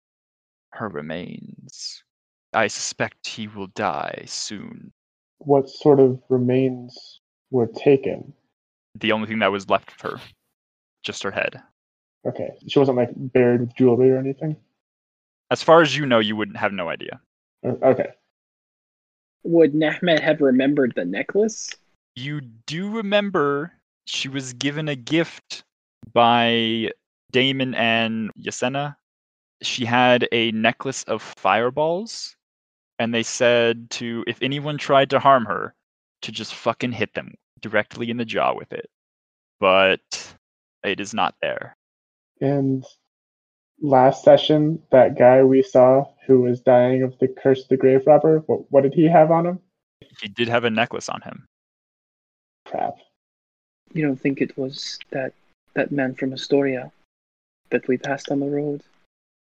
her 0.72 0.88
remains. 0.88 2.04
I 2.54 2.68
suspect 2.68 3.28
he 3.28 3.48
will 3.48 3.68
die 3.68 4.24
soon. 4.26 4.94
What 5.40 5.70
sort 5.70 6.00
of 6.00 6.22
remains 6.30 7.22
were 7.52 7.68
taken? 7.68 8.34
The 8.96 9.12
only 9.12 9.28
thing 9.28 9.40
that 9.40 9.52
was 9.52 9.70
left 9.70 9.92
of 9.92 10.02
her, 10.02 10.22
just 11.04 11.24
her 11.24 11.32
head. 11.32 11.62
Okay, 12.26 12.50
she 12.68 12.80
wasn't 12.80 12.98
like 12.98 13.10
buried 13.16 13.62
with 13.62 13.76
jewelry 13.76 14.12
or 14.12 14.18
anything. 14.18 14.56
As 15.52 15.64
far 15.64 15.82
as 15.82 15.96
you 15.96 16.06
know, 16.06 16.20
you 16.20 16.36
wouldn't 16.36 16.58
have 16.58 16.74
no 16.74 16.90
idea. 16.90 17.20
Okay, 17.66 18.10
Would 19.44 19.74
Nehmet 19.74 20.20
have 20.20 20.42
remembered 20.42 20.94
the 20.96 21.06
necklace? 21.06 21.70
You 22.16 22.42
do 22.42 22.90
remember 22.90 23.74
she 24.06 24.28
was 24.28 24.54
given 24.54 24.90
a 24.90 24.96
gift 24.96 25.64
by 26.14 26.92
Damon 27.32 27.76
and 27.76 28.32
Yasena. 28.40 28.96
She 29.62 29.86
had 29.86 30.28
a 30.32 30.52
necklace 30.52 31.04
of 31.04 31.22
fireballs, 31.22 32.36
and 32.98 33.14
they 33.14 33.24
said 33.24 33.90
to 33.92 34.24
if 34.28 34.42
anyone 34.42 34.78
tried 34.78 35.10
to 35.12 35.20
harm 35.20 35.46
her, 35.46 35.74
to 36.22 36.32
just 36.32 36.54
fucking 36.54 36.92
hit 36.92 37.14
them 37.14 37.34
directly 37.62 38.10
in 38.10 38.18
the 38.18 38.26
jaw 38.26 38.54
with 38.54 38.74
it. 38.74 38.90
But 39.60 40.36
it 40.84 41.00
is 41.00 41.14
not 41.14 41.36
there. 41.42 41.76
and 42.42 42.86
last 43.82 44.24
session, 44.24 44.82
that 44.92 45.18
guy 45.18 45.44
we 45.44 45.62
saw 45.62 46.06
who 46.28 46.42
was 46.42 46.62
dying 46.62 47.04
of 47.04 47.18
the 47.20 47.28
curse 47.28 47.64
of 47.64 47.70
the 47.70 47.78
grave 47.78 48.06
robber. 48.06 48.40
What, 48.46 48.72
what 48.72 48.84
did 48.84 48.94
he 48.94 49.06
have 49.08 49.32
on 49.32 49.46
him? 49.46 49.60
He 50.22 50.28
did 50.28 50.48
have 50.48 50.64
a 50.64 50.70
necklace 50.70 51.10
on 51.10 51.22
him. 51.22 51.46
Crap. 52.66 52.96
You 53.94 54.06
don't 54.06 54.20
think 54.20 54.42
it 54.42 54.58
was 54.58 55.00
that 55.12 55.34
that 55.74 55.92
man 55.92 56.14
from 56.16 56.34
Astoria 56.34 56.92
that 57.72 57.88
we 57.88 57.98
passed 57.98 58.30
on 58.32 58.40
the 58.40 58.50
road? 58.50 58.82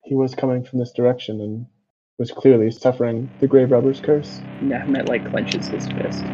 He 0.03 0.15
was 0.15 0.35
coming 0.35 0.63
from 0.63 0.79
this 0.79 0.91
direction 0.91 1.41
and 1.41 1.65
was 2.17 2.31
clearly 2.31 2.71
suffering 2.71 3.29
the 3.39 3.47
grave 3.47 3.71
robber's 3.71 3.99
curse. 3.99 4.43
Nehmet 4.61 5.07
like 5.07 5.25
clenches 5.25 5.67
his 5.67 5.87
fist. 5.87 6.31